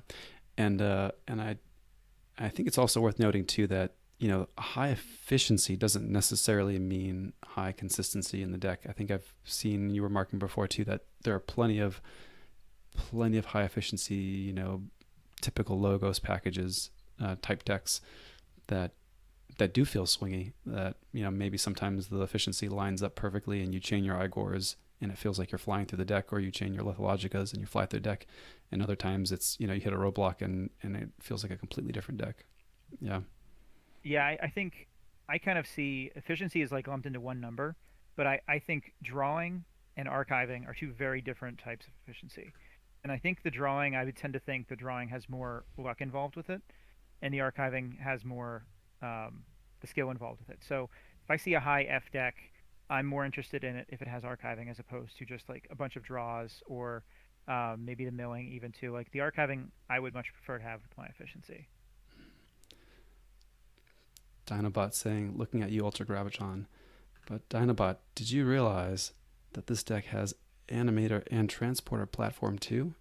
and 0.57 0.81
uh, 0.81 1.11
and 1.27 1.41
I 1.41 1.57
I 2.37 2.49
think 2.49 2.67
it's 2.67 2.77
also 2.77 3.01
worth 3.01 3.19
noting 3.19 3.45
too 3.45 3.65
that 3.67 3.95
you 4.19 4.29
know 4.29 4.47
high 4.59 4.89
efficiency 4.89 5.75
doesn't 5.75 6.07
necessarily 6.07 6.77
mean 6.77 7.33
high 7.43 7.71
consistency 7.71 8.43
in 8.43 8.51
the 8.51 8.59
deck. 8.59 8.85
I 8.87 8.91
think 8.91 9.09
I've 9.09 9.33
seen 9.43 9.89
you 9.89 10.03
were 10.03 10.09
marking 10.09 10.37
before 10.37 10.67
too 10.67 10.85
that 10.85 11.01
there 11.23 11.33
are 11.33 11.39
plenty 11.39 11.79
of 11.79 11.99
plenty 12.95 13.37
of 13.37 13.45
high 13.45 13.63
efficiency 13.63 14.15
you 14.15 14.53
know 14.53 14.83
typical 15.41 15.79
logos 15.79 16.19
packages 16.19 16.91
uh, 17.21 17.35
type 17.41 17.63
decks 17.63 18.01
that 18.67 18.91
that 19.57 19.73
do 19.73 19.85
feel 19.85 20.05
swingy 20.05 20.53
that 20.65 20.95
you 21.11 21.23
know 21.23 21.31
maybe 21.31 21.57
sometimes 21.57 22.07
the 22.07 22.21
efficiency 22.21 22.69
lines 22.69 23.03
up 23.03 23.15
perfectly 23.15 23.61
and 23.61 23.73
you 23.73 23.79
chain 23.79 24.03
your 24.03 24.15
Igors 24.15 24.75
and 25.01 25.11
it 25.11 25.17
feels 25.17 25.39
like 25.39 25.51
you're 25.51 25.59
flying 25.59 25.87
through 25.87 25.97
the 25.97 26.05
deck, 26.05 26.31
or 26.31 26.39
you 26.39 26.51
chain 26.51 26.73
your 26.73 26.83
Lithologicas 26.83 27.51
and 27.51 27.59
you 27.59 27.65
fly 27.65 27.87
through 27.87 27.99
the 27.99 28.03
deck. 28.03 28.27
And 28.71 28.83
other 28.83 28.95
times 28.95 29.31
it's 29.31 29.57
you 29.59 29.67
know 29.67 29.73
you 29.73 29.81
hit 29.81 29.93
a 29.93 29.97
roadblock 29.97 30.41
and 30.41 30.69
and 30.83 30.95
it 30.95 31.09
feels 31.19 31.43
like 31.43 31.51
a 31.51 31.57
completely 31.57 31.91
different 31.91 32.21
deck. 32.21 32.45
Yeah. 32.99 33.21
Yeah, 34.03 34.25
I, 34.25 34.37
I 34.43 34.49
think 34.49 34.87
I 35.27 35.37
kind 35.37 35.57
of 35.57 35.67
see 35.67 36.11
efficiency 36.15 36.61
is 36.61 36.71
like 36.71 36.87
lumped 36.87 37.05
into 37.05 37.19
one 37.19 37.41
number, 37.41 37.75
but 38.15 38.27
I 38.27 38.41
I 38.47 38.59
think 38.59 38.93
drawing 39.01 39.63
and 39.97 40.07
archiving 40.07 40.67
are 40.67 40.73
two 40.73 40.91
very 40.93 41.21
different 41.21 41.57
types 41.57 41.85
of 41.87 41.93
efficiency. 42.03 42.53
And 43.03 43.11
I 43.11 43.17
think 43.17 43.41
the 43.41 43.49
drawing, 43.49 43.95
I 43.95 44.05
would 44.05 44.15
tend 44.15 44.33
to 44.33 44.39
think 44.39 44.67
the 44.67 44.75
drawing 44.75 45.09
has 45.09 45.27
more 45.27 45.65
luck 45.75 46.01
involved 46.01 46.35
with 46.35 46.51
it, 46.51 46.61
and 47.21 47.33
the 47.33 47.39
archiving 47.39 47.99
has 47.99 48.23
more 48.25 48.65
um, 49.01 49.43
the 49.81 49.87
skill 49.87 50.11
involved 50.11 50.39
with 50.39 50.49
it. 50.49 50.59
So 50.67 50.89
if 51.23 51.29
I 51.29 51.37
see 51.37 51.53
a 51.53 51.59
high 51.59 51.83
F 51.83 52.11
deck 52.11 52.35
I'm 52.91 53.05
more 53.05 53.23
interested 53.23 53.63
in 53.63 53.77
it 53.77 53.87
if 53.87 54.01
it 54.01 54.07
has 54.09 54.23
archiving 54.23 54.69
as 54.69 54.77
opposed 54.77 55.17
to 55.17 55.25
just 55.25 55.47
like 55.47 55.65
a 55.71 55.75
bunch 55.75 55.95
of 55.95 56.03
draws 56.03 56.61
or 56.67 57.03
um, 57.47 57.83
maybe 57.85 58.03
the 58.03 58.11
milling 58.11 58.51
even 58.51 58.73
too. 58.73 58.91
Like 58.91 59.09
the 59.11 59.19
archiving, 59.19 59.67
I 59.89 59.97
would 59.99 60.13
much 60.13 60.33
prefer 60.33 60.57
to 60.57 60.63
have 60.63 60.81
with 60.81 60.97
my 60.97 61.05
efficiency. 61.05 61.69
Dinobot 64.45 64.93
saying, 64.93 65.35
looking 65.37 65.63
at 65.63 65.71
you, 65.71 65.85
Ultra 65.85 66.05
Gravitron. 66.05 66.65
But 67.29 67.47
Dinobot, 67.47 67.97
did 68.13 68.29
you 68.29 68.45
realize 68.45 69.13
that 69.53 69.67
this 69.67 69.83
deck 69.83 70.05
has 70.07 70.33
animator 70.67 71.23
and 71.31 71.49
transporter 71.49 72.05
platform 72.05 72.57
too? 72.57 72.93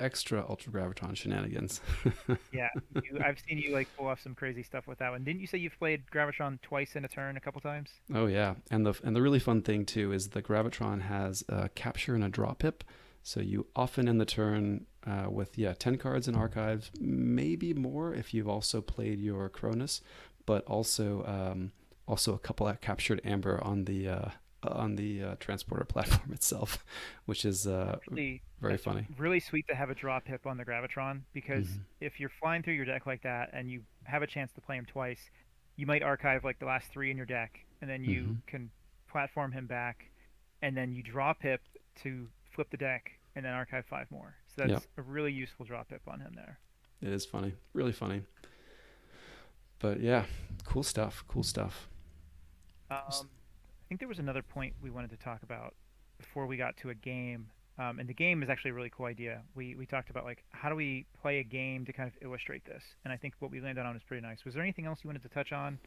Extra 0.00 0.44
ultra 0.48 0.72
gravitron 0.72 1.16
shenanigans. 1.16 1.80
yeah, 2.52 2.68
you, 2.94 3.20
I've 3.24 3.38
seen 3.48 3.58
you 3.58 3.72
like 3.72 3.88
pull 3.96 4.08
off 4.08 4.20
some 4.20 4.34
crazy 4.34 4.62
stuff 4.62 4.86
with 4.86 4.98
that 4.98 5.10
one. 5.10 5.22
Didn't 5.22 5.40
you 5.40 5.46
say 5.46 5.58
you've 5.58 5.78
played 5.78 6.02
gravitron 6.12 6.60
twice 6.62 6.96
in 6.96 7.04
a 7.04 7.08
turn, 7.08 7.36
a 7.36 7.40
couple 7.40 7.60
times? 7.60 7.90
Oh 8.12 8.26
yeah, 8.26 8.54
and 8.70 8.84
the 8.84 8.94
and 9.04 9.14
the 9.14 9.22
really 9.22 9.38
fun 9.38 9.62
thing 9.62 9.84
too 9.84 10.12
is 10.12 10.30
the 10.30 10.42
gravitron 10.42 11.02
has 11.02 11.44
a 11.48 11.68
capture 11.70 12.14
and 12.14 12.24
a 12.24 12.28
draw 12.28 12.54
pip. 12.54 12.82
So 13.22 13.40
you 13.40 13.66
often 13.74 14.08
end 14.08 14.20
the 14.20 14.26
turn 14.26 14.86
uh, 15.06 15.26
with 15.30 15.56
yeah 15.56 15.74
ten 15.74 15.96
cards 15.96 16.26
in 16.28 16.34
archives, 16.34 16.90
maybe 17.00 17.72
more 17.72 18.12
if 18.12 18.34
you've 18.34 18.48
also 18.48 18.80
played 18.80 19.20
your 19.20 19.48
Chronus, 19.48 20.00
but 20.44 20.64
also 20.64 21.24
um, 21.24 21.72
also 22.06 22.34
a 22.34 22.38
couple 22.38 22.68
at 22.68 22.80
captured 22.80 23.20
amber 23.24 23.62
on 23.62 23.84
the 23.84 24.08
uh, 24.08 24.28
on 24.62 24.96
the 24.96 25.22
uh, 25.22 25.34
transporter 25.40 25.84
platform 25.88 26.32
itself, 26.32 26.84
which 27.26 27.44
is 27.44 27.66
uh, 27.66 27.96
Actually, 27.96 28.42
very 28.64 28.78
funny. 28.78 29.06
Really 29.18 29.40
sweet 29.40 29.66
to 29.68 29.74
have 29.74 29.90
a 29.90 29.94
draw 29.94 30.20
pip 30.20 30.46
on 30.46 30.56
the 30.56 30.64
Gravitron 30.64 31.20
because 31.32 31.66
mm-hmm. 31.66 31.80
if 32.00 32.18
you're 32.18 32.30
flying 32.40 32.62
through 32.62 32.74
your 32.74 32.84
deck 32.84 33.06
like 33.06 33.22
that 33.22 33.50
and 33.52 33.70
you 33.70 33.82
have 34.04 34.22
a 34.22 34.26
chance 34.26 34.52
to 34.52 34.60
play 34.60 34.76
him 34.76 34.86
twice, 34.86 35.30
you 35.76 35.86
might 35.86 36.02
archive 36.02 36.44
like 36.44 36.58
the 36.58 36.66
last 36.66 36.90
three 36.90 37.10
in 37.10 37.16
your 37.16 37.26
deck, 37.26 37.60
and 37.80 37.90
then 37.90 38.04
you 38.04 38.22
mm-hmm. 38.22 38.32
can 38.46 38.70
platform 39.10 39.52
him 39.52 39.66
back, 39.66 40.10
and 40.62 40.76
then 40.76 40.92
you 40.92 41.02
draw 41.02 41.32
pip 41.32 41.60
to 42.02 42.26
flip 42.54 42.70
the 42.70 42.76
deck, 42.76 43.10
and 43.36 43.44
then 43.44 43.52
archive 43.52 43.84
five 43.86 44.10
more. 44.10 44.34
So 44.46 44.62
that's 44.62 44.70
yep. 44.70 44.82
a 44.98 45.02
really 45.02 45.32
useful 45.32 45.66
draw 45.66 45.82
pip 45.82 46.02
on 46.06 46.20
him 46.20 46.32
there. 46.36 46.58
It 47.02 47.12
is 47.12 47.26
funny, 47.26 47.54
really 47.72 47.92
funny. 47.92 48.22
But 49.78 50.00
yeah, 50.00 50.24
cool 50.64 50.82
stuff. 50.82 51.24
Cool 51.28 51.42
stuff. 51.42 51.88
Um, 52.90 52.98
I 53.10 53.84
think 53.88 54.00
there 54.00 54.08
was 54.08 54.18
another 54.18 54.42
point 54.42 54.74
we 54.82 54.90
wanted 54.90 55.10
to 55.10 55.16
talk 55.16 55.42
about 55.42 55.74
before 56.18 56.46
we 56.46 56.56
got 56.56 56.76
to 56.78 56.90
a 56.90 56.94
game. 56.94 57.48
Um, 57.78 57.98
and 57.98 58.08
the 58.08 58.14
game 58.14 58.42
is 58.42 58.48
actually 58.48 58.70
a 58.70 58.74
really 58.74 58.90
cool 58.96 59.06
idea. 59.06 59.42
We 59.54 59.74
we 59.74 59.84
talked 59.86 60.08
about 60.10 60.24
like 60.24 60.44
how 60.50 60.68
do 60.68 60.76
we 60.76 61.06
play 61.20 61.40
a 61.40 61.42
game 61.42 61.84
to 61.86 61.92
kind 61.92 62.08
of 62.08 62.14
illustrate 62.22 62.64
this, 62.64 62.82
and 63.04 63.12
I 63.12 63.16
think 63.16 63.34
what 63.40 63.50
we 63.50 63.60
landed 63.60 63.84
on 63.84 63.96
is 63.96 64.02
pretty 64.02 64.22
nice. 64.22 64.44
Was 64.44 64.54
there 64.54 64.62
anything 64.62 64.86
else 64.86 65.00
you 65.02 65.08
wanted 65.08 65.22
to 65.22 65.28
touch 65.28 65.52
on 65.52 65.78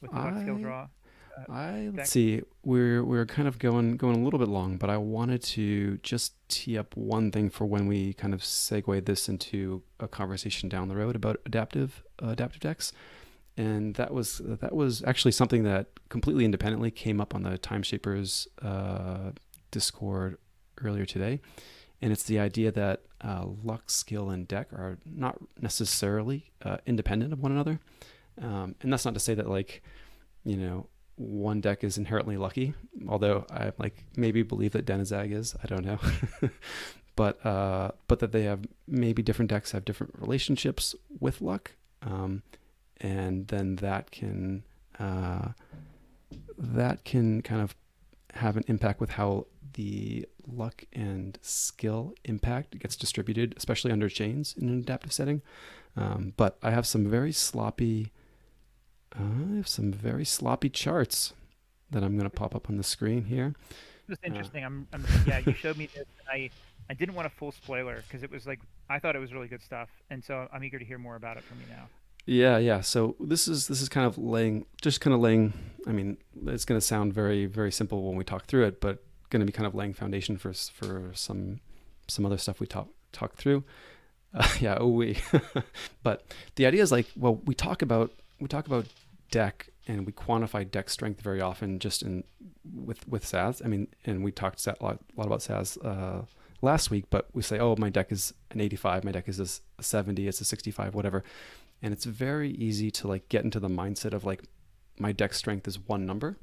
with 0.00 0.10
the 0.10 0.18
I, 0.18 0.42
skill 0.42 0.58
draw? 0.58 0.88
Uh, 1.36 1.52
I 1.52 1.90
let's 1.94 2.10
see. 2.10 2.42
We're 2.64 3.04
we're 3.04 3.26
kind 3.26 3.46
of 3.46 3.60
going 3.60 3.96
going 3.96 4.16
a 4.16 4.24
little 4.24 4.40
bit 4.40 4.48
long, 4.48 4.78
but 4.78 4.90
I 4.90 4.96
wanted 4.96 5.42
to 5.44 5.98
just 5.98 6.34
tee 6.48 6.76
up 6.76 6.96
one 6.96 7.30
thing 7.30 7.50
for 7.50 7.66
when 7.66 7.86
we 7.86 8.14
kind 8.14 8.34
of 8.34 8.40
segue 8.40 9.04
this 9.04 9.28
into 9.28 9.82
a 10.00 10.08
conversation 10.08 10.68
down 10.68 10.88
the 10.88 10.96
road 10.96 11.14
about 11.14 11.40
adaptive 11.46 12.02
uh, 12.20 12.30
adaptive 12.30 12.60
decks 12.60 12.92
and 13.56 13.96
that 13.96 14.14
was 14.14 14.40
that 14.44 14.74
was 14.74 15.02
actually 15.04 15.32
something 15.32 15.64
that 15.64 15.88
completely 16.08 16.44
independently 16.44 16.90
came 16.90 17.20
up 17.20 17.34
on 17.34 17.42
the 17.42 17.58
Timeshapers 17.58 18.46
uh, 18.62 19.32
Discord 19.70 20.38
earlier 20.82 21.04
today, 21.04 21.40
and 22.00 22.12
it's 22.12 22.24
the 22.24 22.38
idea 22.38 22.70
that 22.72 23.02
uh, 23.20 23.44
luck, 23.62 23.90
skill, 23.90 24.30
and 24.30 24.46
deck 24.46 24.72
are 24.72 24.98
not 25.04 25.38
necessarily 25.60 26.50
uh, 26.62 26.78
independent 26.86 27.32
of 27.32 27.40
one 27.40 27.52
another, 27.52 27.80
um, 28.40 28.74
and 28.82 28.92
that's 28.92 29.04
not 29.04 29.14
to 29.14 29.20
say 29.20 29.34
that 29.34 29.48
like 29.48 29.82
you 30.44 30.56
know 30.56 30.86
one 31.16 31.60
deck 31.60 31.82
is 31.82 31.98
inherently 31.98 32.36
lucky, 32.36 32.74
although 33.08 33.44
I 33.50 33.72
like 33.78 34.04
maybe 34.16 34.42
believe 34.42 34.72
that 34.72 34.86
Denizag 34.86 35.32
is. 35.32 35.54
I 35.62 35.66
don't 35.66 35.84
know. 35.84 35.98
but 37.16 37.44
uh, 37.44 37.90
but 38.06 38.20
that 38.20 38.30
they 38.32 38.44
have 38.44 38.60
maybe 38.86 39.22
different 39.22 39.50
decks 39.50 39.72
have 39.72 39.84
different 39.84 40.14
relationships 40.18 40.94
with 41.18 41.40
luck, 41.40 41.72
um, 42.02 42.42
and 43.00 43.48
then 43.48 43.76
that 43.76 44.12
can 44.12 44.62
uh, 45.00 45.48
that 46.56 47.04
can 47.04 47.42
kind 47.42 47.60
of 47.60 47.74
have 48.34 48.56
an 48.56 48.64
impact 48.68 49.00
with 49.00 49.10
how 49.10 49.46
the 49.74 50.26
luck 50.46 50.84
and 50.92 51.38
skill 51.42 52.14
impact 52.24 52.78
gets 52.78 52.96
distributed, 52.96 53.54
especially 53.56 53.92
under 53.92 54.08
chains 54.08 54.54
in 54.56 54.68
an 54.68 54.78
adaptive 54.78 55.12
setting. 55.12 55.42
Um, 55.96 56.32
but 56.36 56.58
I 56.62 56.70
have 56.70 56.86
some 56.86 57.06
very 57.08 57.32
sloppy, 57.32 58.12
uh, 59.18 59.52
I 59.52 59.56
have 59.56 59.68
some 59.68 59.92
very 59.92 60.24
sloppy 60.24 60.70
charts 60.70 61.32
that 61.90 62.02
I'm 62.02 62.16
going 62.16 62.28
to 62.28 62.36
pop 62.36 62.54
up 62.54 62.68
on 62.68 62.76
the 62.76 62.82
screen 62.82 63.24
here. 63.24 63.54
It's 64.08 64.20
interesting. 64.24 64.64
Uh, 64.64 64.66
I'm, 64.66 64.88
I'm, 64.92 65.04
yeah, 65.26 65.40
you 65.44 65.52
showed 65.52 65.76
me 65.76 65.88
this. 65.94 66.06
I, 66.30 66.50
I 66.88 66.94
didn't 66.94 67.14
want 67.14 67.26
a 67.26 67.30
full 67.30 67.52
spoiler 67.52 68.02
because 68.06 68.22
it 68.22 68.30
was 68.30 68.46
like 68.46 68.60
I 68.88 68.98
thought 68.98 69.16
it 69.16 69.18
was 69.18 69.32
really 69.32 69.48
good 69.48 69.62
stuff, 69.62 69.88
and 70.10 70.24
so 70.24 70.48
I'm 70.52 70.64
eager 70.64 70.78
to 70.78 70.84
hear 70.84 70.98
more 70.98 71.16
about 71.16 71.36
it 71.36 71.44
from 71.44 71.58
you 71.60 71.66
now. 71.68 71.88
Yeah, 72.24 72.58
yeah. 72.58 72.80
So 72.80 73.16
this 73.20 73.48
is 73.48 73.68
this 73.68 73.82
is 73.82 73.88
kind 73.88 74.06
of 74.06 74.16
laying, 74.16 74.66
just 74.80 75.00
kind 75.00 75.14
of 75.14 75.20
laying. 75.20 75.52
I 75.86 75.92
mean, 75.92 76.16
it's 76.46 76.64
going 76.64 76.80
to 76.80 76.86
sound 76.86 77.12
very 77.12 77.46
very 77.46 77.70
simple 77.70 78.06
when 78.06 78.16
we 78.16 78.24
talk 78.24 78.46
through 78.46 78.66
it, 78.66 78.80
but 78.80 79.04
going 79.30 79.40
to 79.40 79.46
be 79.46 79.52
kind 79.52 79.66
of 79.66 79.74
laying 79.74 79.94
foundation 79.94 80.36
for 80.36 80.52
for 80.52 81.10
some 81.14 81.60
some 82.06 82.24
other 82.24 82.38
stuff 82.38 82.60
we 82.60 82.66
talk 82.66 82.88
talk 83.12 83.34
through. 83.34 83.64
Uh, 84.34 84.48
yeah, 84.60 84.76
oh 84.78 84.88
we. 84.88 85.18
but 86.02 86.24
the 86.56 86.66
idea 86.66 86.82
is 86.82 86.92
like, 86.92 87.06
well, 87.16 87.40
we 87.44 87.54
talk 87.54 87.82
about 87.82 88.12
we 88.40 88.48
talk 88.48 88.66
about 88.66 88.86
deck 89.30 89.68
and 89.86 90.06
we 90.06 90.12
quantify 90.12 90.70
deck 90.70 90.88
strength 90.90 91.20
very 91.20 91.40
often 91.40 91.78
just 91.78 92.02
in 92.02 92.24
with 92.74 93.06
with 93.08 93.26
SAS. 93.26 93.62
I 93.64 93.68
mean, 93.68 93.88
and 94.04 94.22
we 94.22 94.32
talked 94.32 94.66
a 94.66 94.76
lot, 94.80 94.98
a 95.16 95.18
lot 95.18 95.26
about 95.26 95.42
SAS 95.42 95.76
uh, 95.78 96.24
last 96.62 96.90
week, 96.90 97.04
but 97.10 97.28
we 97.32 97.42
say, 97.42 97.58
oh, 97.58 97.76
my 97.78 97.88
deck 97.88 98.12
is 98.12 98.34
an 98.50 98.60
85, 98.60 99.04
my 99.04 99.12
deck 99.12 99.28
is 99.28 99.40
a 99.40 99.82
70, 99.82 100.28
it's 100.28 100.40
a 100.40 100.44
65, 100.44 100.94
whatever 100.94 101.22
and 101.82 101.92
it's 101.92 102.04
very 102.04 102.50
easy 102.52 102.90
to 102.90 103.08
like 103.08 103.28
get 103.28 103.44
into 103.44 103.60
the 103.60 103.68
mindset 103.68 104.12
of 104.12 104.24
like 104.24 104.42
my 104.98 105.12
deck 105.12 105.32
strength 105.32 105.68
is 105.68 105.78
one 105.78 106.04
number 106.04 106.36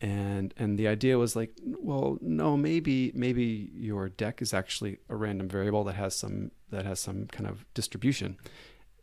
and 0.00 0.54
and 0.56 0.78
the 0.78 0.88
idea 0.88 1.18
was 1.18 1.36
like 1.36 1.52
well 1.64 2.16
no 2.20 2.56
maybe 2.56 3.12
maybe 3.14 3.70
your 3.74 4.08
deck 4.08 4.40
is 4.40 4.54
actually 4.54 4.98
a 5.08 5.16
random 5.16 5.48
variable 5.48 5.84
that 5.84 5.94
has 5.94 6.16
some 6.16 6.50
that 6.70 6.86
has 6.86 6.98
some 6.98 7.26
kind 7.26 7.48
of 7.48 7.66
distribution 7.74 8.38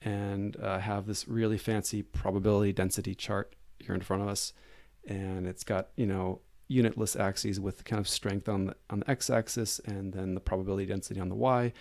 and 0.02 0.58
uh, 0.58 0.80
have 0.80 1.06
this 1.06 1.28
really 1.28 1.58
fancy 1.58 2.02
probability 2.02 2.74
density 2.74 3.14
chart 3.14 3.56
here 3.80 3.94
in 3.94 4.02
front 4.02 4.24
of 4.24 4.28
us 4.28 4.54
and 5.08 5.48
it's 5.48 5.64
got 5.64 5.90
you 5.96 6.06
know 6.06 6.40
unitless 6.68 7.16
axes 7.16 7.60
with 7.60 7.86
kind 7.86 8.00
of 8.00 8.08
strength 8.08 8.50
on 8.50 8.66
the 8.66 8.76
on 8.90 9.00
the 9.00 9.10
x-axis 9.10 9.80
and 9.86 10.14
then 10.14 10.34
the 10.34 10.40
probability 10.40 10.86
density 10.86 11.20
on 11.20 11.30
the 11.30 11.36
y 11.36 11.72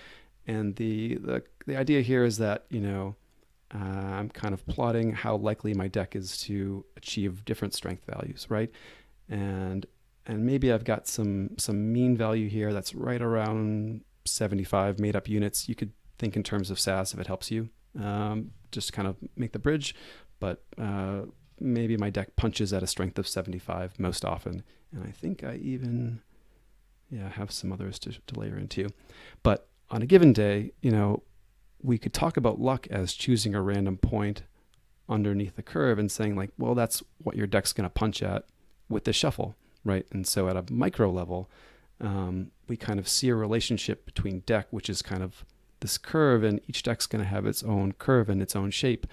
and 0.47 0.77
the 0.77 1.15
the, 1.17 1.43
the 1.67 1.77
idea 1.77 2.03
here 2.03 2.25
is 2.25 2.37
that 2.37 2.67
you 2.69 2.81
know 2.81 3.17
uh, 3.75 3.79
I'm 3.79 4.29
kind 4.29 4.55
of 4.55 4.65
plotting 4.67 5.13
how 5.13 5.37
likely 5.37 5.75
my 5.75 5.89
deck 5.89 6.15
is 6.15 6.39
to 6.43 6.85
achieve 6.97 7.45
different 7.45 7.75
strength 7.75 8.05
values, 8.07 8.47
right? 8.49 8.71
And 9.29 9.87
and 10.27 10.45
maybe 10.45 10.73
I've 10.73 10.85
got 10.85 11.07
some 11.07 11.51
some 11.59 11.93
mean 11.93 12.17
value 12.17 12.49
here 12.49 12.73
that's 12.73 12.95
right 12.95 13.23
around 13.23 14.03
75 14.25 14.99
made 14.99 15.17
up 15.17 15.29
units. 15.29 15.69
You 15.69 15.75
could 15.75 15.93
think 16.19 16.37
in 16.37 16.43
terms 16.43 16.71
of 16.71 16.81
SAS 16.81 17.15
if 17.15 17.21
it 17.21 17.27
helps 17.27 17.51
you. 17.51 17.69
Um, 18.01 18.51
just 18.73 18.93
kind 18.93 19.09
of 19.09 19.17
make 19.37 19.53
the 19.53 19.59
bridge, 19.59 19.95
but 20.39 20.63
uh, 20.77 21.23
maybe 21.59 21.97
my 21.97 22.11
deck 22.11 22.37
punches 22.37 22.73
at 22.73 22.83
a 22.83 22.87
strength 22.87 23.19
of 23.19 23.27
75 23.27 23.99
most 23.99 24.25
often, 24.25 24.63
and 24.93 25.03
I 25.03 25.11
think 25.11 25.43
I 25.43 25.55
even 25.57 26.21
yeah 27.11 27.31
have 27.31 27.51
some 27.51 27.73
others 27.73 27.99
to, 28.01 28.13
to 28.27 28.39
layer 28.39 28.59
into. 28.59 28.89
But 29.43 29.69
on 29.91 30.03
a 30.03 30.07
given 30.07 30.33
day, 30.33 30.73
you 30.83 30.91
know, 30.91 31.23
we 31.83 31.97
could 31.97 32.13
talk 32.13 32.37
about 32.37 32.61
luck 32.61 32.87
as 32.91 33.15
choosing 33.15 33.55
a 33.55 33.63
random 33.63 33.97
point 33.97 34.43
underneath 35.09 35.57
the 35.57 35.63
curve 35.63 35.99
and 35.99 36.11
saying 36.11 36.37
like, 36.37 36.51
well, 36.59 36.75
that's 36.75 37.03
what 37.23 37.37
your 37.37 37.47
deck's 37.47 37.73
going 37.73 37.89
to 37.89 37.91
punch 37.91 38.23
at 38.23 38.45
with 38.89 39.05
the 39.05 39.13
shuffle, 39.13 39.57
right? 39.85 40.07
And 40.13 40.27
so 40.27 40.49
at 40.49 40.57
a 40.57 40.65
micro 40.71 41.11
level, 41.11 41.51
um, 42.01 42.51
we 42.69 42.77
kind 42.77 42.99
of 42.99 43.09
see 43.09 43.29
a 43.29 43.35
relationship 43.35 44.05
between 44.05 44.41
deck, 44.41 44.67
which 44.71 44.91
is 44.91 45.03
kind 45.03 45.23
of 45.23 45.45
this 45.81 45.99
curve, 45.99 46.43
and 46.43 46.61
each 46.67 46.83
deck's 46.83 47.07
going 47.07 47.23
to 47.23 47.29
have 47.29 47.47
its 47.47 47.63
own 47.63 47.93
curve 47.93 48.29
and 48.29 48.43
its 48.43 48.57
own 48.57 48.71
shape, 48.71 49.07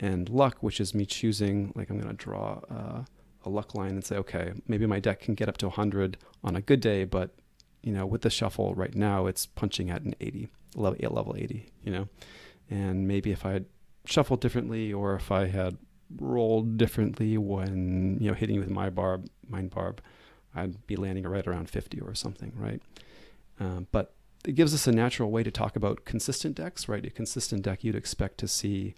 and 0.00 0.28
luck, 0.28 0.58
which 0.60 0.80
is 0.80 0.94
me 0.94 1.06
choosing 1.06 1.72
like 1.74 1.90
I'm 1.90 1.98
going 1.98 2.14
to 2.14 2.24
draw 2.24 2.60
uh, 2.70 3.04
a 3.44 3.48
luck 3.48 3.74
line 3.74 3.90
and 3.90 4.04
say, 4.04 4.16
okay, 4.16 4.52
maybe 4.66 4.86
my 4.86 5.00
deck 5.00 5.20
can 5.20 5.34
get 5.34 5.48
up 5.48 5.56
to 5.58 5.66
100 5.66 6.18
on 6.44 6.56
a 6.56 6.60
good 6.60 6.80
day, 6.80 7.04
but 7.04 7.30
you 7.82 7.92
know, 7.92 8.04
with 8.04 8.22
the 8.22 8.30
shuffle 8.30 8.74
right 8.74 8.94
now, 8.94 9.26
it's 9.26 9.46
punching 9.46 9.90
at 9.90 10.02
an 10.02 10.14
80 10.20 10.48
level, 10.74 11.14
level 11.14 11.36
80, 11.36 11.70
you 11.82 11.92
know, 11.92 12.08
and 12.68 13.06
maybe 13.06 13.30
if 13.30 13.46
I 13.46 13.52
had 13.52 13.66
shuffled 14.04 14.40
differently 14.40 14.92
or 14.92 15.14
if 15.14 15.30
I 15.30 15.46
had 15.46 15.78
rolled 16.14 16.76
differently 16.76 17.36
when, 17.38 18.18
you 18.20 18.28
know, 18.28 18.34
hitting 18.34 18.58
with 18.58 18.70
my 18.70 18.90
barb, 18.90 19.28
mind 19.48 19.70
barb, 19.70 20.00
I'd 20.54 20.86
be 20.86 20.96
landing 20.96 21.26
right 21.26 21.46
around 21.46 21.68
50 21.68 22.00
or 22.00 22.14
something, 22.14 22.52
right? 22.56 22.80
Um, 23.60 23.86
but 23.92 24.14
it 24.46 24.54
gives 24.54 24.72
us 24.72 24.86
a 24.86 24.92
natural 24.92 25.30
way 25.30 25.42
to 25.42 25.50
talk 25.50 25.76
about 25.76 26.04
consistent 26.04 26.54
decks, 26.54 26.88
right? 26.88 27.04
A 27.04 27.10
consistent 27.10 27.62
deck 27.62 27.82
you'd 27.82 27.96
expect 27.96 28.38
to 28.38 28.48
see 28.48 28.94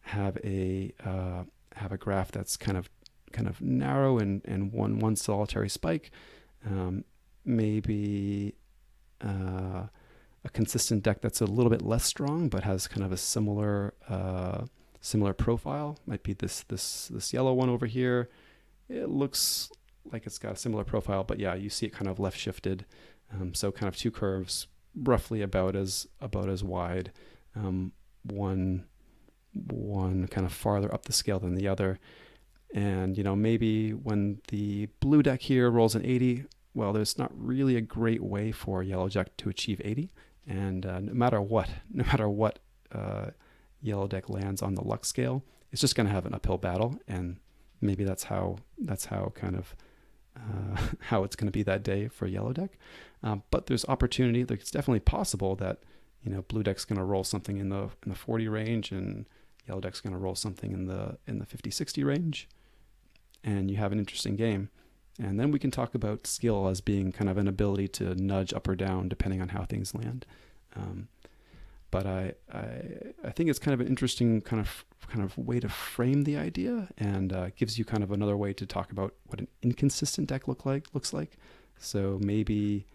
have 0.00 0.38
a 0.42 0.92
uh, 1.04 1.44
have 1.76 1.92
a 1.92 1.98
graph 1.98 2.32
that's 2.32 2.56
kind 2.56 2.76
of 2.76 2.88
kind 3.32 3.46
of 3.46 3.60
narrow 3.60 4.18
and, 4.18 4.42
and 4.44 4.72
one 4.72 4.98
one 4.98 5.16
solitary 5.16 5.68
spike. 5.68 6.10
Um, 6.66 7.04
maybe 7.44 8.54
uh, 9.24 9.84
a 10.44 10.48
consistent 10.52 11.02
deck 11.02 11.20
that's 11.20 11.40
a 11.40 11.46
little 11.46 11.70
bit 11.70 11.82
less 11.82 12.04
strong 12.04 12.48
but 12.48 12.64
has 12.64 12.86
kind 12.88 13.04
of 13.04 13.12
a 13.12 13.16
similar 13.16 13.94
uh, 14.08 14.64
similar 15.00 15.32
profile. 15.32 15.98
Might 16.06 16.22
be 16.22 16.32
this 16.32 16.62
this 16.64 17.08
this 17.08 17.32
yellow 17.32 17.52
one 17.52 17.68
over 17.68 17.86
here. 17.86 18.28
It 18.88 19.08
looks 19.08 19.70
like 20.10 20.26
it's 20.26 20.38
got 20.38 20.52
a 20.52 20.56
similar 20.56 20.84
profile, 20.84 21.24
but 21.24 21.38
yeah, 21.38 21.54
you 21.54 21.68
see 21.68 21.86
it 21.86 21.92
kind 21.92 22.08
of 22.08 22.18
left 22.18 22.38
shifted. 22.38 22.86
Um, 23.32 23.54
so 23.54 23.70
kind 23.70 23.88
of 23.88 23.96
two 23.96 24.10
curves, 24.10 24.68
roughly 24.94 25.42
about 25.42 25.76
as 25.76 26.06
about 26.20 26.48
as 26.48 26.64
wide. 26.64 27.12
Um, 27.54 27.92
one 28.22 28.84
one 29.52 30.26
kind 30.28 30.46
of 30.46 30.52
farther 30.52 30.92
up 30.92 31.04
the 31.04 31.12
scale 31.12 31.38
than 31.38 31.54
the 31.54 31.68
other. 31.68 31.98
And 32.74 33.16
you 33.16 33.24
know 33.24 33.36
maybe 33.36 33.92
when 33.92 34.40
the 34.48 34.86
blue 35.00 35.22
deck 35.22 35.42
here 35.42 35.70
rolls 35.70 35.94
an 35.94 36.04
80, 36.04 36.44
well, 36.74 36.92
there's 36.92 37.18
not 37.18 37.32
really 37.34 37.76
a 37.76 37.80
great 37.80 38.22
way 38.22 38.52
for 38.52 38.82
yellow 38.82 39.08
jack 39.08 39.36
to 39.38 39.48
achieve 39.48 39.80
80. 39.84 40.10
And 40.46 40.86
uh, 40.86 41.00
no 41.00 41.12
matter 41.12 41.40
what, 41.40 41.68
no 41.92 42.04
matter 42.04 42.28
what 42.28 42.58
uh, 42.92 43.30
yellow 43.80 44.06
deck 44.06 44.28
lands 44.28 44.62
on 44.62 44.74
the 44.74 44.82
luck 44.82 45.04
scale, 45.04 45.42
it's 45.70 45.80
just 45.80 45.94
going 45.94 46.06
to 46.06 46.12
have 46.12 46.26
an 46.26 46.34
uphill 46.34 46.58
battle, 46.58 46.98
and 47.06 47.36
maybe 47.80 48.04
that's 48.04 48.24
how 48.24 48.56
that's 48.78 49.06
how 49.06 49.32
kind 49.34 49.56
of 49.56 49.74
uh, 50.36 50.80
how 51.00 51.24
it's 51.24 51.36
going 51.36 51.46
to 51.46 51.52
be 51.52 51.62
that 51.62 51.82
day 51.82 52.08
for 52.08 52.26
yellow 52.26 52.52
deck. 52.52 52.78
Um, 53.22 53.42
but 53.50 53.66
there's 53.66 53.84
opportunity. 53.86 54.42
It's 54.42 54.70
definitely 54.70 55.00
possible 55.00 55.56
that 55.56 55.80
you 56.22 56.32
know 56.32 56.42
blue 56.42 56.62
deck's 56.62 56.84
going 56.84 56.98
to 56.98 57.04
roll 57.04 57.24
something 57.24 57.58
in 57.58 57.68
the 57.68 57.90
in 58.04 58.08
the 58.10 58.14
40 58.14 58.48
range, 58.48 58.92
and 58.92 59.26
yellow 59.66 59.80
deck's 59.80 60.00
going 60.00 60.12
to 60.12 60.18
roll 60.18 60.34
something 60.34 60.72
in 60.72 60.86
the 60.86 61.18
in 61.26 61.38
the 61.38 61.46
50 61.46 61.70
60 61.70 62.04
range, 62.04 62.48
and 63.44 63.70
you 63.70 63.76
have 63.76 63.92
an 63.92 63.98
interesting 63.98 64.36
game. 64.36 64.70
And 65.20 65.38
then 65.40 65.50
we 65.50 65.58
can 65.58 65.72
talk 65.72 65.96
about 65.96 66.28
skill 66.28 66.68
as 66.68 66.80
being 66.80 67.10
kind 67.10 67.28
of 67.28 67.38
an 67.38 67.48
ability 67.48 67.88
to 67.88 68.14
nudge 68.14 68.54
up 68.54 68.68
or 68.68 68.76
down 68.76 69.08
depending 69.08 69.42
on 69.42 69.48
how 69.48 69.64
things 69.64 69.92
land. 69.92 70.24
Um, 70.76 71.08
but 71.90 72.06
I, 72.06 72.34
I 72.52 72.66
I 73.24 73.30
think 73.30 73.50
it's 73.50 73.58
kind 73.58 73.74
of 73.74 73.80
an 73.80 73.86
interesting 73.86 74.40
kind 74.40 74.60
of 74.60 74.84
kind 75.08 75.24
of 75.24 75.36
way 75.38 75.60
to 75.60 75.68
frame 75.68 76.24
the 76.24 76.36
idea, 76.36 76.88
and 76.98 77.32
uh, 77.32 77.50
gives 77.56 77.78
you 77.78 77.84
kind 77.84 78.02
of 78.02 78.10
another 78.10 78.36
way 78.36 78.52
to 78.52 78.66
talk 78.66 78.92
about 78.92 79.14
what 79.26 79.40
an 79.40 79.48
inconsistent 79.62 80.28
deck 80.28 80.48
look 80.48 80.66
like 80.66 80.86
looks 80.92 81.12
like. 81.12 81.36
So 81.78 82.18
maybe 82.22 82.86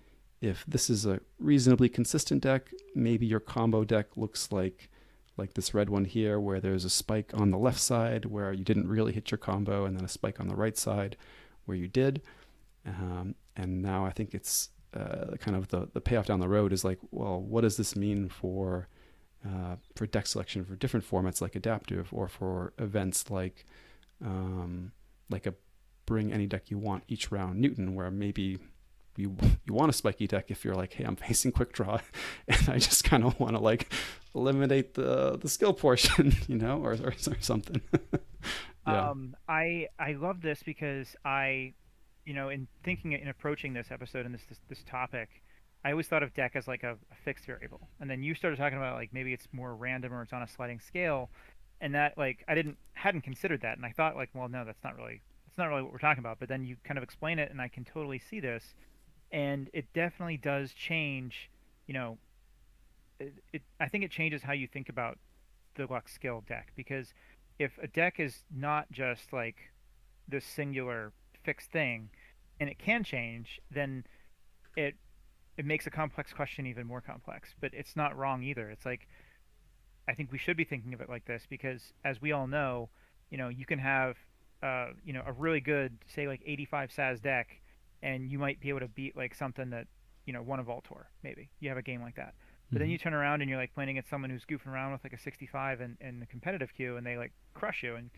if 0.41 0.65
this 0.67 0.89
is 0.89 1.05
a 1.05 1.21
reasonably 1.39 1.89
consistent 1.89 2.43
deck, 2.43 2.69
maybe 2.93 3.25
your 3.25 3.39
combo 3.39 3.83
deck 3.83 4.17
looks 4.17 4.51
like 4.51 4.89
like 5.37 5.53
this 5.53 5.73
red 5.73 5.89
one 5.89 6.05
here, 6.05 6.39
where 6.39 6.59
there's 6.59 6.85
a 6.85 6.89
spike 6.89 7.31
on 7.33 7.49
the 7.49 7.57
left 7.57 7.79
side 7.79 8.25
where 8.25 8.53
you 8.53 8.63
didn't 8.63 8.87
really 8.87 9.13
hit 9.13 9.31
your 9.31 9.39
combo, 9.39 9.85
and 9.85 9.97
then 9.97 10.05
a 10.05 10.09
spike 10.09 10.39
on 10.39 10.47
the 10.47 10.55
right 10.55 10.77
side 10.77 11.17
where 11.65 11.77
you 11.77 11.87
did. 11.87 12.21
Um, 12.85 13.35
and 13.55 13.81
now 13.81 14.05
I 14.05 14.11
think 14.11 14.33
it's 14.33 14.69
uh, 14.95 15.35
kind 15.37 15.57
of 15.57 15.69
the, 15.69 15.89
the 15.93 16.01
payoff 16.01 16.25
down 16.25 16.39
the 16.39 16.47
road 16.47 16.73
is 16.73 16.83
like, 16.83 16.99
well, 17.11 17.41
what 17.41 17.61
does 17.61 17.77
this 17.77 17.95
mean 17.95 18.29
for 18.29 18.87
uh, 19.45 19.75
for 19.95 20.05
deck 20.05 20.25
selection 20.25 20.63
for 20.63 20.75
different 20.75 21.05
formats 21.05 21.41
like 21.41 21.53
adaptive 21.53 22.07
or 22.13 22.29
for 22.29 22.71
events 22.77 23.29
like 23.29 23.65
um, 24.23 24.93
like 25.29 25.45
a 25.45 25.53
bring 26.05 26.31
any 26.31 26.47
deck 26.47 26.69
you 26.69 26.77
want 26.77 27.03
each 27.07 27.31
round 27.31 27.59
Newton, 27.59 27.95
where 27.95 28.11
maybe 28.11 28.59
you 29.15 29.35
you 29.65 29.73
want 29.73 29.89
a 29.89 29.93
spiky 29.93 30.27
deck 30.27 30.45
if 30.49 30.63
you're 30.63 30.75
like, 30.75 30.93
hey, 30.93 31.03
I'm 31.03 31.15
facing 31.27 31.51
Quickdraw, 31.51 32.01
and 32.47 32.69
I 32.69 32.77
just 32.77 33.03
kind 33.03 33.23
of 33.23 33.39
want 33.39 33.55
to 33.55 33.61
like 33.61 33.91
eliminate 34.35 34.93
the 34.93 35.37
the 35.37 35.49
skill 35.49 35.73
portion, 35.73 36.33
you 36.47 36.57
know, 36.57 36.79
or 36.83 36.93
or, 36.93 37.13
or 37.27 37.35
something. 37.39 37.81
yeah. 38.87 39.09
Um, 39.09 39.35
I 39.47 39.87
I 39.99 40.13
love 40.13 40.41
this 40.41 40.63
because 40.63 41.15
I 41.25 41.73
you 42.25 42.33
know, 42.33 42.49
in 42.49 42.67
thinking 42.83 43.13
in 43.13 43.27
approaching 43.27 43.73
this 43.73 43.91
episode 43.91 44.25
and 44.25 44.33
this 44.33 44.43
this, 44.47 44.59
this 44.69 44.83
topic, 44.83 45.41
I 45.83 45.91
always 45.91 46.07
thought 46.07 46.23
of 46.23 46.33
deck 46.33 46.53
as 46.55 46.67
like 46.67 46.83
a, 46.83 46.91
a, 47.11 47.15
fixed 47.23 47.45
variable, 47.45 47.87
and 47.99 48.09
then 48.09 48.23
you 48.23 48.35
started 48.35 48.57
talking 48.57 48.77
about 48.77 48.95
like 48.95 49.09
maybe 49.13 49.33
it's 49.33 49.47
more 49.51 49.75
random 49.75 50.13
or 50.13 50.21
it's 50.21 50.33
on 50.33 50.41
a 50.41 50.47
sliding 50.47 50.79
scale, 50.79 51.29
and 51.81 51.93
that 51.95 52.17
like 52.17 52.43
I 52.47 52.55
didn't 52.55 52.77
hadn't 52.93 53.21
considered 53.21 53.61
that, 53.61 53.77
and 53.77 53.85
I 53.85 53.91
thought 53.91 54.15
like, 54.15 54.29
well, 54.33 54.47
no, 54.47 54.63
that's 54.65 54.83
not 54.83 54.95
really 54.95 55.21
that's 55.45 55.57
not 55.57 55.69
really 55.69 55.83
what 55.83 55.91
we're 55.91 55.99
talking 55.99 56.23
about. 56.23 56.39
But 56.39 56.49
then 56.49 56.65
you 56.65 56.77
kind 56.83 56.97
of 56.97 57.03
explain 57.03 57.39
it, 57.39 57.51
and 57.51 57.61
I 57.61 57.67
can 57.67 57.83
totally 57.83 58.19
see 58.19 58.39
this, 58.39 58.75
and 59.31 59.69
it 59.73 59.85
definitely 59.93 60.37
does 60.37 60.73
change. 60.73 61.49
You 61.87 61.93
know, 61.93 62.17
it, 63.19 63.33
it 63.51 63.61
I 63.79 63.89
think 63.89 64.03
it 64.03 64.11
changes 64.11 64.41
how 64.43 64.53
you 64.53 64.67
think 64.67 64.89
about 64.89 65.17
the 65.75 65.87
luck 65.87 66.07
skill 66.07 66.43
deck 66.47 66.71
because 66.75 67.13
if 67.59 67.77
a 67.81 67.87
deck 67.87 68.19
is 68.19 68.43
not 68.55 68.91
just 68.91 69.33
like 69.33 69.55
this 70.27 70.45
singular 70.45 71.11
fixed 71.43 71.71
thing, 71.71 72.09
and 72.59 72.69
it 72.69 72.79
can 72.79 73.03
change, 73.03 73.59
then 73.71 74.05
it 74.75 74.95
it 75.57 75.65
makes 75.65 75.85
a 75.85 75.91
complex 75.91 76.33
question 76.33 76.65
even 76.65 76.87
more 76.87 77.01
complex. 77.01 77.53
But 77.59 77.73
it's 77.73 77.95
not 77.95 78.17
wrong 78.17 78.43
either. 78.43 78.69
It's 78.69 78.85
like 78.85 79.07
I 80.07 80.13
think 80.13 80.31
we 80.31 80.37
should 80.37 80.57
be 80.57 80.63
thinking 80.63 80.93
of 80.93 81.01
it 81.01 81.09
like 81.09 81.25
this 81.25 81.45
because, 81.49 81.93
as 82.03 82.21
we 82.21 82.31
all 82.31 82.47
know, 82.47 82.89
you 83.29 83.37
know, 83.37 83.49
you 83.49 83.65
can 83.65 83.79
have 83.79 84.17
uh, 84.61 84.87
you 85.03 85.13
know 85.13 85.23
a 85.25 85.31
really 85.31 85.61
good, 85.61 85.97
say 86.07 86.27
like 86.27 86.41
85 86.45 86.91
SAS 86.91 87.19
deck, 87.19 87.61
and 88.01 88.29
you 88.29 88.39
might 88.39 88.59
be 88.59 88.69
able 88.69 88.81
to 88.81 88.87
beat 88.87 89.15
like 89.15 89.35
something 89.35 89.69
that 89.69 89.87
you 90.25 90.33
know 90.33 90.41
won 90.41 90.59
a 90.59 90.63
Vault 90.63 90.85
Tour. 90.87 91.09
Maybe 91.23 91.49
you 91.59 91.69
have 91.69 91.77
a 91.77 91.83
game 91.83 92.01
like 92.01 92.15
that. 92.15 92.33
But 92.71 92.79
then 92.79 92.87
mm-hmm. 92.87 92.93
you 92.93 92.97
turn 92.97 93.13
around 93.13 93.41
and 93.41 93.49
you're 93.49 93.59
like 93.59 93.73
playing 93.75 93.91
against 93.91 94.09
someone 94.09 94.31
who's 94.31 94.45
goofing 94.45 94.73
around 94.73 94.93
with 94.93 95.03
like 95.03 95.13
a 95.13 95.19
65 95.19 95.81
in, 95.81 95.97
in 96.01 96.19
the 96.19 96.25
competitive 96.25 96.73
queue, 96.73 96.97
and 96.97 97.05
they 97.05 97.17
like 97.17 97.31
crush 97.53 97.83
you, 97.83 97.95
and 97.95 98.09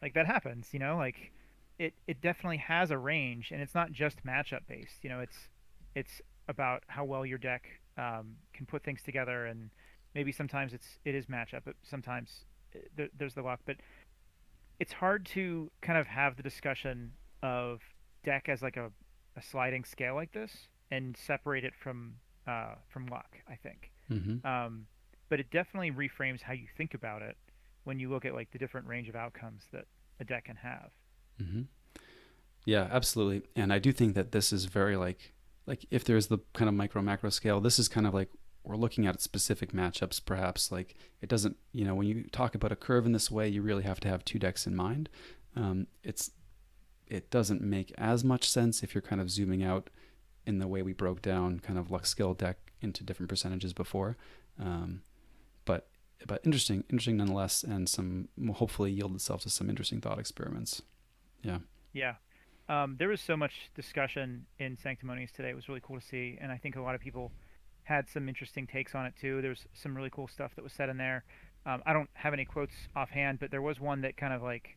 like 0.00 0.14
that 0.14 0.26
happens, 0.26 0.68
you 0.72 0.78
know, 0.78 0.96
like 0.96 1.32
it 1.78 1.94
it 2.06 2.20
definitely 2.20 2.58
has 2.58 2.90
a 2.90 2.98
range, 2.98 3.50
and 3.52 3.60
it's 3.62 3.74
not 3.74 3.92
just 3.92 4.24
matchup 4.24 4.60
based. 4.68 5.02
You 5.02 5.10
know, 5.10 5.20
it's 5.20 5.48
it's 5.94 6.20
about 6.48 6.82
how 6.88 7.04
well 7.04 7.24
your 7.24 7.38
deck 7.38 7.64
um, 7.96 8.36
can 8.52 8.66
put 8.66 8.82
things 8.82 9.02
together, 9.02 9.46
and 9.46 9.70
maybe 10.14 10.32
sometimes 10.32 10.72
it's 10.72 10.98
it 11.04 11.14
is 11.14 11.26
matchup, 11.26 11.62
but 11.64 11.74
sometimes 11.82 12.44
eh, 12.74 12.80
there, 12.96 13.08
there's 13.16 13.34
the 13.34 13.42
luck. 13.42 13.60
But 13.64 13.76
it's 14.80 14.92
hard 14.92 15.26
to 15.26 15.70
kind 15.80 15.98
of 15.98 16.06
have 16.06 16.36
the 16.36 16.42
discussion 16.42 17.12
of 17.42 17.80
deck 18.24 18.48
as 18.48 18.62
like 18.62 18.76
a, 18.76 18.90
a 19.36 19.42
sliding 19.42 19.84
scale 19.84 20.14
like 20.14 20.32
this 20.32 20.68
and 20.90 21.16
separate 21.16 21.64
it 21.64 21.74
from 21.74 22.14
uh, 22.46 22.74
from 22.88 23.06
luck. 23.06 23.38
I 23.48 23.54
think, 23.54 23.92
mm-hmm. 24.10 24.46
um, 24.46 24.86
but 25.28 25.38
it 25.38 25.50
definitely 25.50 25.92
reframes 25.92 26.42
how 26.42 26.54
you 26.54 26.66
think 26.76 26.94
about 26.94 27.22
it 27.22 27.36
when 27.84 28.00
you 28.00 28.10
look 28.10 28.24
at 28.24 28.34
like 28.34 28.50
the 28.50 28.58
different 28.58 28.88
range 28.88 29.08
of 29.08 29.14
outcomes 29.14 29.62
that 29.72 29.84
a 30.18 30.24
deck 30.24 30.46
can 30.46 30.56
have. 30.56 30.90
Mm-hmm. 31.42 31.62
Yeah, 32.64 32.88
absolutely. 32.90 33.42
And 33.56 33.72
I 33.72 33.78
do 33.78 33.92
think 33.92 34.14
that 34.14 34.32
this 34.32 34.52
is 34.52 34.66
very 34.66 34.96
like 34.96 35.32
like 35.66 35.86
if 35.90 36.04
there's 36.04 36.28
the 36.28 36.38
kind 36.54 36.68
of 36.68 36.74
micro 36.74 37.02
macro 37.02 37.30
scale, 37.30 37.60
this 37.60 37.78
is 37.78 37.88
kind 37.88 38.06
of 38.06 38.14
like 38.14 38.30
we're 38.68 38.76
looking 38.76 39.06
at 39.06 39.20
specific 39.20 39.72
matchups 39.72 40.24
perhaps 40.24 40.70
like 40.70 40.94
it 41.22 41.28
doesn't 41.28 41.56
you 41.72 41.84
know 41.84 41.94
when 41.94 42.06
you 42.06 42.24
talk 42.30 42.54
about 42.54 42.70
a 42.70 42.76
curve 42.76 43.06
in 43.06 43.12
this 43.12 43.30
way 43.30 43.48
you 43.48 43.62
really 43.62 43.82
have 43.82 43.98
to 43.98 44.08
have 44.08 44.24
two 44.24 44.38
decks 44.38 44.66
in 44.66 44.76
mind 44.76 45.08
um, 45.56 45.86
it's 46.04 46.30
it 47.06 47.30
doesn't 47.30 47.62
make 47.62 47.92
as 47.96 48.22
much 48.22 48.48
sense 48.48 48.82
if 48.82 48.94
you're 48.94 49.02
kind 49.02 49.20
of 49.20 49.30
zooming 49.30 49.64
out 49.64 49.88
in 50.46 50.58
the 50.58 50.68
way 50.68 50.82
we 50.82 50.92
broke 50.92 51.22
down 51.22 51.58
kind 51.60 51.78
of 51.78 51.90
luck 51.90 52.04
skill 52.04 52.34
deck 52.34 52.58
into 52.82 53.02
different 53.02 53.30
percentages 53.30 53.72
before 53.72 54.16
um, 54.60 55.00
but 55.64 55.88
but 56.26 56.40
interesting 56.44 56.84
interesting 56.90 57.16
nonetheless 57.16 57.62
and 57.64 57.88
some 57.88 58.28
hopefully 58.54 58.92
yield 58.92 59.14
itself 59.14 59.40
to 59.40 59.50
some 59.50 59.70
interesting 59.70 60.00
thought 60.00 60.18
experiments 60.18 60.82
yeah. 61.42 61.58
Yeah. 61.92 62.14
Um, 62.68 62.96
there 62.98 63.08
was 63.08 63.20
so 63.20 63.36
much 63.36 63.70
discussion 63.74 64.44
in 64.58 64.76
Sanctumonius 64.76 65.32
today. 65.32 65.50
It 65.50 65.56
was 65.56 65.68
really 65.68 65.80
cool 65.82 65.98
to 65.98 66.04
see, 66.04 66.38
and 66.40 66.52
I 66.52 66.58
think 66.58 66.76
a 66.76 66.82
lot 66.82 66.94
of 66.94 67.00
people 67.00 67.32
had 67.84 68.08
some 68.08 68.28
interesting 68.28 68.66
takes 68.66 68.94
on 68.94 69.06
it 69.06 69.14
too. 69.18 69.40
There's 69.40 69.66
some 69.72 69.96
really 69.96 70.10
cool 70.10 70.28
stuff 70.28 70.54
that 70.56 70.62
was 70.62 70.72
said 70.72 70.90
in 70.90 70.98
there. 70.98 71.24
Um, 71.64 71.82
I 71.86 71.94
don't 71.94 72.10
have 72.12 72.34
any 72.34 72.44
quotes 72.44 72.74
offhand, 72.94 73.40
but 73.40 73.50
there 73.50 73.62
was 73.62 73.80
one 73.80 74.02
that 74.02 74.16
kind 74.16 74.34
of 74.34 74.42
like 74.42 74.76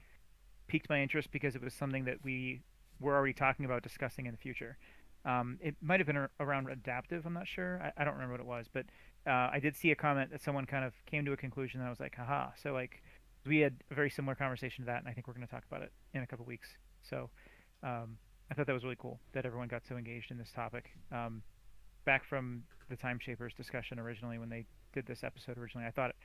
piqued 0.68 0.90
my 0.90 1.02
interest 1.02 1.30
because 1.32 1.56
it 1.56 1.62
was 1.62 1.74
something 1.74 2.06
that 2.06 2.24
we 2.24 2.62
were 3.02 3.14
already 3.14 3.34
talking 3.34 3.66
about 3.66 3.84
discussing 3.84 4.26
in 4.26 4.32
the 4.32 4.38
future. 4.38 4.78
Um, 5.26 5.58
it 5.62 5.76
might 5.82 6.00
have 6.00 6.08
been 6.08 6.28
around 6.40 6.70
adaptive. 6.70 7.26
I'm 7.26 7.34
not 7.34 7.48
sure. 7.48 7.82
I, 7.84 8.02
I 8.02 8.06
don't 8.06 8.14
remember 8.14 8.34
what 8.34 8.42
it 8.42 8.46
was, 8.46 8.68
but 8.72 8.86
uh, 9.28 9.50
I 9.52 9.60
did 9.62 9.76
see 9.76 9.92
a 9.92 9.96
comment 9.96 10.32
that 10.32 10.42
someone 10.42 10.66
kind 10.66 10.86
of 10.86 10.94
came 11.06 11.26
to 11.26 11.34
a 11.34 11.38
conclusion, 11.38 11.82
and 11.82 11.88
I 11.88 11.90
was 11.90 12.00
like, 12.00 12.16
haha. 12.16 12.52
So 12.62 12.72
like 12.74 13.04
we 13.46 13.60
had 13.60 13.76
a 13.90 13.96
very 13.96 14.10
similar 14.10 14.36
conversation 14.36 14.84
to 14.84 14.86
that, 14.88 15.00
and 15.00 15.08
I 15.08 15.14
think 15.14 15.28
we're 15.28 15.34
going 15.34 15.48
to 15.48 15.52
talk 15.52 15.64
about 15.70 15.82
it 15.82 15.92
in 16.14 16.22
a 16.22 16.28
couple 16.28 16.46
weeks. 16.46 16.68
So 17.10 17.30
um, 17.84 18.18
I 18.50 18.54
thought 18.54 18.68
that 18.68 18.74
was 18.74 18.84
really 18.84 18.98
cool 19.00 19.20
that 19.34 19.46
everyone 19.46 19.68
got 19.68 19.84
so 19.88 19.96
engaged 19.96 20.32
in 20.32 20.38
this 20.38 20.52
topic. 20.54 20.92
Um, 21.12 21.42
back 22.06 22.24
from 22.26 22.64
the 22.90 22.96
Timeshapers 22.96 23.56
discussion 23.56 24.00
originally, 24.00 24.38
when 24.38 24.50
they 24.50 24.66
did 24.94 25.06
this 25.08 25.24
episode 25.24 25.58
originally, 25.58 25.88
I 25.88 25.92
thought 25.92 26.12
it, 26.12 26.16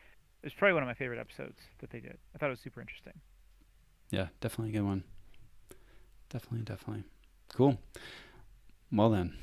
it 0.43 0.47
was 0.47 0.55
probably 0.55 0.75
one 0.75 0.83
of 0.83 0.89
my 0.89 0.95
favorite 0.95 1.19
episodes 1.19 1.59
that 1.81 1.91
they 1.91 2.01
did. 2.01 2.19
I 2.35 2.39
thought 2.39 2.47
it 2.47 2.51
was 2.51 2.61
super 2.61 2.81
interesting. 2.81 3.15
Yeah, 4.11 4.29
definitely 4.41 4.75
a 4.75 4.79
good 4.81 4.87
one. 4.87 5.05
Definitely, 6.29 6.65
definitely. 6.65 7.05
Cool. 7.55 7.79
Well 8.93 9.11
then. 9.11 9.35